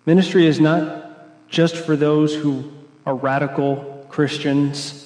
Ministry 0.05 0.47
is 0.47 0.61
not 0.61 1.49
just 1.49 1.76
for 1.76 1.97
those 1.97 2.35
who 2.35 2.70
are 3.07 3.14
radical 3.14 4.07
Christians. 4.11 5.05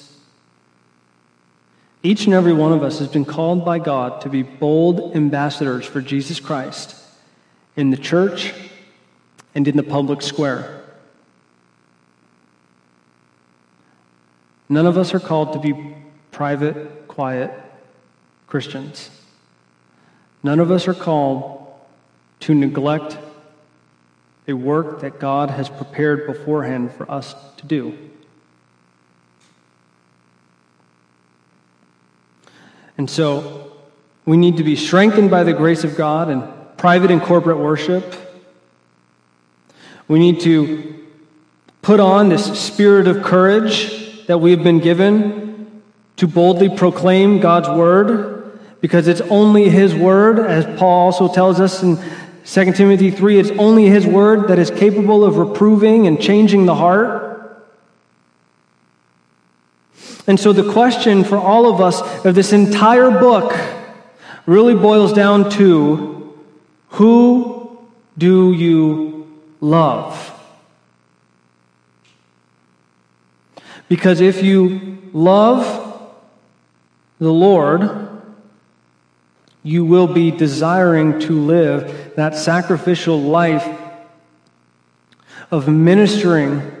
Each 2.01 2.25
and 2.25 2.33
every 2.33 2.53
one 2.53 2.73
of 2.73 2.83
us 2.83 2.99
has 2.99 3.07
been 3.07 3.23
called 3.23 3.63
by 3.63 3.79
God 3.79 4.21
to 4.21 4.29
be 4.29 4.41
bold 4.41 5.15
ambassadors 5.15 5.85
for 5.85 6.01
Jesus 6.01 6.39
Christ 6.39 6.95
in 7.75 7.91
the 7.91 7.97
church 7.97 8.53
and 9.55 9.67
in 9.67 9.77
the 9.77 9.83
public 9.83 10.21
square. 10.21 10.81
None 14.67 14.87
of 14.87 14.97
us 14.97 15.13
are 15.13 15.19
called 15.19 15.53
to 15.53 15.59
be 15.59 15.95
private, 16.33 17.07
quiet 17.07 17.51
Christians. 18.47 19.09
None 20.43 20.59
of 20.59 20.69
us 20.71 20.87
are 20.87 20.93
called 20.93 21.65
to 22.41 22.53
neglect 22.53 23.17
a 24.47 24.53
work 24.53 24.99
that 24.99 25.19
God 25.19 25.49
has 25.49 25.69
prepared 25.69 26.27
beforehand 26.27 26.91
for 26.91 27.09
us 27.09 27.33
to 27.57 27.65
do. 27.65 27.97
And 32.97 33.09
so 33.09 33.71
we 34.25 34.35
need 34.35 34.57
to 34.57 34.63
be 34.63 34.75
strengthened 34.75 35.31
by 35.31 35.43
the 35.43 35.53
grace 35.53 35.83
of 35.83 35.95
God 35.95 36.29
in 36.29 36.43
private 36.77 37.11
and 37.11 37.21
corporate 37.21 37.57
worship. 37.57 38.15
We 40.07 40.19
need 40.19 40.41
to 40.41 41.05
put 41.81 41.99
on 41.99 42.29
this 42.29 42.59
spirit 42.59 43.07
of 43.07 43.23
courage 43.23 44.25
that 44.27 44.39
we 44.39 44.51
have 44.51 44.63
been 44.63 44.79
given 44.79 45.42
to 46.17 46.27
boldly 46.27 46.69
proclaim 46.69 47.39
God's 47.39 47.69
word 47.69 48.59
because 48.81 49.07
it's 49.07 49.21
only 49.21 49.69
his 49.69 49.95
word, 49.95 50.39
as 50.39 50.65
Paul 50.77 51.05
also 51.05 51.33
tells 51.33 51.59
us 51.59 51.81
in 51.83 51.97
2 52.45 52.73
Timothy 52.73 53.11
3, 53.11 53.39
it's 53.39 53.51
only 53.51 53.85
his 53.85 54.05
word 54.05 54.49
that 54.49 54.59
is 54.59 54.69
capable 54.69 55.23
of 55.23 55.37
reproving 55.37 56.05
and 56.05 56.21
changing 56.21 56.65
the 56.65 56.75
heart. 56.75 57.63
And 60.27 60.37
so 60.37 60.51
the 60.51 60.69
question 60.71 61.23
for 61.23 61.37
all 61.37 61.73
of 61.73 61.79
us 61.79 62.01
of 62.25 62.35
this 62.35 62.51
entire 62.51 63.09
book 63.09 63.53
really 64.45 64.75
boils 64.75 65.13
down 65.13 65.49
to 65.51 66.37
who 66.89 67.87
do 68.17 68.51
you 68.51 69.41
love? 69.61 70.29
Because 73.87 74.19
if 74.19 74.43
you 74.43 74.97
love 75.13 75.82
the 77.23 77.31
Lord, 77.31 77.89
you 79.63 79.85
will 79.85 80.07
be 80.07 80.29
desiring 80.29 81.19
to 81.21 81.39
live 81.39 82.13
that 82.15 82.35
sacrificial 82.35 83.19
life 83.21 83.65
of 85.49 85.67
ministering 85.69 86.71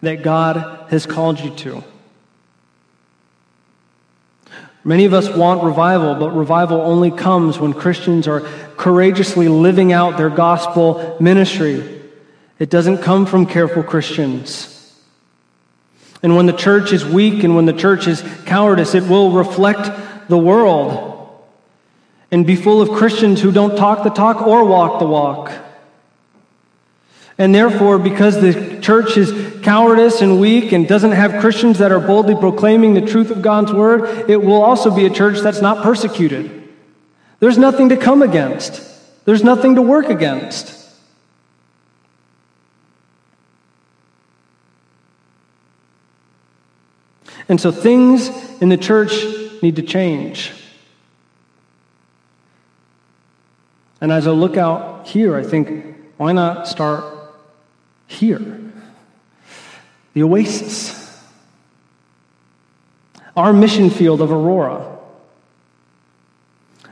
that 0.00 0.22
God 0.22 0.90
has 0.90 1.06
called 1.06 1.38
you 1.38 1.54
to. 1.56 1.84
Many 4.82 5.04
of 5.04 5.14
us 5.14 5.28
want 5.28 5.62
revival, 5.62 6.16
but 6.16 6.32
revival 6.32 6.80
only 6.80 7.12
comes 7.12 7.60
when 7.60 7.72
Christians 7.72 8.26
are 8.26 8.40
courageously 8.76 9.46
living 9.46 9.92
out 9.92 10.16
their 10.16 10.30
gospel 10.30 11.16
ministry. 11.20 12.02
It 12.58 12.68
doesn't 12.68 12.98
come 12.98 13.26
from 13.26 13.46
careful 13.46 13.84
Christians. 13.84 14.71
And 16.22 16.36
when 16.36 16.46
the 16.46 16.52
church 16.52 16.92
is 16.92 17.04
weak 17.04 17.42
and 17.42 17.56
when 17.56 17.66
the 17.66 17.72
church 17.72 18.06
is 18.06 18.22
cowardice, 18.46 18.94
it 18.94 19.04
will 19.04 19.32
reflect 19.32 20.28
the 20.28 20.38
world 20.38 21.08
and 22.30 22.46
be 22.46 22.56
full 22.56 22.80
of 22.80 22.90
Christians 22.90 23.40
who 23.40 23.52
don't 23.52 23.76
talk 23.76 24.04
the 24.04 24.10
talk 24.10 24.40
or 24.40 24.64
walk 24.64 25.00
the 25.00 25.06
walk. 25.06 25.52
And 27.38 27.54
therefore, 27.54 27.98
because 27.98 28.40
the 28.40 28.80
church 28.80 29.16
is 29.16 29.62
cowardice 29.62 30.20
and 30.20 30.40
weak 30.40 30.72
and 30.72 30.86
doesn't 30.86 31.12
have 31.12 31.40
Christians 31.40 31.78
that 31.78 31.90
are 31.90 32.00
boldly 32.00 32.36
proclaiming 32.36 32.94
the 32.94 33.00
truth 33.00 33.30
of 33.30 33.42
God's 33.42 33.72
word, 33.72 34.30
it 34.30 34.42
will 34.42 34.62
also 34.62 34.94
be 34.94 35.06
a 35.06 35.10
church 35.10 35.40
that's 35.40 35.60
not 35.60 35.82
persecuted. 35.82 36.70
There's 37.40 37.58
nothing 37.58 37.88
to 37.88 37.96
come 37.96 38.22
against, 38.22 38.82
there's 39.24 39.42
nothing 39.42 39.74
to 39.74 39.82
work 39.82 40.08
against. 40.08 40.81
And 47.48 47.60
so 47.60 47.70
things 47.70 48.28
in 48.60 48.68
the 48.68 48.76
church 48.76 49.12
need 49.62 49.76
to 49.76 49.82
change. 49.82 50.52
And 54.00 54.10
as 54.10 54.26
I 54.26 54.32
look 54.32 54.56
out 54.56 55.06
here, 55.06 55.36
I 55.36 55.42
think, 55.42 55.96
why 56.16 56.32
not 56.32 56.66
start 56.66 57.04
here? 58.06 58.60
The 60.14 60.24
oasis. 60.24 61.22
Our 63.36 63.52
mission 63.52 63.90
field 63.90 64.20
of 64.20 64.32
Aurora. 64.32 64.98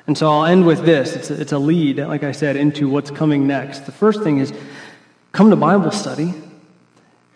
And 0.07 0.17
so 0.17 0.31
I'll 0.31 0.45
end 0.45 0.67
with 0.67 0.85
this. 0.85 1.15
It's 1.15 1.31
a, 1.31 1.41
it's 1.41 1.53
a 1.53 1.59
lead, 1.59 1.99
like 1.99 2.25
I 2.25 2.33
said, 2.33 2.57
into 2.57 2.89
what's 2.89 3.11
coming 3.11 3.47
next. 3.47 3.87
The 3.87 3.93
first 3.93 4.23
thing 4.23 4.39
is 4.39 4.53
come 5.33 5.51
to 5.51 5.57
Bible 5.57 5.91
study 5.91 6.35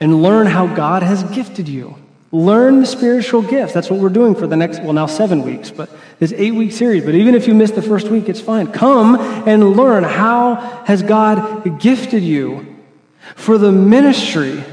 and 0.00 0.22
learn 0.22 0.46
how 0.46 0.66
God 0.66 1.02
has 1.02 1.22
gifted 1.24 1.68
you. 1.68 1.96
Learn 2.34 2.80
the 2.80 2.86
spiritual 2.86 3.42
gifts. 3.42 3.72
That's 3.72 3.88
what 3.88 4.00
we're 4.00 4.08
doing 4.08 4.34
for 4.34 4.48
the 4.48 4.56
next, 4.56 4.80
well, 4.82 4.92
now 4.92 5.06
seven 5.06 5.44
weeks, 5.44 5.70
but 5.70 5.88
this 6.18 6.32
eight 6.32 6.52
week 6.52 6.72
series. 6.72 7.04
But 7.04 7.14
even 7.14 7.36
if 7.36 7.46
you 7.46 7.54
missed 7.54 7.76
the 7.76 7.82
first 7.82 8.08
week, 8.08 8.28
it's 8.28 8.40
fine. 8.40 8.72
Come 8.72 9.14
and 9.46 9.76
learn 9.76 10.02
how 10.02 10.56
has 10.84 11.00
God 11.04 11.78
gifted 11.78 12.24
you 12.24 12.76
for 13.36 13.56
the 13.56 13.70
ministry 13.70 14.64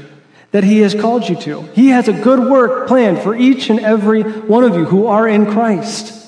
that 0.50 0.64
He 0.64 0.80
has 0.80 0.92
called 0.92 1.28
you 1.28 1.36
to. 1.42 1.62
He 1.72 1.90
has 1.90 2.08
a 2.08 2.12
good 2.12 2.40
work 2.40 2.88
planned 2.88 3.20
for 3.20 3.32
each 3.32 3.70
and 3.70 3.78
every 3.78 4.22
one 4.22 4.64
of 4.64 4.74
you 4.74 4.84
who 4.84 5.06
are 5.06 5.28
in 5.28 5.46
Christ. 5.46 6.18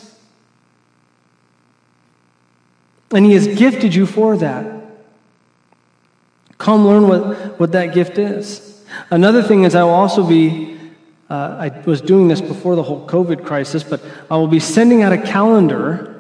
And 3.11 3.26
He 3.26 3.32
has 3.32 3.49
gifted 3.49 3.93
you 3.93 4.07
for 4.07 4.37
that. 4.37 4.85
Come 6.59 6.87
learn 6.87 7.09
what, 7.09 7.59
what 7.59 7.72
that 7.72 7.93
gift 7.93 8.18
is. 8.18 8.85
Another 9.11 9.43
thing 9.43 9.64
is, 9.64 9.74
I 9.74 9.82
will 9.82 9.91
also 9.91 10.24
be 10.24 10.73
uh, 11.30 11.56
I 11.58 11.82
was 11.86 12.00
doing 12.00 12.28
this 12.28 12.40
before 12.40 12.76
the 12.76 12.82
whole 12.82 13.06
COVID 13.06 13.44
crisis, 13.44 13.82
but 13.82 14.02
I 14.30 14.36
will 14.36 14.48
be 14.48 14.60
sending 14.60 15.02
out 15.02 15.12
a 15.12 15.18
calendar 15.18 16.10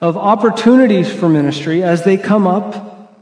of 0.00 0.16
opportunities 0.16 1.12
for 1.12 1.28
ministry 1.28 1.82
as 1.82 2.04
they 2.04 2.16
come 2.16 2.46
up 2.46 3.18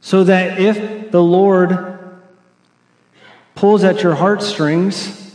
so 0.00 0.24
that 0.24 0.60
if 0.60 1.10
the 1.10 1.22
Lord 1.22 2.20
pulls 3.54 3.82
at 3.82 4.02
your 4.02 4.14
heartstrings 4.14 5.34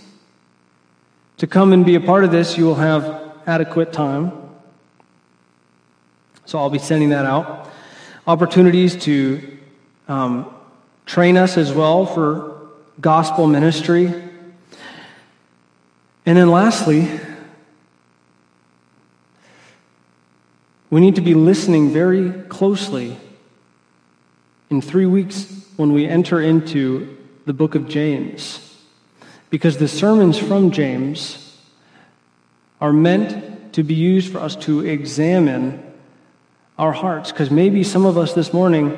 to 1.37 1.47
come 1.47 1.73
and 1.73 1.85
be 1.85 1.95
a 1.95 1.99
part 1.99 2.23
of 2.23 2.31
this, 2.31 2.57
you 2.57 2.65
will 2.65 2.75
have 2.75 3.33
adequate 3.45 3.91
time. 3.91 4.31
So 6.45 6.59
I'll 6.59 6.69
be 6.69 6.79
sending 6.79 7.09
that 7.09 7.25
out. 7.25 7.69
Opportunities 8.25 8.95
to 9.03 9.57
um, 10.07 10.53
train 11.05 11.37
us 11.37 11.57
as 11.57 11.73
well 11.73 12.05
for 12.05 12.52
gospel 12.99 13.47
ministry. 13.47 14.05
And 16.25 16.37
then 16.37 16.49
lastly, 16.49 17.09
we 20.89 21.01
need 21.01 21.15
to 21.15 21.21
be 21.21 21.33
listening 21.33 21.91
very 21.91 22.31
closely 22.43 23.17
in 24.69 24.81
three 24.81 25.05
weeks 25.05 25.47
when 25.75 25.91
we 25.91 26.05
enter 26.05 26.39
into 26.39 27.17
the 27.45 27.53
book 27.53 27.75
of 27.75 27.89
James. 27.89 28.59
Because 29.49 29.77
the 29.77 29.87
sermons 29.87 30.37
from 30.37 30.71
James 30.71 31.57
are 32.79 32.93
meant 32.93 33.73
to 33.73 33.83
be 33.83 33.93
used 33.93 34.31
for 34.31 34.39
us 34.39 34.55
to 34.55 34.81
examine 34.81 35.83
our 36.77 36.91
hearts. 36.91 37.31
Because 37.31 37.49
maybe 37.49 37.83
some 37.83 38.05
of 38.05 38.17
us 38.17 38.33
this 38.33 38.53
morning, 38.53 38.89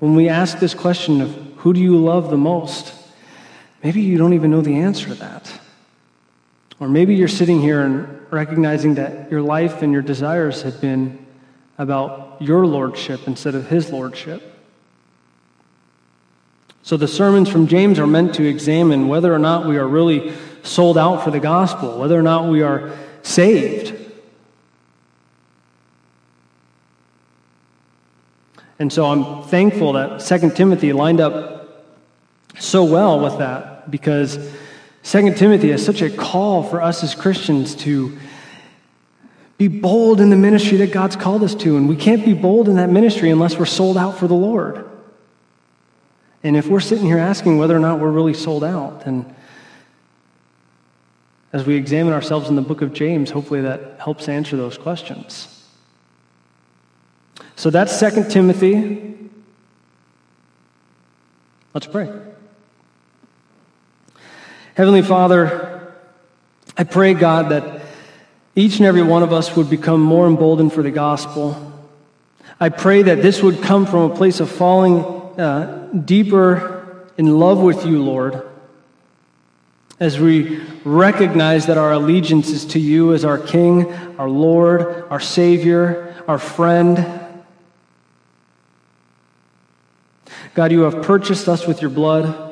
when 0.00 0.14
we 0.14 0.28
ask 0.28 0.58
this 0.58 0.74
question 0.74 1.20
of 1.20 1.30
who 1.58 1.72
do 1.72 1.80
you 1.80 1.96
love 1.96 2.30
the 2.30 2.36
most, 2.36 2.94
Maybe 3.84 4.00
you 4.00 4.16
don't 4.16 4.32
even 4.32 4.50
know 4.50 4.62
the 4.62 4.76
answer 4.78 5.08
to 5.08 5.14
that. 5.16 5.60
Or 6.80 6.88
maybe 6.88 7.14
you're 7.14 7.28
sitting 7.28 7.60
here 7.60 7.82
and 7.82 8.32
recognizing 8.32 8.94
that 8.94 9.30
your 9.30 9.42
life 9.42 9.82
and 9.82 9.92
your 9.92 10.00
desires 10.00 10.62
have 10.62 10.80
been 10.80 11.24
about 11.76 12.38
your 12.40 12.66
lordship 12.66 13.20
instead 13.26 13.54
of 13.54 13.68
his 13.68 13.90
lordship. 13.90 14.42
So 16.82 16.96
the 16.96 17.06
sermons 17.06 17.50
from 17.50 17.66
James 17.66 17.98
are 17.98 18.06
meant 18.06 18.34
to 18.36 18.46
examine 18.46 19.06
whether 19.06 19.32
or 19.34 19.38
not 19.38 19.66
we 19.66 19.76
are 19.76 19.86
really 19.86 20.32
sold 20.62 20.96
out 20.96 21.22
for 21.22 21.30
the 21.30 21.40
gospel, 21.40 21.98
whether 21.98 22.18
or 22.18 22.22
not 22.22 22.50
we 22.50 22.62
are 22.62 22.96
saved. 23.22 23.94
And 28.78 28.90
so 28.90 29.04
I'm 29.06 29.42
thankful 29.44 29.92
that 29.92 30.20
2 30.20 30.50
Timothy 30.52 30.94
lined 30.94 31.20
up 31.20 31.84
so 32.58 32.84
well 32.84 33.20
with 33.20 33.38
that 33.38 33.73
because 33.90 34.38
2 35.04 35.34
Timothy 35.34 35.70
has 35.70 35.84
such 35.84 36.02
a 36.02 36.10
call 36.10 36.62
for 36.62 36.80
us 36.80 37.04
as 37.04 37.14
Christians 37.14 37.74
to 37.76 38.18
be 39.58 39.68
bold 39.68 40.20
in 40.20 40.30
the 40.30 40.36
ministry 40.36 40.78
that 40.78 40.92
God's 40.92 41.16
called 41.16 41.42
us 41.42 41.54
to. 41.56 41.76
And 41.76 41.88
we 41.88 41.96
can't 41.96 42.24
be 42.24 42.34
bold 42.34 42.68
in 42.68 42.76
that 42.76 42.90
ministry 42.90 43.30
unless 43.30 43.58
we're 43.58 43.66
sold 43.66 43.96
out 43.96 44.18
for 44.18 44.26
the 44.26 44.34
Lord. 44.34 44.88
And 46.42 46.56
if 46.56 46.66
we're 46.66 46.80
sitting 46.80 47.06
here 47.06 47.18
asking 47.18 47.58
whether 47.58 47.76
or 47.76 47.80
not 47.80 48.00
we're 48.00 48.10
really 48.10 48.34
sold 48.34 48.64
out, 48.64 49.04
then 49.04 49.34
as 51.52 51.64
we 51.64 51.76
examine 51.76 52.12
ourselves 52.12 52.48
in 52.48 52.56
the 52.56 52.62
book 52.62 52.82
of 52.82 52.92
James, 52.92 53.30
hopefully 53.30 53.60
that 53.60 54.00
helps 54.00 54.28
answer 54.28 54.56
those 54.56 54.76
questions. 54.76 55.64
So 57.56 57.70
that's 57.70 57.98
2 58.00 58.24
Timothy. 58.28 59.30
Let's 61.72 61.86
pray. 61.86 62.10
Heavenly 64.74 65.02
Father, 65.02 65.94
I 66.76 66.82
pray, 66.82 67.14
God, 67.14 67.50
that 67.50 67.82
each 68.56 68.78
and 68.78 68.86
every 68.86 69.04
one 69.04 69.22
of 69.22 69.32
us 69.32 69.54
would 69.54 69.70
become 69.70 70.00
more 70.00 70.26
emboldened 70.26 70.72
for 70.72 70.82
the 70.82 70.90
gospel. 70.90 71.72
I 72.58 72.70
pray 72.70 73.02
that 73.02 73.22
this 73.22 73.40
would 73.40 73.62
come 73.62 73.86
from 73.86 74.10
a 74.10 74.16
place 74.16 74.40
of 74.40 74.50
falling 74.50 75.04
uh, 75.38 75.90
deeper 76.04 77.06
in 77.16 77.38
love 77.38 77.60
with 77.60 77.86
you, 77.86 78.02
Lord, 78.02 78.42
as 80.00 80.18
we 80.18 80.60
recognize 80.84 81.66
that 81.66 81.78
our 81.78 81.92
allegiance 81.92 82.50
is 82.50 82.64
to 82.66 82.80
you 82.80 83.14
as 83.14 83.24
our 83.24 83.38
King, 83.38 83.92
our 84.18 84.28
Lord, 84.28 85.06
our 85.08 85.20
Savior, 85.20 86.20
our 86.26 86.38
friend. 86.38 87.06
God, 90.54 90.72
you 90.72 90.80
have 90.80 91.04
purchased 91.04 91.48
us 91.48 91.64
with 91.64 91.80
your 91.80 91.92
blood. 91.92 92.43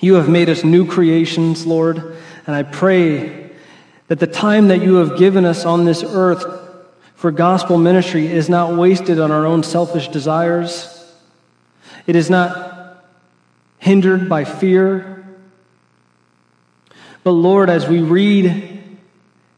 You 0.00 0.14
have 0.14 0.28
made 0.28 0.48
us 0.48 0.62
new 0.62 0.86
creations, 0.86 1.66
Lord, 1.66 2.16
and 2.46 2.54
I 2.54 2.62
pray 2.62 3.50
that 4.08 4.20
the 4.20 4.26
time 4.26 4.68
that 4.68 4.82
you 4.82 4.96
have 4.96 5.18
given 5.18 5.44
us 5.44 5.64
on 5.64 5.84
this 5.84 6.04
earth 6.04 6.44
for 7.14 7.30
gospel 7.30 7.78
ministry 7.78 8.26
is 8.26 8.48
not 8.48 8.76
wasted 8.76 9.18
on 9.18 9.32
our 9.32 9.46
own 9.46 9.62
selfish 9.62 10.08
desires. 10.08 10.92
It 12.06 12.14
is 12.14 12.28
not 12.28 13.04
hindered 13.78 14.28
by 14.28 14.44
fear. 14.44 15.24
But 17.24 17.32
Lord, 17.32 17.70
as 17.70 17.88
we 17.88 18.00
read 18.00 18.98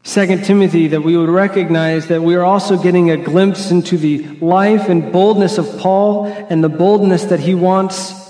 2 0.05 0.41
Timothy, 0.43 0.87
that 0.87 1.01
we 1.01 1.17
would 1.17 1.29
recognize 1.29 2.07
that 2.07 2.23
we 2.23 2.35
are 2.35 2.45
also 2.45 2.81
getting 2.81 3.11
a 3.11 3.17
glimpse 3.17 3.71
into 3.71 3.97
the 3.97 4.25
life 4.39 4.87
and 4.87 5.11
boldness 5.11 5.57
of 5.57 5.79
Paul 5.79 6.25
and 6.25 6.63
the 6.63 6.69
boldness 6.69 7.25
that 7.25 7.41
he 7.41 7.53
wants 7.53 8.28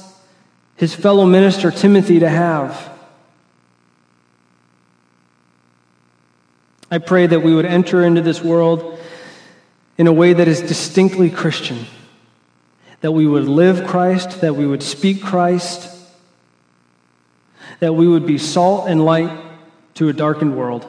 his 0.80 0.96
fellow 0.96 1.26
minister 1.26 1.72
Timothy 1.72 2.20
to 2.20 2.30
have. 2.30 2.90
I 6.90 7.00
pray 7.00 7.28
that 7.28 7.42
we 7.42 7.54
would 7.54 7.66
enter 7.66 8.02
into 8.02 8.22
this 8.22 8.42
world 8.42 8.98
in 9.98 10.08
a 10.08 10.14
way 10.14 10.32
that 10.32 10.48
is 10.48 10.62
distinctly 10.62 11.30
Christian, 11.30 11.86
that 13.02 13.12
we 13.12 13.28
would 13.28 13.44
live 13.44 13.88
Christ, 13.88 14.40
that 14.40 14.56
we 14.56 14.66
would 14.66 14.82
speak 14.82 15.22
Christ, 15.22 15.94
that 17.82 17.94
we 17.94 18.08
would 18.08 18.26
be 18.26 18.38
salt 18.38 18.88
and 18.88 19.04
light 19.04 19.38
to 19.96 20.08
a 20.08 20.14
darkened 20.14 20.58
world. 20.58 20.88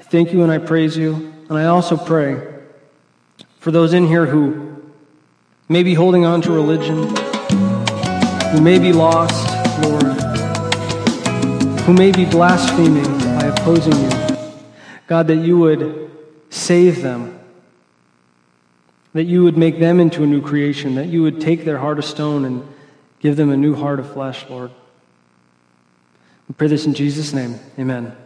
I 0.00 0.02
thank 0.02 0.32
you 0.32 0.42
and 0.42 0.50
I 0.50 0.58
praise 0.58 0.96
you, 0.96 1.32
and 1.48 1.56
I 1.56 1.66
also 1.66 1.96
pray 1.96 2.44
for 3.60 3.70
those 3.70 3.92
in 3.92 4.08
here 4.08 4.26
who 4.26 4.92
may 5.68 5.84
be 5.84 5.94
holding 5.94 6.24
on 6.24 6.42
to 6.42 6.50
religion 6.50 7.25
who 8.56 8.62
may 8.62 8.78
be 8.78 8.90
lost, 8.90 9.46
Lord, 9.82 10.18
who 11.82 11.92
may 11.92 12.10
be 12.10 12.24
blaspheming 12.24 13.04
by 13.38 13.48
opposing 13.48 13.92
you. 13.92 14.10
God, 15.06 15.26
that 15.26 15.36
you 15.36 15.58
would 15.58 16.10
save 16.48 17.02
them, 17.02 17.38
that 19.12 19.24
you 19.24 19.44
would 19.44 19.58
make 19.58 19.78
them 19.78 20.00
into 20.00 20.22
a 20.22 20.26
new 20.26 20.40
creation, 20.40 20.94
that 20.94 21.08
you 21.08 21.22
would 21.22 21.38
take 21.38 21.66
their 21.66 21.76
heart 21.76 21.98
of 21.98 22.06
stone 22.06 22.46
and 22.46 22.66
give 23.20 23.36
them 23.36 23.50
a 23.50 23.58
new 23.58 23.74
heart 23.74 24.00
of 24.00 24.10
flesh, 24.10 24.46
Lord. 24.48 24.70
We 26.48 26.54
pray 26.54 26.68
this 26.68 26.86
in 26.86 26.94
Jesus' 26.94 27.34
name. 27.34 27.60
Amen. 27.78 28.16